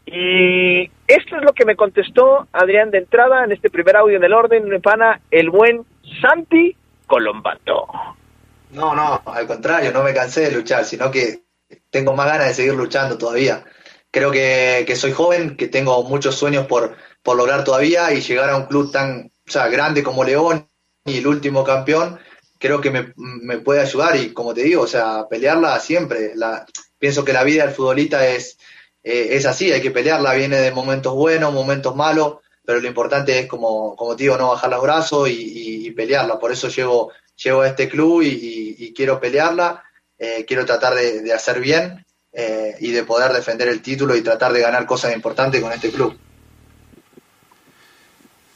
Y 0.06 0.90
esto 1.06 1.36
es 1.36 1.44
lo 1.44 1.52
que 1.52 1.64
me 1.64 1.76
contestó 1.76 2.48
Adrián 2.50 2.90
de 2.90 2.98
entrada 2.98 3.44
en 3.44 3.52
este 3.52 3.70
primer 3.70 3.96
audio 3.96 4.16
en 4.16 4.24
el 4.24 4.32
orden, 4.32 4.68
me 4.68 4.80
pana 4.80 5.20
el 5.30 5.50
buen 5.50 5.84
Santi 6.20 6.76
Colombato. 7.06 7.86
No, 8.72 8.96
no, 8.96 9.22
al 9.24 9.46
contrario, 9.46 9.92
no 9.92 10.02
me 10.02 10.12
cansé 10.12 10.40
de 10.40 10.56
luchar, 10.56 10.84
sino 10.84 11.12
que 11.12 11.44
tengo 11.90 12.16
más 12.16 12.26
ganas 12.26 12.48
de 12.48 12.54
seguir 12.54 12.74
luchando 12.74 13.16
todavía. 13.16 13.62
Creo 14.10 14.32
que 14.32 14.96
soy 14.96 15.12
joven, 15.12 15.56
que 15.56 15.68
tengo 15.68 16.02
muchos 16.04 16.36
sueños 16.36 16.66
por, 16.66 16.96
por 17.24 17.36
lograr 17.36 17.64
todavía 17.64 18.12
y 18.12 18.20
llegar 18.20 18.50
a 18.50 18.56
un 18.56 18.66
club 18.66 18.92
tan 18.92 19.32
o 19.48 19.50
sea, 19.50 19.68
grande 19.68 20.02
como 20.02 20.22
León 20.22 20.68
y 21.04 21.18
el 21.18 21.26
último 21.26 21.64
campeón, 21.64 22.18
creo 22.58 22.80
que 22.80 22.90
me, 22.90 23.12
me, 23.16 23.58
puede 23.58 23.80
ayudar 23.80 24.16
y 24.16 24.32
como 24.32 24.54
te 24.54 24.62
digo, 24.62 24.82
o 24.82 24.86
sea, 24.86 25.26
pelearla 25.28 25.78
siempre. 25.80 26.32
La, 26.36 26.66
pienso 26.98 27.24
que 27.24 27.32
la 27.32 27.44
vida 27.44 27.64
del 27.64 27.74
futbolista 27.74 28.26
es, 28.26 28.58
eh, 29.02 29.28
es 29.32 29.46
así, 29.46 29.72
hay 29.72 29.82
que 29.82 29.90
pelearla, 29.90 30.34
viene 30.34 30.56
de 30.56 30.70
momentos 30.70 31.14
buenos, 31.14 31.52
momentos 31.52 31.96
malos, 31.96 32.36
pero 32.64 32.80
lo 32.80 32.88
importante 32.88 33.38
es, 33.38 33.46
como, 33.46 33.96
como 33.96 34.16
te 34.16 34.24
digo, 34.24 34.38
no 34.38 34.50
bajar 34.50 34.70
los 34.70 34.82
brazos 34.82 35.28
y, 35.30 35.90
pelearla. 35.96 36.40
Por 36.40 36.50
eso 36.50 36.68
llego, 36.68 37.12
llego 37.36 37.60
a 37.60 37.68
este 37.68 37.88
club 37.88 38.22
y, 38.22 38.92
quiero 38.96 39.20
pelearla, 39.20 39.84
eh, 40.18 40.44
quiero 40.46 40.64
tratar 40.64 40.94
de, 40.94 41.22
de 41.22 41.32
hacer 41.32 41.60
bien 41.60 42.04
eh, 42.32 42.74
y 42.80 42.90
de 42.90 43.04
poder 43.04 43.32
defender 43.32 43.68
el 43.68 43.80
título 43.80 44.16
y 44.16 44.22
tratar 44.22 44.52
de 44.52 44.60
ganar 44.60 44.86
cosas 44.86 45.14
importantes 45.14 45.60
con 45.60 45.72
este 45.72 45.90
club. 45.90 46.18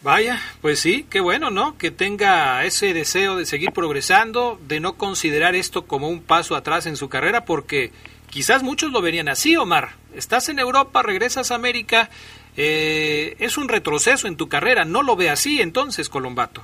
Vaya, 0.01 0.39
pues 0.61 0.79
sí, 0.79 1.07
qué 1.11 1.19
bueno, 1.19 1.51
¿no? 1.51 1.77
Que 1.77 1.91
tenga 1.91 2.65
ese 2.65 2.95
deseo 2.95 3.37
de 3.37 3.45
seguir 3.47 3.73
progresando, 3.73 4.57
de 4.69 4.79
no 4.79 4.97
considerar 4.97 5.57
esto 5.57 5.87
como 5.87 6.09
un 6.09 6.23
paso 6.23 6.55
atrás 6.55 6.87
en 6.87 6.95
su 6.95 7.09
carrera, 7.09 7.45
porque 7.45 7.91
quizás 8.31 8.63
muchos 8.63 8.93
lo 8.93 9.03
verían 9.03 9.29
así, 9.29 9.57
Omar. 9.57 9.89
Estás 10.15 10.49
en 10.51 10.61
Europa, 10.61 11.03
regresas 11.03 11.51
a 11.51 11.57
América, 11.57 12.11
eh, 12.57 13.35
es 13.41 13.59
un 13.59 13.69
retroceso 13.69 14.29
en 14.29 14.37
tu 14.37 14.49
carrera, 14.49 14.85
no 14.85 15.03
lo 15.03 15.17
ve 15.17 15.31
así 15.31 15.61
entonces, 15.61 16.09
Colombato. 16.09 16.63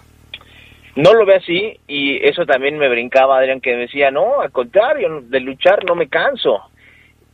No 0.94 1.12
lo 1.12 1.26
ve 1.26 1.34
así 1.34 1.80
y 1.88 2.24
eso 2.24 2.46
también 2.46 2.78
me 2.78 2.88
brincaba 2.88 3.38
Adrián 3.38 3.60
que 3.60 3.74
decía, 3.74 4.12
no, 4.12 4.42
al 4.42 4.52
contrario, 4.52 5.22
de 5.22 5.40
luchar 5.40 5.84
no 5.84 5.96
me 5.96 6.08
canso. 6.08 6.60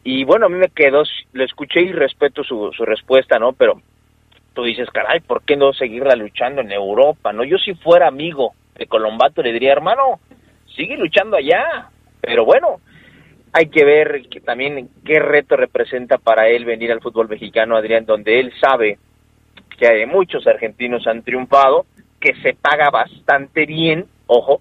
Y 0.03 0.25
bueno, 0.25 0.47
a 0.47 0.49
mí 0.49 0.57
me 0.57 0.69
quedó, 0.69 1.03
lo 1.35 1.45
escuché 1.45 1.83
y 1.83 1.93
respeto 1.93 2.43
su, 2.43 2.73
su 2.75 2.87
respuesta, 2.87 3.39
¿no? 3.39 3.53
Pero 3.53 3.83
dices, 4.65 4.89
caray, 4.91 5.21
¿por 5.21 5.43
qué 5.43 5.57
no 5.57 5.73
seguirla 5.73 6.15
luchando 6.17 6.61
en 6.61 6.73
Europa? 6.73 7.33
No, 7.33 7.45
yo 7.45 7.59
si 7.59 7.75
fuera 7.75 8.09
amigo 8.09 8.55
de 8.77 8.87
Colombato 8.87 9.43
le 9.43 9.53
diría, 9.53 9.73
hermano, 9.73 10.21
sigue 10.75 10.97
luchando 10.97 11.37
allá. 11.37 11.91
Pero 12.21 12.45
bueno, 12.45 12.81
hay 13.53 13.67
que 13.67 13.85
ver 13.85 14.23
que 14.29 14.41
también 14.41 14.89
qué 15.05 15.19
reto 15.19 15.57
representa 15.57 16.19
para 16.19 16.49
él 16.49 16.65
venir 16.65 16.93
al 16.93 17.01
fútbol 17.01 17.29
mexicano, 17.29 17.77
Adrián, 17.77 18.07
donde 18.07 18.41
él 18.41 18.53
sabe 18.61 18.99
que 19.79 19.87
hay 19.89 20.07
muchos 20.07 20.47
argentinos 20.47 21.07
han 21.07 21.23
triunfado, 21.23 21.87
que 22.21 22.35
se 22.43 22.55
paga 22.55 22.91
bastante 22.91 23.65
bien, 23.65 24.07
ojo, 24.27 24.61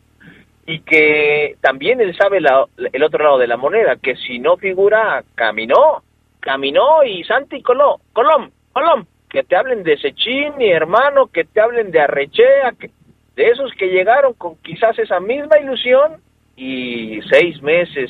y 0.65 0.79
que 0.81 1.57
también 1.61 1.99
él 1.99 2.15
sabe 2.15 2.39
la, 2.39 2.65
el 2.77 3.03
otro 3.03 3.23
lado 3.23 3.37
de 3.37 3.47
la 3.47 3.57
moneda, 3.57 3.97
que 3.97 4.15
si 4.15 4.39
no 4.39 4.55
figura, 4.55 5.23
caminó, 5.35 6.03
caminó 6.39 7.03
y 7.03 7.23
Santi 7.25 7.61
Colón, 7.61 7.97
Colón, 8.13 8.51
Colón, 8.71 9.07
que 9.29 9.43
te 9.43 9.55
hablen 9.55 9.83
de 9.83 9.97
Sechín, 9.97 10.57
mi 10.57 10.71
hermano, 10.71 11.27
que 11.27 11.45
te 11.45 11.61
hablen 11.61 11.91
de 11.91 12.01
Arrechea, 12.01 12.73
que, 12.79 12.89
de 13.35 13.49
esos 13.49 13.71
que 13.73 13.87
llegaron 13.87 14.33
con 14.33 14.55
quizás 14.57 14.97
esa 14.97 15.19
misma 15.19 15.59
ilusión 15.59 16.21
y 16.55 17.21
seis 17.29 17.61
meses 17.61 18.09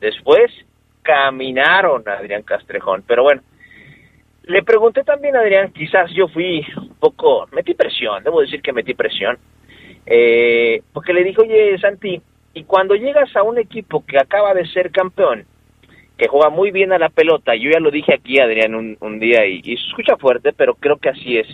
después 0.00 0.50
caminaron 1.02 2.08
a 2.08 2.12
Adrián 2.14 2.42
Castrejón. 2.42 3.04
Pero 3.06 3.24
bueno, 3.24 3.42
le 4.44 4.62
pregunté 4.62 5.02
también 5.02 5.36
a 5.36 5.40
Adrián, 5.40 5.72
quizás 5.72 6.10
yo 6.12 6.28
fui 6.28 6.64
un 6.76 6.94
poco, 6.94 7.46
metí 7.52 7.74
presión, 7.74 8.22
debo 8.22 8.40
decir 8.40 8.62
que 8.62 8.72
metí 8.72 8.94
presión, 8.94 9.38
eh, 10.06 10.82
porque 10.92 11.12
le 11.12 11.24
dije, 11.24 11.40
oye 11.42 11.78
Santi, 11.78 12.20
y 12.54 12.64
cuando 12.64 12.94
llegas 12.94 13.34
a 13.36 13.42
un 13.42 13.58
equipo 13.58 14.04
que 14.06 14.18
acaba 14.18 14.54
de 14.54 14.66
ser 14.66 14.90
campeón, 14.90 15.44
que 16.20 16.28
juega 16.28 16.50
muy 16.50 16.70
bien 16.70 16.92
a 16.92 16.98
la 16.98 17.08
pelota. 17.08 17.54
Yo 17.56 17.70
ya 17.70 17.80
lo 17.80 17.90
dije 17.90 18.12
aquí, 18.12 18.38
Adrián, 18.38 18.74
un, 18.74 19.18
día 19.18 19.46
y, 19.46 19.62
se 19.62 19.72
escucha 19.72 20.18
fuerte, 20.18 20.52
pero 20.52 20.74
creo 20.74 20.98
que 20.98 21.08
así 21.08 21.38
es. 21.38 21.48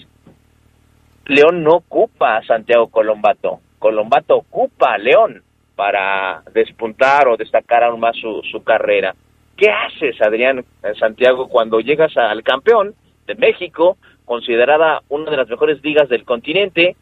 León 1.27 1.63
no 1.63 1.75
ocupa 1.75 2.37
a 2.37 2.45
Santiago 2.45 2.89
Colombato. 2.89 3.61
Colombato 3.79 4.39
ocupa 4.39 4.95
a 4.95 4.99
León 4.99 5.45
para 5.77 6.43
despuntar 6.53 7.29
o 7.29 7.37
destacar 7.37 7.85
aún 7.85 8.01
más 8.01 8.17
su, 8.17 8.43
su 8.51 8.65
carrera. 8.65 9.15
¿Qué 9.57 9.71
haces, 9.71 10.21
Adrián 10.21 10.65
Santiago, 10.99 11.47
cuando 11.49 11.79
llegas 11.79 12.17
al 12.17 12.43
campeón 12.43 12.97
de 13.29 13.37
México, 13.37 13.99
considerada 14.25 15.01
una 15.09 15.31
de 15.31 15.37
las 15.37 15.49
mejores 15.49 15.81
ligas 15.85 16.09
del 16.09 16.25
continente? 16.25 16.97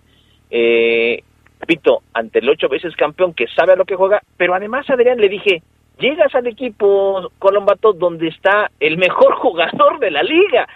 Eh, 0.50 1.22
repito, 1.60 2.02
ante 2.12 2.40
el 2.40 2.48
ocho 2.50 2.68
veces 2.68 2.94
campeón 2.94 3.32
que 3.32 3.46
sabe 3.48 3.72
a 3.72 3.76
lo 3.76 3.86
que 3.86 3.96
juega, 3.96 4.22
pero 4.36 4.54
además, 4.54 4.88
Adrián, 4.90 5.16
le 5.16 5.30
dije, 5.30 5.62
llegas 5.98 6.34
al 6.34 6.46
equipo 6.46 7.30
Colombato 7.38 7.92
donde 7.92 8.28
está 8.28 8.70
el 8.80 8.98
mejor 8.98 9.34
jugador 9.38 9.98
de 9.98 10.10
la 10.10 10.22
liga 10.22 10.68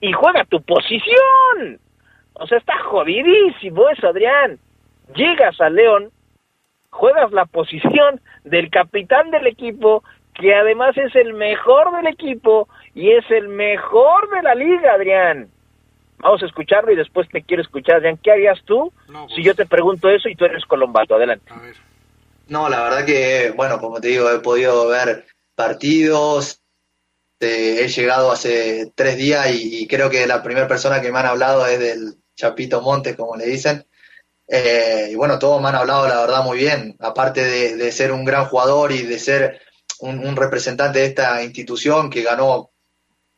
y 0.00 0.12
juega 0.12 0.44
tu 0.44 0.60
posición. 0.62 1.78
O 2.34 2.46
sea, 2.46 2.58
está 2.58 2.78
jodidísimo 2.84 3.88
eso, 3.90 4.08
Adrián. 4.08 4.58
Llegas 5.14 5.60
a 5.60 5.70
León, 5.70 6.10
juegas 6.90 7.32
la 7.32 7.46
posición 7.46 8.20
del 8.44 8.70
capitán 8.70 9.30
del 9.30 9.46
equipo, 9.46 10.04
que 10.34 10.54
además 10.54 10.96
es 10.96 11.14
el 11.16 11.34
mejor 11.34 11.90
del 11.96 12.06
equipo 12.06 12.68
y 12.94 13.10
es 13.10 13.28
el 13.30 13.48
mejor 13.48 14.30
de 14.30 14.42
la 14.42 14.54
liga, 14.54 14.92
Adrián. 14.92 15.48
Vamos 16.18 16.42
a 16.42 16.46
escucharlo 16.46 16.92
y 16.92 16.96
después 16.96 17.28
te 17.28 17.42
quiero 17.42 17.62
escuchar, 17.62 17.96
Adrián. 17.96 18.18
¿Qué 18.22 18.30
harías 18.30 18.62
tú 18.64 18.92
no, 19.08 19.24
pues... 19.24 19.34
si 19.34 19.42
yo 19.42 19.54
te 19.54 19.66
pregunto 19.66 20.08
eso 20.08 20.28
y 20.28 20.36
tú 20.36 20.44
eres 20.44 20.64
Colombato? 20.64 21.14
Adelante. 21.14 21.52
A 21.52 21.60
ver. 21.60 21.74
No, 22.48 22.68
la 22.68 22.82
verdad 22.82 23.04
que, 23.04 23.52
bueno, 23.56 23.78
como 23.80 24.00
te 24.00 24.08
digo, 24.08 24.30
he 24.30 24.40
podido 24.40 24.88
ver 24.88 25.26
partidos, 25.54 26.62
he 27.40 27.88
llegado 27.88 28.32
hace 28.32 28.92
tres 28.94 29.16
días 29.16 29.48
y, 29.52 29.86
creo 29.86 30.10
que 30.10 30.26
la 30.26 30.42
primera 30.42 30.66
persona 30.66 31.00
que 31.00 31.12
me 31.12 31.18
han 31.18 31.26
hablado 31.26 31.66
es 31.66 31.78
del 31.78 32.16
Chapito 32.34 32.80
Montes, 32.80 33.16
como 33.16 33.36
le 33.36 33.46
dicen. 33.46 33.86
Eh, 34.46 35.10
y 35.12 35.14
bueno, 35.14 35.38
todos 35.38 35.60
me 35.60 35.68
han 35.68 35.74
hablado, 35.74 36.08
la 36.08 36.20
verdad, 36.20 36.42
muy 36.42 36.58
bien. 36.58 36.96
Aparte 37.00 37.44
de, 37.44 37.92
ser 37.92 38.12
un 38.12 38.24
gran 38.24 38.46
jugador 38.46 38.92
y 38.92 39.02
de 39.02 39.18
ser 39.18 39.60
un, 40.00 40.26
un, 40.26 40.36
representante 40.36 41.00
de 41.00 41.06
esta 41.06 41.42
institución 41.42 42.08
que 42.10 42.22
ganó 42.22 42.70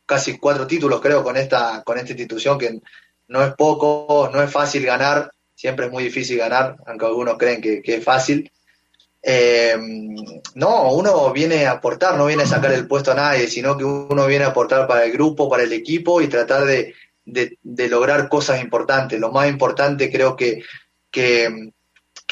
casi 0.06 0.38
cuatro 0.38 0.66
títulos, 0.66 1.00
creo, 1.00 1.22
con 1.22 1.36
esta, 1.36 1.82
con 1.84 1.98
esta 1.98 2.12
institución 2.12 2.58
que 2.58 2.80
no 3.28 3.44
es 3.44 3.54
poco, 3.54 4.28
no 4.32 4.42
es 4.42 4.50
fácil 4.50 4.84
ganar, 4.84 5.30
siempre 5.54 5.86
es 5.86 5.92
muy 5.92 6.02
difícil 6.02 6.38
ganar, 6.38 6.76
aunque 6.86 7.06
algunos 7.06 7.38
creen 7.38 7.60
que, 7.60 7.82
es 7.84 8.04
fácil. 8.04 8.50
Eh, 9.22 9.76
no, 10.54 10.92
uno 10.92 11.32
viene 11.32 11.66
a 11.66 11.72
aportar, 11.72 12.16
no 12.16 12.26
viene 12.26 12.44
a 12.44 12.46
sacar 12.46 12.72
el 12.72 12.86
puesto 12.86 13.12
a 13.12 13.14
nadie, 13.14 13.48
sino 13.48 13.76
que 13.76 13.84
uno 13.84 14.26
viene 14.26 14.44
a 14.44 14.48
aportar 14.48 14.86
para 14.86 15.04
el 15.04 15.12
grupo, 15.12 15.48
para 15.48 15.62
el 15.62 15.72
equipo 15.72 16.20
y 16.20 16.28
tratar 16.28 16.64
de, 16.64 16.94
lograr 17.88 18.28
cosas 18.28 18.62
importantes. 18.62 19.20
Lo 19.20 19.30
más 19.30 19.48
importante 19.48 20.10
creo 20.10 20.36
que, 20.36 20.62
que, 21.10 21.70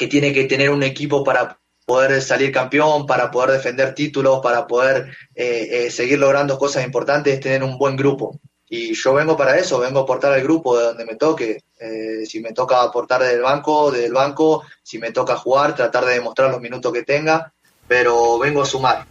tiene 0.09 0.33
que 0.33 0.45
tener 0.45 0.69
un 0.71 0.83
equipo 0.83 1.23
para 1.23 1.59
poder 1.85 2.21
salir 2.21 2.51
campeón, 2.51 3.05
para 3.05 3.29
poder 3.31 3.51
defender 3.51 3.93
títulos, 3.93 4.39
para 4.41 4.65
poder 4.67 5.11
eh, 5.35 5.85
eh, 5.85 5.91
seguir 5.91 6.19
logrando 6.19 6.57
cosas 6.57 6.85
importantes, 6.85 7.33
es 7.33 7.39
tener 7.39 7.63
un 7.63 7.77
buen 7.77 7.95
grupo 7.95 8.39
y 8.69 8.93
yo 8.93 9.13
vengo 9.15 9.35
para 9.35 9.57
eso, 9.57 9.79
vengo 9.79 9.99
a 9.99 10.03
aportar 10.03 10.31
al 10.31 10.43
grupo 10.43 10.77
de 10.77 10.85
donde 10.85 11.05
me 11.05 11.15
toque. 11.15 11.63
Eh, 11.79 12.25
si 12.25 12.39
me 12.39 12.53
toca 12.53 12.83
aportar 12.83 13.21
del 13.21 13.41
banco, 13.41 13.91
del 13.91 14.13
banco, 14.13 14.63
si 14.83 14.99
me 14.99 15.11
toca 15.11 15.35
jugar, 15.35 15.75
tratar 15.75 16.05
de 16.05 16.13
demostrar 16.13 16.51
los 16.51 16.61
minutos 16.61 16.93
que 16.93 17.03
tenga, 17.03 17.51
pero 17.87 18.37
vengo 18.37 18.61
a 18.61 18.65
sumar. 18.65 19.05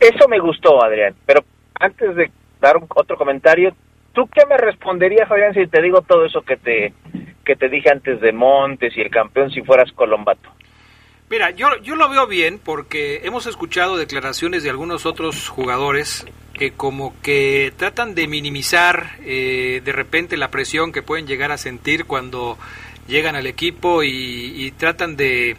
Eso 0.00 0.28
me 0.28 0.40
gustó, 0.40 0.82
Adrián, 0.82 1.14
pero 1.26 1.44
antes 1.78 2.16
de 2.16 2.30
dar 2.60 2.76
otro 2.94 3.16
comentario, 3.18 3.74
¿tú 4.12 4.26
qué 4.28 4.46
me 4.46 4.56
responderías, 4.56 5.30
Adrián, 5.30 5.52
si 5.52 5.66
te 5.66 5.82
digo 5.82 6.00
todo 6.00 6.24
eso 6.24 6.40
que 6.42 6.56
te, 6.56 6.94
que 7.44 7.54
te 7.54 7.68
dije 7.68 7.90
antes 7.90 8.20
de 8.20 8.32
Montes 8.32 8.96
y 8.96 9.02
el 9.02 9.10
campeón 9.10 9.50
si 9.50 9.60
fueras 9.62 9.92
Colombato? 9.92 10.48
Mira, 11.32 11.48
yo, 11.48 11.68
yo 11.82 11.96
lo 11.96 12.10
veo 12.10 12.26
bien 12.26 12.60
porque 12.62 13.22
hemos 13.24 13.46
escuchado 13.46 13.96
declaraciones 13.96 14.64
de 14.64 14.68
algunos 14.68 15.06
otros 15.06 15.48
jugadores 15.48 16.26
que 16.52 16.72
como 16.72 17.14
que 17.22 17.72
tratan 17.74 18.14
de 18.14 18.28
minimizar 18.28 19.12
eh, 19.24 19.80
de 19.82 19.92
repente 19.92 20.36
la 20.36 20.50
presión 20.50 20.92
que 20.92 21.00
pueden 21.00 21.26
llegar 21.26 21.50
a 21.50 21.56
sentir 21.56 22.04
cuando 22.04 22.58
llegan 23.08 23.34
al 23.34 23.46
equipo 23.46 24.02
y, 24.02 24.74
tratan 24.76 25.16
de, 25.16 25.56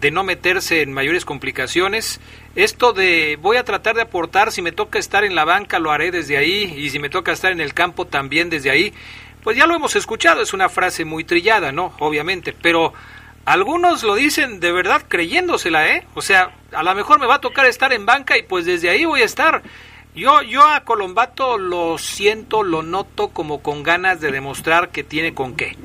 de, 0.00 0.12
no 0.12 0.22
meterse 0.22 0.82
en 0.82 0.92
mayores 0.92 1.24
complicaciones. 1.24 2.20
Esto 2.54 2.92
de 2.92 3.40
voy 3.42 3.56
a 3.56 3.64
tratar 3.64 3.96
de 3.96 4.02
aportar, 4.02 4.52
si 4.52 4.62
me 4.62 4.70
toca 4.70 5.00
estar 5.00 5.24
en 5.24 5.34
la 5.34 5.44
banca 5.44 5.80
lo 5.80 5.90
haré 5.90 6.12
desde 6.12 6.36
ahí 6.36 6.72
y 6.76 6.90
si 6.90 7.00
me 7.00 7.10
toca 7.10 7.32
estar 7.32 7.50
en 7.50 7.60
el 7.60 7.74
campo 7.74 8.06
también 8.06 8.50
desde 8.50 8.70
ahí, 8.70 8.94
pues 9.42 9.56
ya 9.56 9.66
lo 9.66 9.74
hemos 9.74 9.96
escuchado, 9.96 10.42
es 10.42 10.52
una 10.52 10.68
frase 10.68 11.04
muy 11.04 11.24
trillada, 11.24 11.72
¿no? 11.72 11.92
Obviamente, 11.98 12.52
pero 12.52 12.92
algunos 13.48 14.02
lo 14.02 14.14
dicen 14.14 14.60
de 14.60 14.72
verdad 14.72 15.02
creyéndosela, 15.08 15.88
¿eh? 15.88 16.06
O 16.14 16.20
sea, 16.20 16.54
a 16.72 16.82
lo 16.82 16.94
mejor 16.94 17.18
me 17.18 17.26
va 17.26 17.36
a 17.36 17.40
tocar 17.40 17.64
estar 17.64 17.92
en 17.94 18.04
banca 18.04 18.36
y 18.36 18.42
pues 18.42 18.66
desde 18.66 18.90
ahí 18.90 19.06
voy 19.06 19.22
a 19.22 19.24
estar. 19.24 19.62
Yo, 20.14 20.42
yo 20.42 20.66
a 20.66 20.84
Colombato 20.84 21.56
lo 21.56 21.96
siento, 21.96 22.62
lo 22.62 22.82
noto 22.82 23.28
como 23.28 23.62
con 23.62 23.82
ganas 23.82 24.20
de 24.20 24.32
demostrar 24.32 24.90
que 24.90 25.02
tiene 25.02 25.32
con 25.32 25.56
qué 25.56 25.76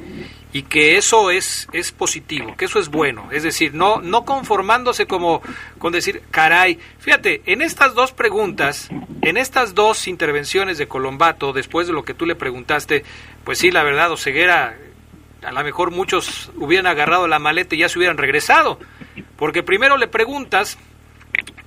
y 0.52 0.64
que 0.64 0.98
eso 0.98 1.32
es, 1.32 1.68
es 1.72 1.92
positivo, 1.92 2.56
que 2.58 2.66
eso 2.66 2.80
es 2.80 2.90
bueno. 2.90 3.30
Es 3.32 3.44
decir, 3.44 3.74
no, 3.74 4.02
no 4.02 4.26
conformándose 4.26 5.08
como 5.08 5.42
con 5.80 5.94
decir, 5.94 6.22
caray, 6.32 6.80
fíjate, 7.00 7.42
en 7.46 7.62
estas 7.62 7.96
dos 7.96 8.12
preguntas, 8.12 8.90
en 9.22 9.38
estas 9.38 9.74
dos 9.74 10.08
intervenciones 10.08 10.78
de 10.78 10.88
Colombato, 10.88 11.54
después 11.54 11.88
de 11.88 11.94
lo 11.94 12.04
que 12.04 12.14
tú 12.14 12.26
le 12.26 12.36
preguntaste, 12.36 13.04
pues 13.44 13.58
sí, 13.58 13.72
la 13.72 13.84
verdad, 13.84 14.12
Oseguera, 14.12 14.78
a 15.46 15.52
lo 15.52 15.64
mejor 15.64 15.92
muchos 15.92 16.52
hubieran 16.56 16.88
agarrado 16.88 17.28
la 17.28 17.40
maleta 17.40 17.76
y 17.76 17.80
ya 17.80 17.90
se 17.90 18.00
hubieran 18.00 18.18
regresado. 18.18 18.80
Porque 19.38 19.64
primero 19.64 19.98
le 19.98 20.08
preguntas 20.08 20.78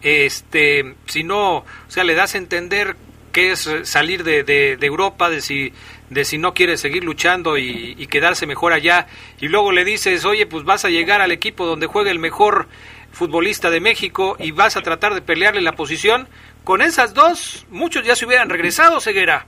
este, 0.02 0.94
si 1.06 1.24
no, 1.24 1.56
o 1.58 1.64
sea, 1.88 2.04
le 2.04 2.14
das 2.14 2.34
a 2.34 2.38
entender 2.38 2.96
que 3.32 3.50
es 3.50 3.70
salir 3.82 4.24
de, 4.24 4.44
de, 4.44 4.86
Europa, 4.86 5.28
de 5.28 5.40
si, 5.40 5.72
de 6.08 6.24
si 6.24 6.38
no 6.38 6.54
quiere 6.54 6.76
seguir 6.76 7.04
luchando 7.04 7.58
y, 7.58 8.06
quedarse 8.06 8.46
mejor 8.46 8.72
allá, 8.72 9.08
y 9.40 9.48
luego 9.48 9.72
le 9.72 9.84
dices, 9.84 10.24
oye, 10.24 10.46
pues 10.46 10.64
vas 10.64 10.84
a 10.84 10.88
llegar 10.88 11.20
al 11.20 11.32
equipo 11.32 11.66
donde 11.66 11.86
juega 11.86 12.10
el 12.10 12.18
mejor 12.18 12.68
futbolista 13.12 13.68
de 13.68 13.80
México 13.80 14.36
y 14.38 14.52
vas 14.52 14.76
a 14.76 14.82
tratar 14.82 15.12
de 15.12 15.22
pelearle 15.22 15.60
la 15.60 15.72
posición, 15.72 16.28
con 16.64 16.80
esas 16.80 17.12
dos, 17.12 17.66
muchos 17.70 18.06
ya 18.06 18.16
se 18.16 18.26
hubieran 18.26 18.48
regresado, 18.48 19.00
Ceguera. 19.00 19.46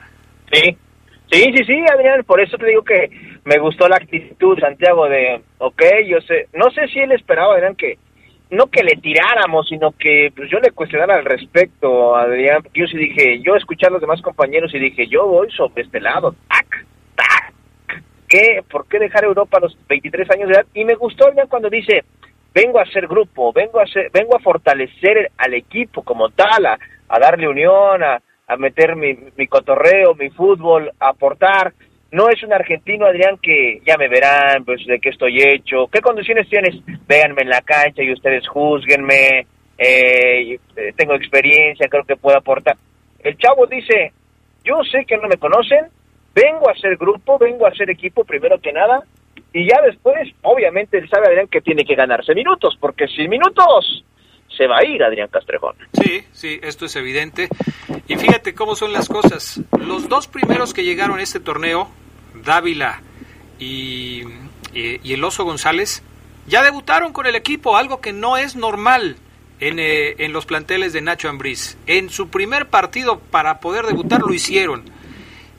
Sí, 0.52 0.76
sí, 1.30 1.44
sí, 1.56 1.64
sí, 1.64 1.84
Adrián, 1.90 2.24
por 2.24 2.40
eso 2.40 2.58
te 2.58 2.66
digo 2.66 2.82
que 2.82 3.10
me 3.49 3.59
gustó 3.59 3.88
la 3.88 3.96
actitud, 3.96 4.59
Santiago, 4.61 5.09
de, 5.09 5.40
ok, 5.57 5.82
yo 6.07 6.20
sé, 6.20 6.49
no 6.53 6.70
sé 6.70 6.86
si 6.88 6.99
él 6.99 7.12
esperaba, 7.12 7.55
Adrián, 7.55 7.76
que 7.76 7.96
no 8.51 8.66
que 8.66 8.82
le 8.82 8.96
tiráramos, 8.96 9.66
sino 9.68 9.92
que 9.92 10.30
pues, 10.36 10.51
yo 10.51 10.59
le 10.61 10.70
cuestionara 10.72 11.14
al 11.16 11.24
respecto, 11.24 12.14
Adrián, 12.14 12.62
yo 12.74 12.86
sí 12.86 12.99
dije, 12.99 13.40
yo 13.40 13.57
escuché 13.57 13.86
a 13.86 13.90
los 13.90 14.03
demás 14.03 14.20
compañeros 14.20 14.74
y 14.74 14.78
dije, 14.78 15.07
yo 15.07 15.26
voy 15.26 15.51
sobre 15.53 15.84
este 15.84 15.99
lado, 15.99 16.34
tac, 16.46 16.86
tac, 17.16 17.55
¿qué? 18.28 18.62
¿Por 18.70 18.86
qué 18.86 18.99
dejar 18.99 19.24
Europa 19.24 19.57
a 19.57 19.61
los 19.61 19.78
23 19.88 20.30
años 20.30 20.49
de 20.49 20.55
edad? 20.55 20.66
Y 20.74 20.84
me 20.84 20.96
gustó, 20.96 21.28
Adrián, 21.28 21.49
cuando 21.49 21.70
dice, 21.70 22.05
vengo 22.53 22.78
a 22.78 22.84
ser 22.84 23.07
grupo, 23.07 23.55
vengo 23.55 23.80
a 23.80 23.84
vengo 24.12 24.36
a 24.36 24.40
fortalecer 24.40 25.30
al 25.38 25.55
equipo 25.55 26.03
como 26.03 26.28
tal, 26.28 26.66
a, 26.66 26.78
darle 27.18 27.49
unión, 27.49 28.03
a, 28.03 28.20
a 28.46 28.57
meter 28.59 28.94
mi, 28.94 29.16
mi 29.38 29.46
cotorreo, 29.46 30.14
mi 30.14 30.28
fútbol, 30.28 30.92
a 31.01 31.09
aportar, 31.09 31.72
no 32.11 32.28
es 32.28 32.42
un 32.42 32.52
argentino, 32.52 33.06
Adrián, 33.06 33.36
que 33.40 33.80
ya 33.86 33.96
me 33.96 34.09
verán, 34.09 34.64
pues 34.64 34.84
de 34.86 34.98
qué 34.98 35.11
estoy 35.11 35.42
hecho, 35.42 35.88
qué 35.92 36.00
condiciones 36.00 36.48
tienes, 36.48 36.76
véanme 37.06 37.42
en 37.42 37.50
la 37.50 37.61
cancha 37.61 38.02
y 38.02 38.12
ustedes 38.12 38.48
juzguenme, 38.48 39.46
eh, 39.76 40.59
eh, 40.76 40.92
tengo 40.96 41.14
experiencia, 41.14 41.88
creo 41.88 42.04
que 42.04 42.16
puedo 42.16 42.38
aportar. 42.38 42.76
El 43.18 43.36
chavo 43.36 43.66
dice, 43.66 44.12
yo 44.64 44.82
sé 44.90 45.04
que 45.04 45.18
no 45.18 45.28
me 45.28 45.36
conocen, 45.36 45.86
vengo 46.34 46.70
a 46.70 46.74
ser 46.76 46.96
grupo, 46.96 47.38
vengo 47.38 47.66
a 47.66 47.74
ser 47.74 47.90
equipo 47.90 48.24
primero 48.24 48.59
que 48.59 48.72
nada, 48.72 49.02
y 49.52 49.68
ya 49.68 49.80
después, 49.82 50.28
obviamente, 50.42 50.98
él 50.98 51.09
sabe, 51.09 51.26
Adrián, 51.26 51.48
que 51.48 51.61
tiene 51.61 51.84
que 51.84 51.94
ganarse 51.94 52.34
minutos, 52.34 52.76
porque 52.80 53.06
sin 53.09 53.28
minutos 53.28 54.04
se 54.59 54.66
va 54.66 54.78
a 54.78 54.84
ir 54.84 55.02
Adrián 55.02 55.28
Castrejón. 55.28 55.76
Sí, 55.94 56.24
sí, 56.32 56.59
esto 56.62 56.84
es 56.84 56.96
evidente. 56.96 57.48
Y 58.09 58.16
fíjate 58.16 58.54
cómo 58.54 58.74
son 58.74 58.92
las 58.92 59.09
cosas. 59.09 59.61
Los 59.78 60.09
dos 60.09 60.26
primeros 60.26 60.74
que 60.74 60.84
llegaron 60.84 61.20
a 61.20 61.22
este 61.22 61.40
torneo, 61.40 61.88
Dávila 62.44 63.00
y, 63.59 64.24
el 64.74 65.24
Oso 65.24 65.44
González, 65.44 66.02
ya 66.46 66.62
debutaron 66.62 67.12
con 67.12 67.26
el 67.26 67.36
equipo, 67.36 67.76
algo 67.76 68.00
que 68.00 68.12
no 68.12 68.36
es 68.36 68.56
normal 68.56 69.16
en, 69.61 69.78
eh, 69.78 70.16
en 70.18 70.32
los 70.32 70.44
planteles 70.44 70.92
de 70.92 71.02
Nacho 71.02 71.28
Ambriz. 71.28 71.78
En 71.86 72.11
su 72.11 72.28
primer 72.28 72.66
partido 72.66 73.20
para 73.20 73.61
poder 73.61 73.86
debutar 73.86 74.20
lo 74.20 74.34
hicieron. 74.34 74.84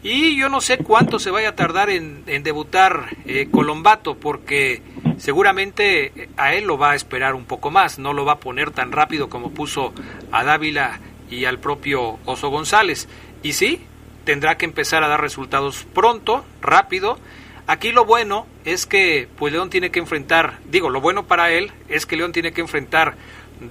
Y 0.02 0.38
yo 0.38 0.47
no 0.47 0.62
sé 0.62 0.78
cuánto 0.78 1.20
se 1.20 1.30
vaya 1.30 1.50
a 1.50 1.56
tardar 1.56 1.89
en, 1.89 2.24
debutar 2.26 3.18
eh, 3.26 3.50
Colombato, 3.52 4.16
porque 4.16 4.82
seguramente 5.18 6.30
a 6.38 6.54
él 6.54 6.66
lo 6.66 6.78
va 6.78 6.91
a 6.91 6.95
esperar 6.95 7.36
un 7.36 7.45
poco 7.45 7.70
más, 7.70 8.00
no 8.00 8.14
lo 8.14 8.24
va 8.24 8.34
a 8.34 8.39
poner 8.39 8.72
tan 8.72 8.93
rápido 8.93 9.28
como 9.30 9.52
puso 9.52 9.93
a 10.32 10.45
Dávila 10.45 11.02
y 11.30 11.45
al 11.45 11.60
propio 11.60 12.18
Oso 12.26 12.50
González. 12.50 13.10
Y 13.43 13.54
sí, 13.54 13.82
tendrá 14.24 14.58
que 14.58 14.66
empezar 14.66 15.04
a 15.04 15.10
dar 15.10 15.20
resultados 15.20 15.86
pronto, 15.93 16.45
rápido. 16.62 17.20
Aquí 17.68 17.91
lo 17.91 18.06
bueno 18.06 18.47
es 18.64 18.86
que 18.86 19.28
pues 19.38 19.52
León 19.52 19.70
tiene 19.70 19.91
que 19.91 20.00
enfrentar, 20.00 20.60
digo, 20.66 20.89
lo 20.89 21.02
bueno 21.02 21.28
para 21.28 21.52
él 21.52 21.72
es 21.89 22.06
que 22.06 22.16
León 22.16 22.32
tiene 22.32 22.54
que 22.54 22.62
enfrentar 22.62 23.16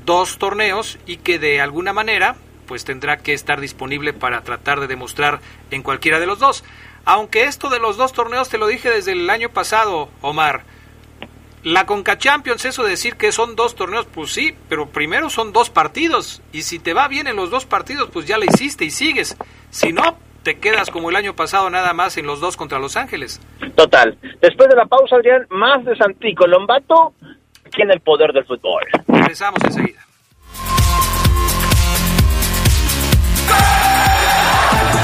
dos 0.05 0.39
torneos 0.39 0.99
y 1.07 1.16
que 1.16 1.39
de 1.39 1.61
alguna 1.61 1.93
manera 1.93 2.37
pues 2.69 2.85
tendrá 2.85 3.16
que 3.16 3.33
estar 3.33 3.61
disponible 3.61 4.12
para 4.12 4.43
tratar 4.43 4.79
de 4.79 4.87
demostrar 4.87 5.41
en 5.73 5.83
cualquiera 5.83 6.21
de 6.21 6.27
los 6.27 6.39
dos. 6.39 6.62
Aunque 7.05 7.45
esto 7.45 7.71
de 7.71 7.81
los 7.81 7.97
dos 7.97 8.12
torneos 8.12 8.51
te 8.51 8.59
lo 8.59 8.66
dije 8.69 8.91
desde 8.91 9.12
el 9.12 9.29
año 9.31 9.49
pasado, 9.49 10.11
Omar. 10.21 10.62
La 11.64 11.87
Conca 11.87 12.19
Champions, 12.19 12.64
eso 12.66 12.85
de 12.85 12.91
decir 12.91 13.16
que 13.16 13.33
son 13.33 13.57
dos 13.57 13.75
torneos, 13.75 14.07
pues 14.07 14.31
sí, 14.31 14.55
pero 14.69 14.91
primero 14.91 15.29
son 15.29 15.53
dos 15.53 15.71
partidos. 15.71 16.41
Y 16.53 16.62
si 16.62 16.79
te 16.79 16.95
va 16.95 17.09
bien 17.09 17.27
en 17.27 17.35
los 17.35 17.51
dos 17.51 17.66
partidos, 17.66 18.11
pues 18.12 18.27
ya 18.27 18.39
la 18.39 18.45
hiciste 18.45 18.85
y 18.85 18.91
sigues. 18.91 19.37
Si 19.71 19.93
no, 19.93 20.19
te 20.45 20.59
quedas 20.59 20.91
como 20.91 21.11
el 21.11 21.16
año 21.16 21.35
pasado 21.35 21.69
nada 21.69 21.93
más 21.95 22.16
en 22.16 22.27
los 22.27 22.41
dos 22.41 22.57
contra 22.57 22.79
Los 22.79 22.97
Ángeles. 22.97 23.41
Total. 23.75 24.16
Después 24.41 24.69
de 24.69 24.77
la 24.77 24.87
pausa, 24.87 25.16
Adrián, 25.16 25.47
más 25.51 25.85
de 25.85 25.97
Santico 25.97 26.47
Lombato, 26.47 27.14
tiene 27.75 27.95
el 27.95 28.01
poder 28.01 28.33
del 28.33 28.45
fútbol. 28.45 28.85
Regresamos 29.09 29.59
enseguida. 29.64 30.08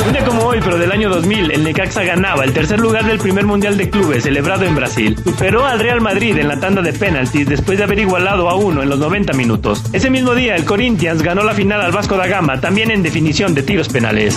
Un 0.07 0.13
día 0.13 0.25
como 0.25 0.43
hoy, 0.43 0.61
pero 0.63 0.77
del 0.77 0.93
año 0.93 1.09
2000, 1.09 1.51
el 1.51 1.65
Necaxa 1.65 2.03
ganaba 2.05 2.45
el 2.45 2.53
tercer 2.53 2.79
lugar 2.79 3.07
del 3.07 3.19
primer 3.19 3.47
Mundial 3.47 3.79
de 3.79 3.89
Clubes 3.89 4.25
celebrado 4.25 4.65
en 4.65 4.75
Brasil. 4.75 5.17
Superó 5.25 5.65
al 5.65 5.81
Real 5.81 6.03
Madrid 6.03 6.37
en 6.37 6.49
la 6.49 6.61
tanda 6.61 6.83
de 6.83 6.93
penaltis 6.93 7.49
después 7.49 7.79
de 7.79 7.85
haber 7.85 8.01
igualado 8.01 8.51
a 8.51 8.55
uno 8.55 8.83
en 8.83 8.91
los 8.91 8.99
90 8.99 9.33
minutos. 9.33 9.83
Ese 9.93 10.11
mismo 10.11 10.35
día, 10.35 10.57
el 10.57 10.67
Corinthians 10.67 11.23
ganó 11.23 11.43
la 11.43 11.55
final 11.55 11.81
al 11.81 11.93
Vasco 11.93 12.17
da 12.17 12.27
Gama, 12.27 12.61
también 12.61 12.91
en 12.91 13.03
definición 13.03 13.55
de 13.55 13.63
tiros 13.63 13.89
penales 13.89 14.37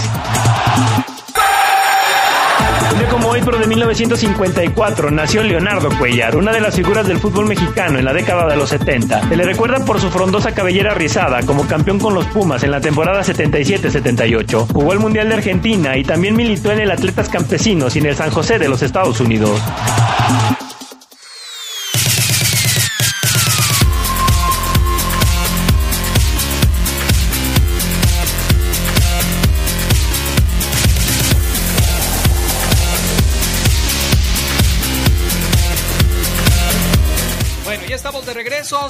pero 3.43 3.57
de 3.57 3.67
1954 3.67 5.11
nació 5.11 5.43
Leonardo 5.43 5.89
Cuellar, 5.97 6.35
una 6.35 6.51
de 6.51 6.61
las 6.61 6.75
figuras 6.75 7.07
del 7.07 7.19
fútbol 7.19 7.47
mexicano 7.47 7.99
en 7.99 8.05
la 8.05 8.13
década 8.13 8.47
de 8.47 8.55
los 8.55 8.69
70. 8.69 9.29
Se 9.29 9.35
le 9.35 9.43
recuerda 9.43 9.83
por 9.85 9.99
su 9.99 10.09
frondosa 10.09 10.53
cabellera 10.53 10.93
rizada 10.93 11.41
como 11.45 11.67
campeón 11.67 11.99
con 11.99 12.13
los 12.13 12.25
Pumas 12.27 12.63
en 12.63 12.71
la 12.71 12.81
temporada 12.81 13.21
77-78. 13.21 14.67
Jugó 14.71 14.93
el 14.93 14.99
Mundial 14.99 15.29
de 15.29 15.35
Argentina 15.35 15.97
y 15.97 16.03
también 16.03 16.35
militó 16.35 16.71
en 16.71 16.79
el 16.79 16.91
Atletas 16.91 17.29
Campesinos 17.29 17.95
y 17.95 17.99
en 17.99 18.07
el 18.07 18.15
San 18.15 18.31
José 18.31 18.59
de 18.59 18.69
los 18.69 18.81
Estados 18.81 19.19
Unidos. 19.19 19.61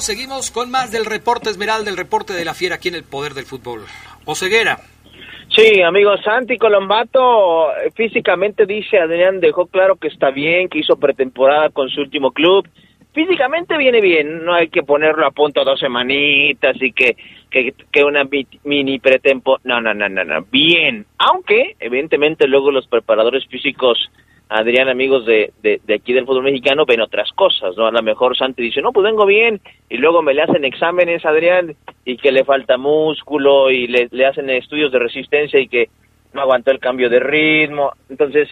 Seguimos 0.00 0.50
con 0.50 0.70
más 0.70 0.90
del 0.92 1.06
reporte 1.06 1.50
Esmeralda, 1.50 1.84
del 1.84 1.96
reporte 1.96 2.32
de 2.32 2.44
la 2.44 2.54
fiera 2.54 2.76
aquí 2.76 2.88
en 2.88 2.94
el 2.94 3.04
Poder 3.04 3.32
del 3.34 3.46
Fútbol. 3.46 3.80
Oseguera. 4.24 4.78
Sí, 5.48 5.80
amigo, 5.80 6.16
Santi 6.18 6.58
Colombato 6.58 7.68
físicamente 7.94 8.66
dice 8.66 8.98
Adrián 8.98 9.40
dejó 9.40 9.66
claro 9.66 9.96
que 9.96 10.08
está 10.08 10.30
bien, 10.30 10.68
que 10.68 10.80
hizo 10.80 10.96
pretemporada 10.96 11.70
con 11.70 11.88
su 11.88 12.02
último 12.02 12.32
club. 12.32 12.68
Físicamente 13.14 13.78
viene 13.78 14.02
bien, 14.02 14.44
no 14.44 14.54
hay 14.54 14.68
que 14.68 14.82
ponerlo 14.82 15.26
a 15.26 15.30
punto 15.30 15.64
dos 15.64 15.80
semanitas 15.80 16.76
y 16.80 16.92
que, 16.92 17.16
que, 17.50 17.72
que 17.90 18.04
una 18.04 18.28
mini 18.64 18.98
pretempo. 18.98 19.58
No, 19.64 19.80
no, 19.80 19.94
no, 19.94 20.08
no, 20.08 20.24
no, 20.24 20.42
bien. 20.52 21.06
Aunque, 21.18 21.74
evidentemente, 21.80 22.46
luego 22.46 22.70
los 22.70 22.86
preparadores 22.86 23.46
físicos 23.46 23.98
Adrián, 24.48 24.88
amigos 24.88 25.26
de, 25.26 25.52
de, 25.62 25.94
aquí 25.94 26.14
del 26.14 26.24
fútbol 26.24 26.44
mexicano, 26.44 26.86
ven 26.86 27.02
otras 27.02 27.30
cosas, 27.32 27.76
¿no? 27.76 27.86
A 27.86 27.92
lo 27.92 28.02
mejor 28.02 28.36
Santi 28.36 28.62
dice, 28.62 28.80
no, 28.80 28.92
pues 28.92 29.04
vengo 29.04 29.26
bien, 29.26 29.60
y 29.90 29.98
luego 29.98 30.22
me 30.22 30.32
le 30.32 30.42
hacen 30.42 30.64
exámenes, 30.64 31.24
Adrián, 31.26 31.76
y 32.04 32.16
que 32.16 32.32
le 32.32 32.44
falta 32.44 32.78
músculo, 32.78 33.70
y 33.70 33.86
le, 33.86 34.08
le 34.10 34.26
hacen 34.26 34.48
estudios 34.48 34.90
de 34.90 35.00
resistencia, 35.00 35.60
y 35.60 35.68
que 35.68 35.90
no 36.32 36.40
aguantó 36.40 36.70
el 36.70 36.80
cambio 36.80 37.10
de 37.10 37.20
ritmo. 37.20 37.92
Entonces, 38.08 38.48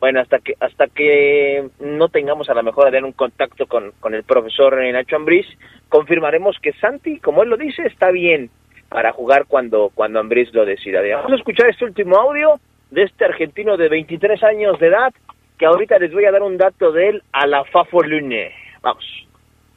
bueno, 0.00 0.20
hasta 0.20 0.40
que 0.40 0.54
hasta 0.60 0.88
que 0.88 1.68
no 1.80 2.08
tengamos 2.08 2.50
a 2.50 2.54
lo 2.54 2.62
mejor 2.62 2.86
Adrián 2.86 3.04
un 3.04 3.12
contacto 3.12 3.66
con, 3.66 3.92
con 4.00 4.14
el 4.14 4.24
profesor 4.24 4.76
Nacho 4.92 5.16
Ambriz, 5.16 5.46
confirmaremos 5.88 6.56
que 6.60 6.72
Santi, 6.72 7.18
como 7.18 7.42
él 7.42 7.50
lo 7.50 7.56
dice, 7.56 7.82
está 7.86 8.10
bien 8.10 8.50
para 8.88 9.12
jugar 9.12 9.46
cuando, 9.46 9.90
cuando 9.94 10.20
Ambriz 10.20 10.52
lo 10.52 10.64
decida. 10.64 11.00
Vamos 11.16 11.32
a 11.32 11.36
escuchar 11.36 11.68
este 11.70 11.84
último 11.84 12.16
audio 12.16 12.60
de 12.90 13.04
este 13.04 13.24
argentino 13.24 13.76
de 13.76 13.88
23 13.88 14.42
años 14.44 14.78
de 14.78 14.88
edad 14.88 15.12
que 15.58 15.66
ahorita 15.66 15.98
les 15.98 16.12
voy 16.12 16.24
a 16.24 16.32
dar 16.32 16.42
un 16.42 16.56
dato 16.56 16.92
de 16.92 17.08
él 17.08 17.22
a 17.32 17.46
la 17.46 17.64
Fafo 17.64 18.02
Lune. 18.02 18.52
Vamos. 18.82 19.04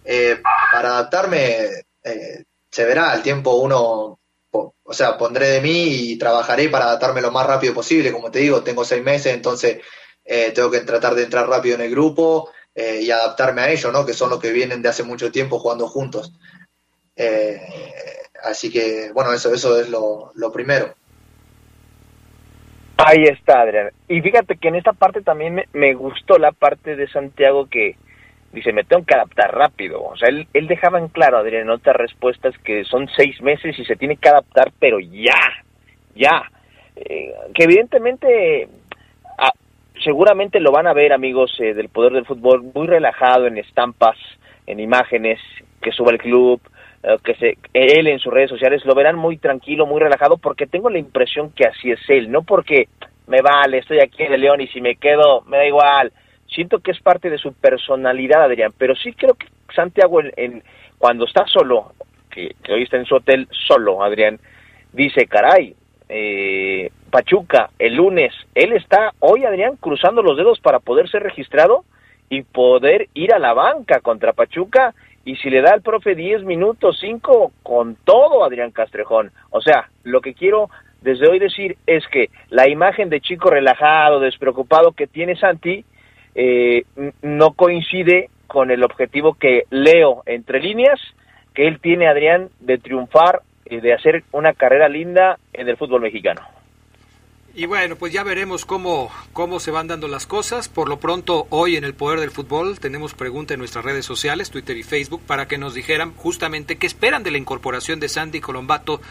Eh, 0.04 0.42
para 0.72 0.90
adaptarme, 0.90 1.66
eh, 2.04 2.44
se 2.70 2.86
verá, 2.86 3.12
al 3.12 3.22
tiempo 3.22 3.56
uno, 3.56 4.20
o 4.52 4.94
sea, 4.94 5.18
pondré 5.18 5.48
de 5.48 5.62
mí 5.62 6.12
y 6.12 6.18
trabajaré 6.18 6.70
para 6.70 6.86
adaptarme 6.86 7.22
lo 7.22 7.32
más 7.32 7.46
rápido 7.46 7.74
posible. 7.74 8.12
Como 8.12 8.32
te 8.32 8.40
digo, 8.40 8.64
tengo 8.64 8.84
seis 8.84 9.04
meses, 9.04 9.34
entonces 9.34 9.80
eh, 10.26 10.52
tengo 10.54 10.72
que 10.72 10.82
tratar 10.82 11.16
de 11.16 11.24
entrar 11.24 11.48
rápido 11.48 11.76
en 11.76 11.82
el 11.82 11.92
grupo 11.92 12.52
y 12.76 13.12
adaptarme 13.12 13.62
a 13.62 13.70
ellos, 13.72 13.92
¿no? 13.92 14.06
Que 14.06 14.14
son 14.14 14.30
los 14.30 14.40
que 14.40 14.54
vienen 14.54 14.82
de 14.82 14.88
hace 14.88 15.04
mucho 15.04 15.34
tiempo 15.34 15.60
jugando 15.60 15.86
juntos. 15.90 16.32
así 18.42 18.72
que, 18.72 19.12
bueno, 19.12 19.34
eso, 19.34 19.54
eso 19.54 19.78
es 19.78 19.90
lo, 19.90 20.32
lo 20.36 20.50
primero. 20.50 20.96
Ahí 23.06 23.24
está, 23.24 23.62
Adrián. 23.62 23.92
Y 24.10 24.22
fíjate 24.22 24.58
que 24.58 24.68
en 24.68 24.76
esta 24.76 24.92
parte 24.92 25.22
también 25.22 25.64
me, 25.72 25.94
gustó 25.94 26.38
la 26.38 26.52
parte 26.52 26.98
de 26.98 27.08
Santiago 27.08 27.68
que 27.68 27.96
dice, 28.52 28.74
me 28.74 28.84
tengo 28.84 29.06
que 29.06 29.16
adaptar 29.16 29.56
rápido. 29.56 30.04
O 30.04 30.18
sea, 30.18 30.28
él, 30.28 30.48
él 30.54 30.68
dejaba 30.68 31.00
en 31.00 31.08
claro, 31.08 31.38
Adrián, 31.38 31.62
en 31.64 31.70
otras 31.70 31.96
respuestas 31.96 32.58
que 32.58 32.84
son 32.84 33.08
seis 33.16 33.42
meses 33.42 33.80
y 33.80 33.86
se 33.86 33.96
tiene 33.96 34.18
que 34.18 34.28
adaptar, 34.28 34.74
pero 34.80 35.00
ya, 35.00 35.40
ya. 36.14 36.44
Eh, 36.98 37.32
que 37.56 37.64
evidentemente, 37.64 38.68
ah, 39.38 39.54
seguramente 40.04 40.60
lo 40.60 40.74
van 40.74 40.88
a 40.88 40.94
ver, 40.94 41.14
amigos 41.14 41.56
eh, 41.60 41.74
del 41.74 41.88
Poder 41.88 42.12
del 42.12 42.26
Fútbol, 42.26 42.64
muy 42.76 42.88
relajado 42.88 43.48
en 43.48 43.58
estampas, 43.58 44.18
en 44.68 44.82
imágenes 44.82 45.40
que 45.82 45.94
sube 45.94 46.12
el 46.12 46.18
club, 46.18 46.60
que 47.24 47.36
se, 47.36 47.58
él 47.74 48.08
en 48.08 48.20
sus 48.20 48.34
redes 48.34 48.50
sociales 48.50 48.86
lo 48.86 48.94
verán 48.94 49.16
muy 49.16 49.38
tranquilo, 49.38 49.86
muy 49.86 50.00
relajado, 50.02 50.38
porque 50.38 50.68
tengo 50.68 50.90
la 50.90 51.00
impresión 51.00 51.52
que 51.52 51.66
así 51.66 51.92
es 51.92 52.00
él, 52.10 52.32
no 52.32 52.44
porque 52.44 52.88
me 53.28 53.42
vale, 53.42 53.78
estoy 53.78 54.00
aquí 54.00 54.24
en 54.24 54.34
el 54.34 54.42
León 54.42 54.60
y 54.60 54.68
si 54.68 54.82
me 54.82 54.96
quedo, 54.96 55.42
me 55.42 55.58
da 55.58 55.66
igual. 55.66 56.12
Siento 56.48 56.80
que 56.80 56.92
es 56.92 57.00
parte 57.00 57.30
de 57.30 57.38
su 57.38 57.54
personalidad, 57.54 58.44
Adrián, 58.44 58.74
pero 58.78 58.96
sí 58.96 59.14
creo 59.14 59.36
que 59.36 59.48
Santiago, 59.74 60.20
cuando 60.98 61.26
está 61.26 61.46
solo, 61.46 61.94
que, 62.32 62.56
hoy 62.70 62.84
está 62.84 62.98
en 62.98 63.06
su 63.06 63.16
hotel 63.16 63.48
solo, 63.68 64.04
Adrián, 64.04 64.40
dice, 64.92 65.28
caray, 65.28 65.76
eh, 66.10 66.92
Pachuca, 67.12 67.70
el 67.78 67.96
lunes, 67.96 68.34
él 68.56 68.74
está 68.74 69.14
hoy, 69.20 69.46
Adrián, 69.46 69.78
cruzando 69.78 70.24
los 70.24 70.36
dedos 70.36 70.60
para 70.60 70.80
poder 70.80 71.08
ser 71.08 71.22
registrado 71.22 71.86
y 72.30 72.42
poder 72.42 73.10
ir 73.14 73.34
a 73.34 73.40
la 73.40 73.54
banca 73.54 74.00
contra 74.00 74.34
Pachuca 74.34 74.94
y 75.26 75.36
si 75.38 75.50
le 75.50 75.62
da 75.62 75.74
al 75.74 75.82
profe 75.82 76.16
10 76.16 76.44
minutos, 76.44 76.98
5, 77.00 77.52
con 77.64 77.96
todo 78.04 78.44
Adrián 78.44 78.72
Castrejón. 78.72 79.32
O 79.52 79.62
sea, 79.62 79.90
lo 80.04 80.22
que 80.22 80.34
quiero 80.34 80.70
desde 81.02 81.30
hoy 81.30 81.40
decir 81.40 81.78
es 81.86 82.06
que 82.08 82.30
la 82.50 82.70
imagen 82.70 83.10
de 83.10 83.22
chico 83.22 83.50
relajado, 83.50 84.20
despreocupado 84.20 84.92
que 84.92 85.08
tiene 85.08 85.36
Santi, 85.36 85.86
eh, 86.36 86.84
no 87.22 87.54
coincide 87.54 88.30
con 88.48 88.72
el 88.72 88.84
objetivo 88.84 89.36
que 89.36 89.64
leo 89.70 90.24
entre 90.26 90.60
líneas, 90.60 91.00
que 91.54 91.68
él 91.68 91.80
tiene, 91.80 92.08
Adrián, 92.08 92.50
de 92.60 92.78
triunfar 92.78 93.42
y 93.66 93.78
de 93.78 93.94
hacer 93.94 94.24
una 94.32 94.54
carrera 94.54 94.90
linda 94.90 95.38
en 95.54 95.70
el 95.70 95.78
fútbol 95.78 96.02
mexicano. 96.02 96.42
Y 97.56 97.66
bueno, 97.66 97.96
pues 97.96 98.14
ya 98.14 98.24
veremos 98.24 98.66
cómo, 98.66 99.12
cómo 99.34 99.60
se 99.60 99.72
van 99.72 99.88
dando 99.88 100.08
las 100.08 100.28
cosas. 100.28 100.70
Por 100.70 100.88
lo 100.88 101.00
pronto, 101.00 101.48
hoy 101.50 101.76
en 101.76 101.84
el 101.84 101.96
Poder 101.96 102.20
del 102.20 102.32
Fútbol 102.32 102.80
tenemos 102.80 103.16
pregunta 103.16 103.54
en 103.54 103.60
nuestras 103.60 103.84
redes 103.84 104.06
sociales, 104.06 104.52
Twitter 104.52 104.78
y 104.78 104.84
Facebook, 104.84 105.22
para 105.26 105.48
que 105.48 105.58
nos 105.58 105.74
dijeran 105.74 106.14
justamente 106.16 106.78
qué 106.78 106.86
esperan 106.86 107.24
de 107.24 107.32
la 107.32 107.40
incorporación 107.40 108.00
de 108.00 108.08
Sandy 108.08 108.40
Colombato 108.40 109.02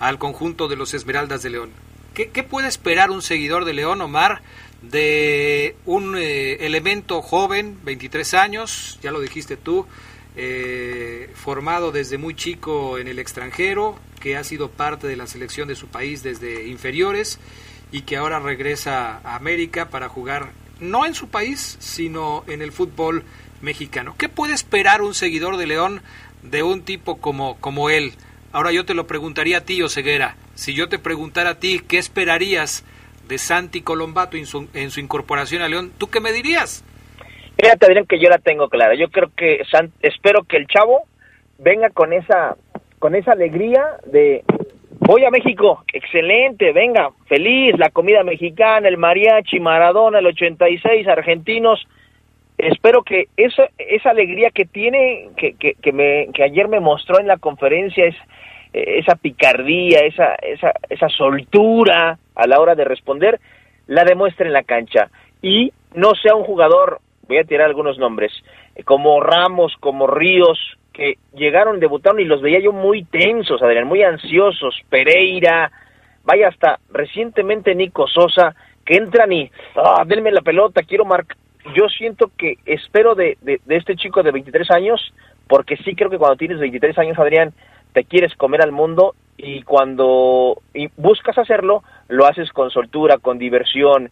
al 0.00 0.18
conjunto 0.18 0.66
de 0.66 0.76
los 0.76 0.92
Esmeraldas 0.92 1.42
de 1.42 1.50
León. 1.50 1.70
¿Qué, 2.14 2.44
puede 2.44 2.68
esperar 2.68 3.10
un 3.10 3.22
seguidor 3.22 3.64
de 3.64 3.72
León, 3.72 4.00
Omar, 4.00 4.42
de 4.82 5.74
un 5.84 6.16
eh, 6.16 6.64
elemento 6.64 7.22
joven, 7.22 7.78
23 7.84 8.34
años, 8.34 9.00
ya 9.02 9.10
lo 9.10 9.20
dijiste 9.20 9.56
tú, 9.56 9.86
eh, 10.36 11.30
formado 11.34 11.90
desde 11.90 12.18
muy 12.18 12.34
chico 12.36 12.98
en 12.98 13.08
el 13.08 13.18
extranjero, 13.18 13.98
que 14.20 14.36
ha 14.36 14.44
sido 14.44 14.70
parte 14.70 15.08
de 15.08 15.16
la 15.16 15.26
selección 15.26 15.66
de 15.66 15.74
su 15.74 15.88
país 15.88 16.22
desde 16.22 16.68
inferiores? 16.68 17.40
Y 17.94 18.02
que 18.02 18.16
ahora 18.16 18.40
regresa 18.40 19.20
a 19.22 19.36
América 19.36 19.88
para 19.88 20.08
jugar 20.08 20.48
no 20.80 21.06
en 21.06 21.14
su 21.14 21.28
país, 21.28 21.76
sino 21.78 22.42
en 22.48 22.60
el 22.60 22.72
fútbol 22.72 23.22
mexicano. 23.62 24.16
¿Qué 24.18 24.28
puede 24.28 24.52
esperar 24.52 25.00
un 25.00 25.14
seguidor 25.14 25.58
de 25.58 25.68
León 25.68 26.02
de 26.42 26.64
un 26.64 26.82
tipo 26.82 27.20
como, 27.20 27.56
como 27.60 27.90
él? 27.90 28.14
Ahora 28.50 28.72
yo 28.72 28.84
te 28.84 28.94
lo 28.94 29.06
preguntaría 29.06 29.58
a 29.58 29.60
ti, 29.60 29.80
Oseguera. 29.80 30.34
Si 30.56 30.74
yo 30.74 30.88
te 30.88 30.98
preguntara 30.98 31.50
a 31.50 31.60
ti, 31.60 31.82
¿qué 31.86 31.98
esperarías 31.98 32.84
de 33.28 33.38
Santi 33.38 33.80
Colombato 33.80 34.36
en 34.36 34.46
su, 34.46 34.68
en 34.74 34.90
su 34.90 34.98
incorporación 34.98 35.62
a 35.62 35.68
León? 35.68 35.92
¿Tú 35.96 36.08
qué 36.08 36.18
me 36.18 36.32
dirías? 36.32 36.84
Mira, 37.62 37.76
te 37.76 37.86
diré 37.86 38.04
que 38.06 38.18
yo 38.18 38.28
la 38.28 38.38
tengo 38.38 38.68
clara. 38.68 38.96
Yo 38.96 39.08
creo 39.08 39.30
que 39.36 39.60
espero 40.02 40.42
que 40.42 40.56
el 40.56 40.66
chavo 40.66 41.02
venga 41.60 41.90
con 41.90 42.12
esa 42.12 42.56
con 42.98 43.14
esa 43.14 43.32
alegría 43.32 43.84
de 44.06 44.42
Voy 45.06 45.22
a 45.26 45.30
México, 45.30 45.84
excelente, 45.92 46.72
venga, 46.72 47.10
feliz, 47.26 47.78
la 47.78 47.90
comida 47.90 48.24
mexicana, 48.24 48.88
el 48.88 48.96
mariachi, 48.96 49.60
Maradona, 49.60 50.20
el 50.20 50.28
86, 50.28 51.06
argentinos. 51.06 51.86
Espero 52.56 53.02
que 53.02 53.28
esa, 53.36 53.68
esa 53.76 54.10
alegría 54.10 54.48
que 54.48 54.64
tiene, 54.64 55.28
que, 55.36 55.56
que, 55.56 55.74
que, 55.74 55.92
me, 55.92 56.28
que 56.32 56.42
ayer 56.42 56.68
me 56.68 56.80
mostró 56.80 57.20
en 57.20 57.26
la 57.26 57.36
conferencia, 57.36 58.06
es, 58.06 58.16
esa 58.72 59.14
picardía, 59.16 59.98
esa, 60.00 60.36
esa, 60.36 60.72
esa 60.88 61.10
soltura 61.10 62.18
a 62.34 62.46
la 62.46 62.58
hora 62.58 62.74
de 62.74 62.84
responder, 62.84 63.38
la 63.86 64.04
demuestre 64.04 64.46
en 64.46 64.54
la 64.54 64.62
cancha. 64.62 65.10
Y 65.42 65.70
no 65.94 66.14
sea 66.14 66.34
un 66.34 66.44
jugador, 66.44 67.00
voy 67.28 67.36
a 67.36 67.44
tirar 67.44 67.66
algunos 67.66 67.98
nombres, 67.98 68.32
como 68.86 69.20
Ramos, 69.20 69.74
como 69.80 70.06
Ríos, 70.06 70.58
que 70.94 71.18
llegaron, 71.34 71.80
debutaron 71.80 72.20
y 72.20 72.24
los 72.24 72.40
veía 72.40 72.60
yo 72.60 72.72
muy 72.72 73.04
tensos, 73.04 73.60
Adrián, 73.60 73.86
muy 73.86 74.02
ansiosos, 74.02 74.80
Pereira, 74.88 75.70
vaya 76.22 76.48
hasta 76.48 76.78
recientemente 76.90 77.74
Nico 77.74 78.06
Sosa, 78.06 78.54
que 78.86 78.96
entran 78.96 79.32
y, 79.32 79.50
ah, 79.76 80.04
denme 80.06 80.30
la 80.30 80.40
pelota, 80.40 80.82
quiero 80.82 81.04
marcar. 81.04 81.36
Yo 81.74 81.88
siento 81.88 82.30
que 82.38 82.58
espero 82.64 83.14
de, 83.14 83.36
de, 83.42 83.60
este 83.68 83.96
chico 83.96 84.22
de 84.22 84.30
23 84.30 84.70
años, 84.70 85.12
porque 85.48 85.76
sí 85.78 85.96
creo 85.96 86.10
que 86.10 86.18
cuando 86.18 86.36
tienes 86.36 86.60
23 86.60 86.96
años, 86.98 87.18
Adrián, 87.18 87.52
te 87.92 88.04
quieres 88.04 88.34
comer 88.36 88.62
al 88.62 88.72
mundo 88.72 89.14
y 89.36 89.62
cuando 89.62 90.62
y 90.74 90.88
buscas 90.96 91.38
hacerlo, 91.38 91.82
lo 92.08 92.26
haces 92.26 92.52
con 92.52 92.70
soltura, 92.70 93.18
con 93.18 93.38
diversión. 93.38 94.10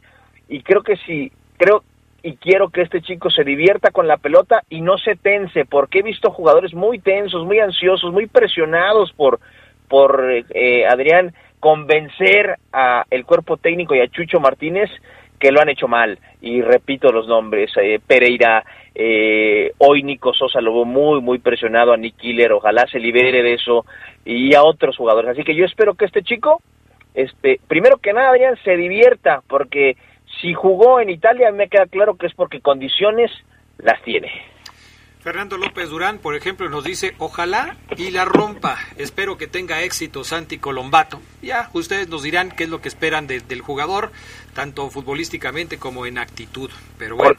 Y 0.48 0.62
creo 0.62 0.82
que 0.82 0.96
sí, 0.96 1.30
creo 1.58 1.84
y 2.22 2.36
quiero 2.36 2.68
que 2.68 2.82
este 2.82 3.02
chico 3.02 3.30
se 3.30 3.44
divierta 3.44 3.90
con 3.90 4.06
la 4.06 4.16
pelota 4.16 4.62
y 4.70 4.80
no 4.80 4.96
se 4.98 5.16
tense, 5.16 5.64
porque 5.64 6.00
he 6.00 6.02
visto 6.02 6.30
jugadores 6.30 6.72
muy 6.74 6.98
tensos, 7.00 7.44
muy 7.44 7.58
ansiosos, 7.58 8.12
muy 8.12 8.26
presionados 8.26 9.12
por, 9.12 9.40
por 9.88 10.24
eh, 10.30 10.86
Adrián 10.86 11.34
convencer 11.58 12.56
a 12.72 13.04
el 13.10 13.24
cuerpo 13.24 13.56
técnico 13.56 13.94
y 13.94 14.00
a 14.00 14.08
Chucho 14.08 14.40
Martínez 14.40 14.90
que 15.38 15.50
lo 15.50 15.60
han 15.60 15.68
hecho 15.68 15.88
mal. 15.88 16.18
Y 16.40 16.62
repito 16.62 17.10
los 17.10 17.26
nombres, 17.26 17.72
eh, 17.76 17.98
Pereira, 18.06 18.64
eh, 18.94 19.72
hoy 19.78 20.04
Nico 20.04 20.32
Sosa 20.32 20.60
lo 20.60 20.72
veo 20.72 20.84
muy, 20.84 21.20
muy 21.20 21.38
presionado 21.38 21.92
a 21.92 21.96
Nick 21.96 22.16
Killer, 22.16 22.52
ojalá 22.52 22.86
se 22.86 23.00
libere 23.00 23.42
de 23.42 23.54
eso, 23.54 23.84
y 24.24 24.54
a 24.54 24.62
otros 24.62 24.96
jugadores. 24.96 25.32
Así 25.32 25.42
que 25.42 25.56
yo 25.56 25.64
espero 25.64 25.94
que 25.94 26.04
este 26.04 26.22
chico, 26.22 26.62
este, 27.14 27.58
primero 27.66 27.96
que 27.96 28.12
nada, 28.12 28.30
Adrián, 28.30 28.56
se 28.62 28.76
divierta, 28.76 29.42
porque 29.48 29.96
si 30.40 30.54
jugó 30.54 31.00
en 31.00 31.10
Italia 31.10 31.50
me 31.52 31.68
queda 31.68 31.86
claro 31.86 32.16
que 32.16 32.26
es 32.26 32.34
porque 32.34 32.60
condiciones 32.60 33.30
las 33.78 34.02
tiene. 34.02 34.30
Fernando 35.22 35.56
López 35.56 35.88
Durán, 35.88 36.18
por 36.18 36.34
ejemplo, 36.34 36.68
nos 36.68 36.82
dice, 36.82 37.12
ojalá 37.18 37.76
y 37.96 38.10
la 38.10 38.24
rompa. 38.24 38.76
Espero 38.98 39.38
que 39.38 39.46
tenga 39.46 39.82
éxito 39.82 40.24
Santi 40.24 40.58
Colombato. 40.58 41.20
Ya, 41.40 41.68
ustedes 41.74 42.08
nos 42.08 42.24
dirán 42.24 42.50
qué 42.50 42.64
es 42.64 42.70
lo 42.70 42.80
que 42.80 42.88
esperan 42.88 43.28
del 43.28 43.60
jugador, 43.60 44.10
tanto 44.52 44.90
futbolísticamente 44.90 45.78
como 45.78 46.06
en 46.06 46.18
actitud. 46.18 46.70
Pero 46.98 47.16
bueno. 47.16 47.38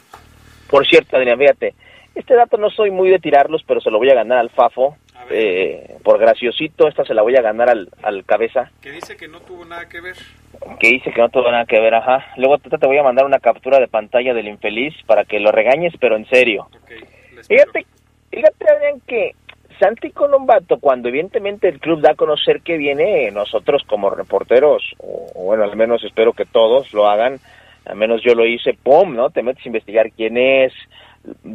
Por, 0.70 0.86
cierto, 0.86 1.18
Adrián, 1.18 1.38
fíjate, 1.38 1.74
este 2.14 2.34
dato 2.34 2.56
no 2.56 2.70
soy 2.70 2.90
muy 2.90 3.10
de 3.10 3.18
tirarlos, 3.18 3.62
pero 3.66 3.82
se 3.82 3.90
lo 3.90 3.98
voy 3.98 4.08
a 4.08 4.14
ganar 4.14 4.38
al 4.38 4.48
Fafo. 4.48 4.96
Eh, 5.30 5.96
por 6.02 6.18
graciosito, 6.18 6.88
esta 6.88 7.04
se 7.04 7.14
la 7.14 7.22
voy 7.22 7.36
a 7.36 7.42
ganar 7.42 7.70
al, 7.70 7.88
al 8.02 8.24
cabeza. 8.24 8.70
Que 8.80 8.90
dice 8.90 9.16
que 9.16 9.28
no 9.28 9.40
tuvo 9.40 9.64
nada 9.64 9.88
que 9.88 10.00
ver. 10.00 10.16
Que 10.78 10.88
dice 10.88 11.12
que 11.12 11.20
no 11.20 11.28
tuvo 11.28 11.50
nada 11.50 11.64
que 11.64 11.80
ver, 11.80 11.94
ajá. 11.94 12.26
Luego 12.36 12.58
te 12.58 12.86
voy 12.86 12.98
a 12.98 13.02
mandar 13.02 13.24
una 13.24 13.38
captura 13.38 13.78
de 13.78 13.88
pantalla 13.88 14.34
del 14.34 14.48
infeliz 14.48 14.94
para 15.06 15.24
que 15.24 15.40
lo 15.40 15.50
regañes, 15.50 15.94
pero 16.00 16.16
en 16.16 16.26
serio. 16.26 16.68
Fíjate, 17.48 17.86
fíjate, 18.30 18.70
Adrián, 18.70 19.00
que 19.06 19.34
Santi 19.78 20.10
Colombato, 20.10 20.78
cuando 20.78 21.08
evidentemente 21.08 21.68
el 21.68 21.80
club 21.80 22.00
da 22.00 22.12
a 22.12 22.14
conocer 22.14 22.62
que 22.62 22.76
viene, 22.76 23.30
nosotros 23.30 23.82
como 23.86 24.10
reporteros, 24.10 24.82
o, 24.98 25.44
bueno, 25.44 25.64
al 25.64 25.76
menos 25.76 26.04
espero 26.04 26.32
que 26.32 26.44
todos 26.44 26.92
lo 26.94 27.08
hagan, 27.08 27.38
al 27.84 27.96
menos 27.96 28.22
yo 28.22 28.34
lo 28.34 28.46
hice, 28.46 28.74
¡pum!, 28.74 29.14
¿no? 29.14 29.30
Te 29.30 29.42
metes 29.42 29.64
a 29.66 29.68
investigar 29.68 30.10
quién 30.12 30.36
es, 30.36 30.72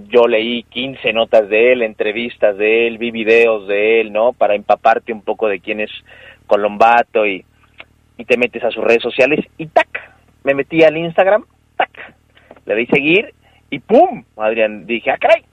yo 0.10 0.28
leí 0.28 0.64
15 0.64 1.14
notas 1.14 1.50
de 1.50 1.74
él, 1.74 1.82
entrevistas 1.82 2.58
de 2.58 2.88
él, 2.88 2.98
vi 2.98 3.12
videos 3.12 3.68
de 3.68 4.02
él, 4.02 4.12
¿no? 4.12 4.34
Para 4.34 4.56
empaparte 4.56 5.14
un 5.14 5.22
poco 5.22 5.48
de 5.48 5.60
quién 5.60 5.80
es 5.80 5.92
Colombato 6.48 7.26
y, 7.26 7.46
y 8.18 8.26
te 8.26 8.38
metes 8.38 8.64
a 8.64 8.72
sus 8.72 8.84
redes 8.84 9.04
sociales 9.04 9.46
y 9.58 9.68
¡tac! 9.68 9.88
Me 10.44 10.54
metí 10.54 10.84
al 10.84 10.98
Instagram, 10.98 11.46
¡tac! 11.78 12.16
Le 12.66 12.76
di 12.76 12.86
seguir 12.88 13.34
y 13.70 13.80
¡pum! 13.80 14.24
Adrián, 14.38 14.86
dije, 14.88 15.12
¡ah, 15.12 15.18
caray! 15.18 15.44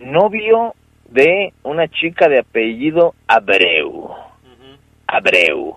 novio 0.00 0.74
de 1.10 1.52
una 1.62 1.88
chica 1.88 2.28
de 2.28 2.40
apellido 2.40 3.14
Abreu. 3.26 4.10
Abreu. 5.06 5.76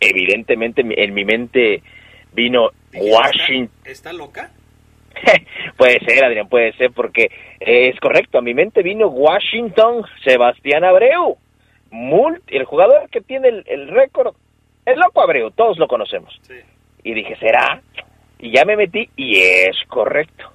Evidentemente 0.00 0.82
en 0.84 1.14
mi 1.14 1.24
mente 1.24 1.82
vino 2.32 2.70
Washington. 2.94 3.70
¿Está, 3.84 4.12
loca? 4.12 4.50
puede 5.76 6.00
ser, 6.00 6.24
Adrián, 6.24 6.48
puede 6.48 6.72
ser, 6.74 6.92
porque 6.92 7.30
es 7.60 7.98
correcto. 8.00 8.38
A 8.38 8.42
mi 8.42 8.54
mente 8.54 8.82
vino 8.82 9.08
Washington 9.08 10.04
Sebastián 10.24 10.84
Abreu. 10.84 11.36
el 12.48 12.64
jugador 12.64 13.08
que 13.10 13.20
tiene 13.20 13.48
el, 13.48 13.88
récord, 13.88 14.34
el 14.84 14.98
loco 14.98 15.22
Abreu, 15.22 15.50
todos 15.50 15.78
lo 15.78 15.88
conocemos. 15.88 16.38
Y 17.02 17.14
dije, 17.14 17.36
¿será? 17.36 17.80
Y 18.38 18.52
ya 18.52 18.64
me 18.64 18.76
metí 18.76 19.08
y 19.16 19.38
es 19.38 19.76
correcto. 19.88 20.52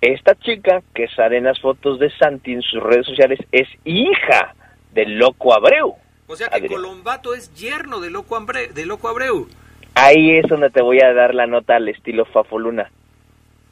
Esta 0.00 0.34
chica 0.36 0.82
que 0.94 1.08
sale 1.08 1.38
en 1.38 1.44
las 1.44 1.60
fotos 1.60 1.98
de 1.98 2.10
Santi 2.10 2.52
en 2.52 2.62
sus 2.62 2.82
redes 2.82 3.06
sociales 3.06 3.40
es 3.50 3.68
hija 3.84 4.54
del 4.92 5.18
Loco 5.18 5.52
Abreu. 5.52 5.96
O 6.28 6.36
sea 6.36 6.48
que 6.50 6.68
Colombato 6.68 7.34
es 7.34 7.52
yerno 7.54 8.00
de 8.00 8.10
Loco, 8.10 8.36
Abreu, 8.36 8.72
de 8.72 8.86
Loco 8.86 9.08
Abreu. 9.08 9.48
Ahí 9.94 10.36
es 10.36 10.46
donde 10.46 10.70
te 10.70 10.82
voy 10.82 11.00
a 11.00 11.12
dar 11.12 11.34
la 11.34 11.46
nota 11.46 11.76
al 11.76 11.88
estilo 11.88 12.26
Fafoluna. 12.26 12.92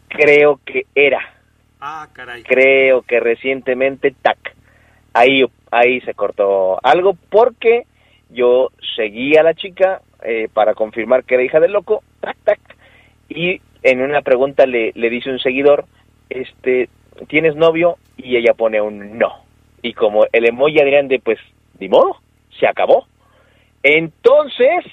Creo 0.09 0.61
que 0.65 0.87
era. 0.95 1.21
Ah, 1.81 2.09
caray. 2.13 2.43
Creo 2.43 3.03
que 3.03 3.21
recientemente, 3.21 4.15
tac, 4.23 4.55
ahí, 5.13 5.45
ahí 5.71 6.01
se 6.03 6.15
cortó 6.15 6.79
algo 6.83 7.17
porque 7.31 7.87
yo 8.31 8.71
seguí 8.97 9.37
a 9.37 9.43
la 9.43 9.55
chica 9.55 10.03
eh, 10.23 10.49
para 10.53 10.75
confirmar 10.75 11.25
que 11.25 11.35
era 11.35 11.45
hija 11.45 11.61
del 11.61 11.73
loco, 11.73 12.03
tac, 12.21 12.37
tac, 12.45 12.61
y 13.29 13.61
en 13.83 14.03
una 14.03 14.23
pregunta 14.23 14.67
le, 14.67 14.93
le 14.95 15.11
dice 15.11 15.31
un 15.31 15.39
seguidor, 15.39 15.85
este, 16.29 16.89
¿tienes 17.29 17.55
novio? 17.57 17.99
Y 18.17 18.37
ella 18.37 18.55
pone 18.55 18.81
un 18.81 19.19
no. 19.19 19.45
Y 19.83 19.93
como 19.93 20.25
el 20.33 20.47
emoji 20.47 20.81
Adrián 20.81 21.09
de, 21.09 21.21
pues, 21.21 21.39
ni 21.79 21.89
modo, 21.89 22.17
se 22.59 22.67
acabó. 22.67 23.07
Entonces, 23.83 24.85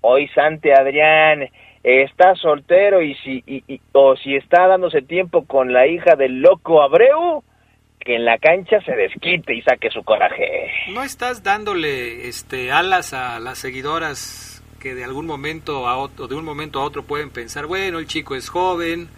hoy 0.00 0.28
Sante 0.28 0.74
Adrián 0.74 1.48
está 1.82 2.34
soltero 2.36 3.02
y 3.02 3.14
si, 3.16 3.42
y, 3.46 3.80
o 3.92 4.16
si 4.16 4.36
está 4.36 4.66
dándose 4.66 5.02
tiempo 5.02 5.44
con 5.46 5.72
la 5.72 5.86
hija 5.86 6.16
del 6.16 6.40
loco 6.40 6.82
Abreu, 6.82 7.42
que 7.98 8.16
en 8.16 8.24
la 8.24 8.38
cancha 8.38 8.80
se 8.82 8.92
desquite 8.92 9.54
y 9.54 9.62
saque 9.62 9.90
su 9.90 10.02
coraje. 10.02 10.70
¿No 10.92 11.02
estás 11.02 11.42
dándole 11.42 12.28
este 12.28 12.72
alas 12.72 13.12
a 13.14 13.38
las 13.38 13.58
seguidoras 13.58 14.62
que 14.80 14.94
de 14.94 15.04
algún 15.04 15.26
momento 15.26 15.86
a 15.86 15.96
otro, 15.96 16.26
de 16.26 16.34
un 16.34 16.44
momento 16.44 16.80
a 16.80 16.84
otro 16.84 17.04
pueden 17.04 17.30
pensar, 17.30 17.66
bueno, 17.66 18.00
el 18.00 18.08
chico 18.08 18.34
es 18.34 18.48
joven, 18.48 19.08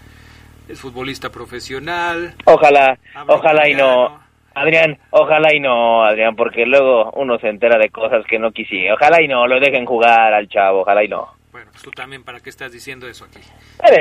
es 0.69 0.79
futbolista 0.81 1.31
profesional. 1.31 2.35
Ojalá, 2.45 2.99
ojalá 3.27 3.69
y 3.69 3.75
no. 3.75 4.23
Adrián, 4.55 4.99
ojalá 5.11 5.55
y 5.55 5.61
no, 5.61 6.05
Adrián, 6.05 6.37
porque 6.37 6.65
luego 6.67 7.11
uno 7.13 7.39
se 7.39 7.49
entera 7.49 7.79
de 7.79 7.89
cosas 7.89 8.25
que 8.27 8.39
no 8.39 8.53
quisiera. 8.53 8.95
Ojalá 8.95 9.23
y 9.23 9.27
no, 9.27 9.47
lo 9.47 9.59
dejen 9.59 9.87
jugar 9.87 10.33
al 10.33 10.49
chavo, 10.49 10.83
ojalá 10.83 11.03
y 11.03 11.09
no. 11.09 11.29
Bueno, 11.55 11.71
pues 11.71 11.85
tú 11.85 11.93
también, 11.93 12.25
¿para 12.25 12.41
qué 12.41 12.51
estás 12.51 12.73
diciendo 12.73 13.07
eso 13.07 13.25
aquí? 13.25 13.39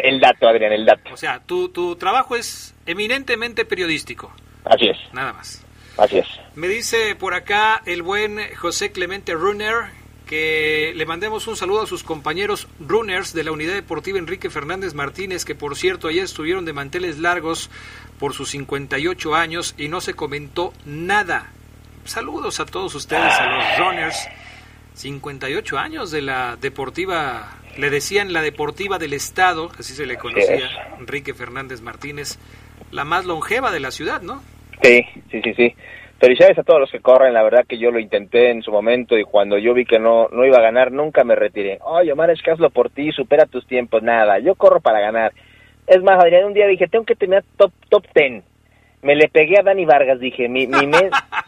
El 0.02 0.20
dato, 0.20 0.48
Adrián, 0.48 0.74
el 0.74 0.88
dato. 0.88 1.14
O 1.14 1.18
sea, 1.18 1.40
tu, 1.40 1.70
tu 1.70 1.96
trabajo 1.98 2.36
es 2.36 2.74
eminentemente 2.88 3.64
periodístico. 3.64 4.34
Así 4.66 4.88
es. 4.88 4.98
Nada 5.14 5.34
más. 5.34 5.64
Así 6.00 6.18
es. 6.18 6.26
Me 6.56 6.68
dice 6.68 7.16
por 7.16 7.36
acá 7.36 7.84
el 7.86 8.02
buen 8.02 8.40
José 8.56 8.92
Clemente 8.92 9.36
Runner, 9.36 9.92
que 10.26 10.94
le 10.96 11.06
mandemos 11.06 11.46
un 11.46 11.56
saludo 11.56 11.84
a 11.84 11.86
sus 11.86 12.04
compañeros 12.04 12.68
runners 12.80 13.34
de 13.34 13.44
la 13.44 13.52
Unidad 13.52 13.76
Deportiva 13.76 14.18
Enrique 14.18 14.50
Fernández 14.50 14.96
Martínez, 14.96 15.46
que 15.46 15.54
por 15.54 15.76
cierto 15.76 16.08
ayer 16.08 16.24
estuvieron 16.24 16.66
de 16.66 16.74
manteles 16.74 17.20
largos 17.20 17.70
por 18.18 18.34
sus 18.34 18.50
58 18.50 19.36
años 19.36 19.76
y 19.78 19.90
no 19.90 20.02
se 20.02 20.16
comentó 20.16 20.74
nada. 20.86 21.52
Saludos 22.06 22.60
a 22.60 22.66
todos 22.66 22.96
ustedes, 22.96 23.32
a 23.32 23.46
los 23.46 23.78
runners. 23.78 24.28
58 24.94 25.78
años 25.78 26.12
de 26.12 26.22
la 26.22 26.56
Deportiva, 26.56 27.58
le 27.78 27.90
decían 27.90 28.34
la 28.34 28.42
Deportiva 28.42 29.00
del 29.00 29.14
Estado, 29.14 29.70
así 29.80 29.94
se 29.94 30.06
le 30.06 30.18
conocía, 30.18 30.70
Enrique 31.00 31.34
Fernández 31.34 31.82
Martínez, 31.82 32.40
la 32.92 33.04
más 33.04 33.26
longeva 33.26 33.72
de 33.72 33.80
la 33.80 33.92
ciudad, 33.92 34.22
¿no? 34.22 34.42
Sí, 34.82 35.04
sí, 35.32 35.42
sí, 35.44 35.54
sí 35.56 35.76
felicidades 36.24 36.58
a 36.58 36.64
todos 36.64 36.80
los 36.80 36.90
que 36.90 37.02
corren, 37.02 37.34
la 37.34 37.44
verdad 37.44 37.66
que 37.68 37.78
yo 37.78 37.92
lo 37.92 38.00
intenté 38.00 38.50
en 38.50 38.62
su 38.62 38.72
momento 38.72 39.18
y 39.18 39.26
cuando 39.26 39.58
yo 39.58 39.74
vi 39.74 39.84
que 39.84 40.00
no, 40.00 40.30
no 40.32 40.46
iba 40.46 40.56
a 40.56 40.62
ganar, 40.62 40.90
nunca 40.90 41.26
me 41.26 41.36
retiré. 41.36 41.80
Oye, 41.82 42.14
Omar, 42.14 42.30
es 42.30 42.42
que 42.42 42.50
hazlo 42.50 42.70
por 42.70 42.90
ti, 42.90 43.12
supera 43.12 43.46
tus 43.46 43.68
tiempos, 43.68 44.02
nada, 44.04 44.40
yo 44.40 44.56
corro 44.56 44.80
para 44.80 45.02
ganar. 45.02 45.34
Es 45.86 46.02
más, 46.02 46.24
Adrián, 46.24 46.46
un 46.46 46.54
día 46.54 46.66
dije, 46.66 46.88
tengo 46.88 47.04
que 47.04 47.16
tener 47.16 47.44
top, 47.58 47.74
top 47.90 48.06
ten. 48.14 48.42
Me 49.02 49.18
le 49.18 49.28
pegué 49.28 49.60
a 49.60 49.64
Dani 49.64 49.84
Vargas, 49.84 50.22
dije, 50.22 50.48
mi, 50.48 50.66
mi 50.66 50.88
mes... 50.88 51.12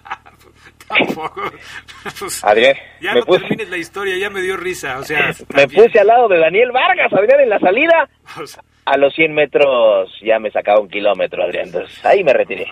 Tampoco. 0.87 1.41
Adrián, 2.43 2.75
ya 3.01 3.13
no 3.15 3.23
termines 3.23 3.69
la 3.69 3.77
historia, 3.77 4.17
ya 4.17 4.29
me 4.29 4.41
dio 4.41 4.57
risa, 4.57 4.99
o 4.99 5.03
sea... 5.03 5.31
me 5.55 5.67
puse 5.67 5.99
al 5.99 6.07
lado 6.07 6.27
de 6.27 6.39
Daniel 6.39 6.71
Vargas, 6.71 7.11
Adrián, 7.13 7.41
en 7.41 7.49
la 7.49 7.59
salida. 7.59 8.09
a 8.85 8.97
los 8.97 9.13
100 9.13 9.33
metros 9.33 10.11
ya 10.21 10.39
me 10.39 10.51
sacaba 10.51 10.79
un 10.79 10.89
kilómetro, 10.89 11.43
Adrián, 11.43 11.67
entonces 11.67 12.05
ahí 12.05 12.23
me 12.23 12.33
retiré. 12.33 12.67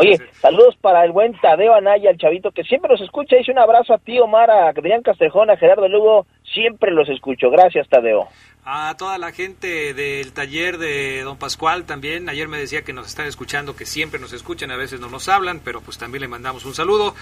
Oye, 0.00 0.18
saludos 0.40 0.76
para 0.80 1.04
el 1.04 1.12
buen 1.12 1.38
Tadeo 1.40 1.74
Anaya, 1.74 2.10
el 2.10 2.16
chavito 2.16 2.50
que 2.52 2.64
siempre 2.64 2.90
nos 2.90 3.02
escucha. 3.02 3.36
Dice 3.36 3.52
un 3.52 3.58
abrazo 3.58 3.92
a 3.92 3.98
ti, 3.98 4.18
Omar, 4.18 4.50
a 4.50 4.68
Adrián 4.70 5.02
Castrejón, 5.02 5.50
a 5.50 5.58
Gerardo 5.58 5.88
Lugo. 5.88 6.26
Siempre 6.54 6.90
los 6.90 7.08
escucho. 7.08 7.50
Gracias, 7.50 7.86
Tadeo. 7.88 8.26
A 8.64 8.94
toda 8.96 9.18
la 9.18 9.32
gente 9.32 9.92
del 9.92 10.32
taller 10.32 10.78
de 10.78 11.22
Don 11.22 11.38
Pascual 11.38 11.84
también. 11.84 12.28
Ayer 12.30 12.48
me 12.48 12.58
decía 12.58 12.82
que 12.82 12.94
nos 12.94 13.08
están 13.08 13.26
escuchando, 13.26 13.76
que 13.76 13.84
siempre 13.84 14.18
nos 14.18 14.32
escuchan, 14.32 14.70
a 14.70 14.76
veces 14.76 15.00
no 15.00 15.10
nos 15.10 15.28
hablan, 15.28 15.60
pero 15.60 15.82
pues 15.82 15.98
también 15.98 16.22
le 16.22 16.28
mandamos 16.28 16.64
un 16.64 16.74
saludo. 16.74 17.14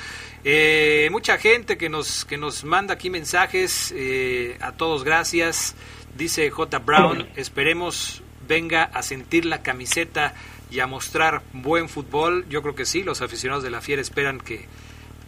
Eh, 0.45 1.09
mucha 1.11 1.37
gente 1.39 1.76
que 1.79 1.89
nos, 1.89 2.24
que 2.24 2.37
nos 2.37 2.64
manda 2.64 2.95
aquí 2.95 3.11
mensajes. 3.11 3.93
Eh, 3.97 4.57
a 4.61 4.72
todos, 4.72 5.03
gracias. 5.03 5.74
Dice 6.16 6.49
J. 6.51 6.79
Brown, 6.79 7.29
esperemos 7.37 8.22
venga 8.49 8.85
a 8.85 9.03
sentir 9.03 9.45
la 9.45 9.62
camiseta 9.62 10.35
y 10.71 10.81
a 10.81 10.87
mostrar 10.87 11.41
buen 11.53 11.89
fútbol. 11.89 12.45
Yo 12.49 12.62
creo 12.62 12.75
que 12.75 12.85
sí, 12.85 13.03
los 13.03 13.23
aficionados 13.23 13.64
de 13.64 13.71
la 13.71 13.81
Fiera 13.81 14.03
esperan 14.03 14.39
que, 14.39 14.66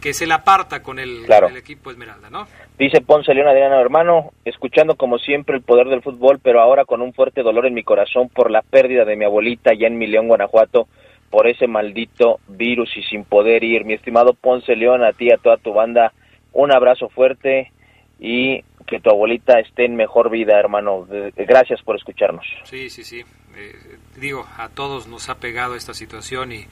que 0.01 0.13
se 0.13 0.27
la 0.27 0.35
aparta 0.35 0.81
con 0.83 0.99
el, 0.99 1.23
Claro. 1.25 1.47
el 1.49 1.57
equipo 1.57 1.91
Esmeralda, 1.91 2.29
¿no? 2.29 2.47
Dice 2.77 3.01
Ponce 3.01 3.33
León 3.33 3.47
Adriano, 3.47 3.79
hermano, 3.79 4.31
escuchando 4.45 4.95
como 4.95 5.19
siempre 5.19 5.55
el 5.55 5.61
poder 5.61 5.87
del 5.87 6.01
fútbol, 6.01 6.39
pero 6.41 6.61
ahora 6.61 6.85
con 6.85 7.01
un 7.01 7.13
fuerte 7.13 7.43
dolor 7.43 7.65
en 7.67 7.73
mi 7.75 7.83
corazón 7.83 8.29
por 8.29 8.49
la 8.49 8.61
pérdida 8.63 9.05
de 9.05 9.15
mi 9.15 9.25
abuelita 9.25 9.71
allá 9.71 9.87
en 9.87 9.97
mi 9.97 10.07
León, 10.07 10.27
Guanajuato, 10.27 10.87
por 11.29 11.47
ese 11.47 11.67
maldito 11.67 12.39
virus 12.47 12.89
y 12.97 13.03
sin 13.03 13.23
poder 13.23 13.63
ir. 13.63 13.85
Mi 13.85 13.93
estimado 13.93 14.33
Ponce 14.33 14.75
León, 14.75 15.03
a 15.03 15.13
ti 15.13 15.27
y 15.27 15.31
a 15.31 15.37
toda 15.37 15.57
tu 15.57 15.73
banda, 15.73 16.11
un 16.53 16.71
abrazo 16.71 17.09
fuerte 17.09 17.71
y 18.19 18.63
que 18.87 18.99
tu 18.99 19.09
abuelita 19.09 19.59
esté 19.59 19.85
en 19.85 19.95
mejor 19.95 20.29
vida, 20.29 20.59
hermano. 20.59 21.07
Gracias 21.37 21.81
por 21.83 21.95
escucharnos. 21.95 22.45
Sí, 22.63 22.89
sí, 22.89 23.03
sí. 23.03 23.23
Eh, 23.57 23.97
digo, 24.17 24.47
a 24.57 24.69
todos 24.69 25.07
nos 25.07 25.29
ha 25.29 25.35
pegado 25.35 25.75
esta 25.75 25.93
situación 25.93 26.51
y 26.51 26.65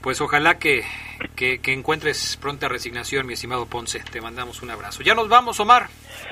pues 0.00 0.20
ojalá 0.20 0.58
que, 0.58 0.82
que, 1.36 1.60
que 1.60 1.72
encuentres 1.72 2.36
pronta 2.40 2.68
resignación, 2.68 3.26
mi 3.26 3.34
estimado 3.34 3.66
Ponce. 3.66 4.00
Te 4.00 4.20
mandamos 4.20 4.60
un 4.62 4.70
abrazo. 4.70 5.02
Ya 5.02 5.14
nos 5.14 5.28
vamos, 5.28 5.60
Omar. 5.60 5.88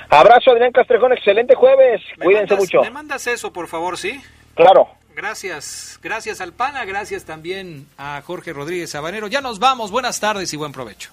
Abrazo, 0.08 0.50
Adrián 0.52 0.72
Castrejón, 0.72 1.12
excelente 1.12 1.54
jueves. 1.54 2.00
¿Me 2.18 2.24
Cuídense 2.24 2.54
mandas- 2.54 2.58
mucho. 2.58 2.82
Me 2.82 2.90
mandas 2.90 3.26
eso, 3.28 3.52
por 3.52 3.68
favor, 3.68 3.96
¿sí? 3.96 4.20
Claro. 4.56 4.88
Gracias, 5.14 5.98
gracias 6.02 6.40
al 6.40 6.52
PANA, 6.52 6.84
gracias 6.84 7.24
también 7.24 7.86
a 7.98 8.22
Jorge 8.24 8.52
Rodríguez 8.52 8.90
Sabanero. 8.90 9.26
Ya 9.26 9.40
nos 9.40 9.58
vamos, 9.58 9.90
buenas 9.90 10.18
tardes 10.18 10.52
y 10.52 10.56
buen 10.56 10.72
provecho. 10.72 11.11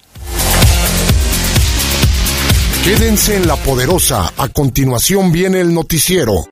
Quédense 2.84 3.36
en 3.36 3.48
la 3.48 3.58
poderosa. 3.58 4.32
A 4.38 4.48
continuación 4.50 5.32
viene 5.32 5.60
el 5.60 5.74
noticiero. 5.74 6.46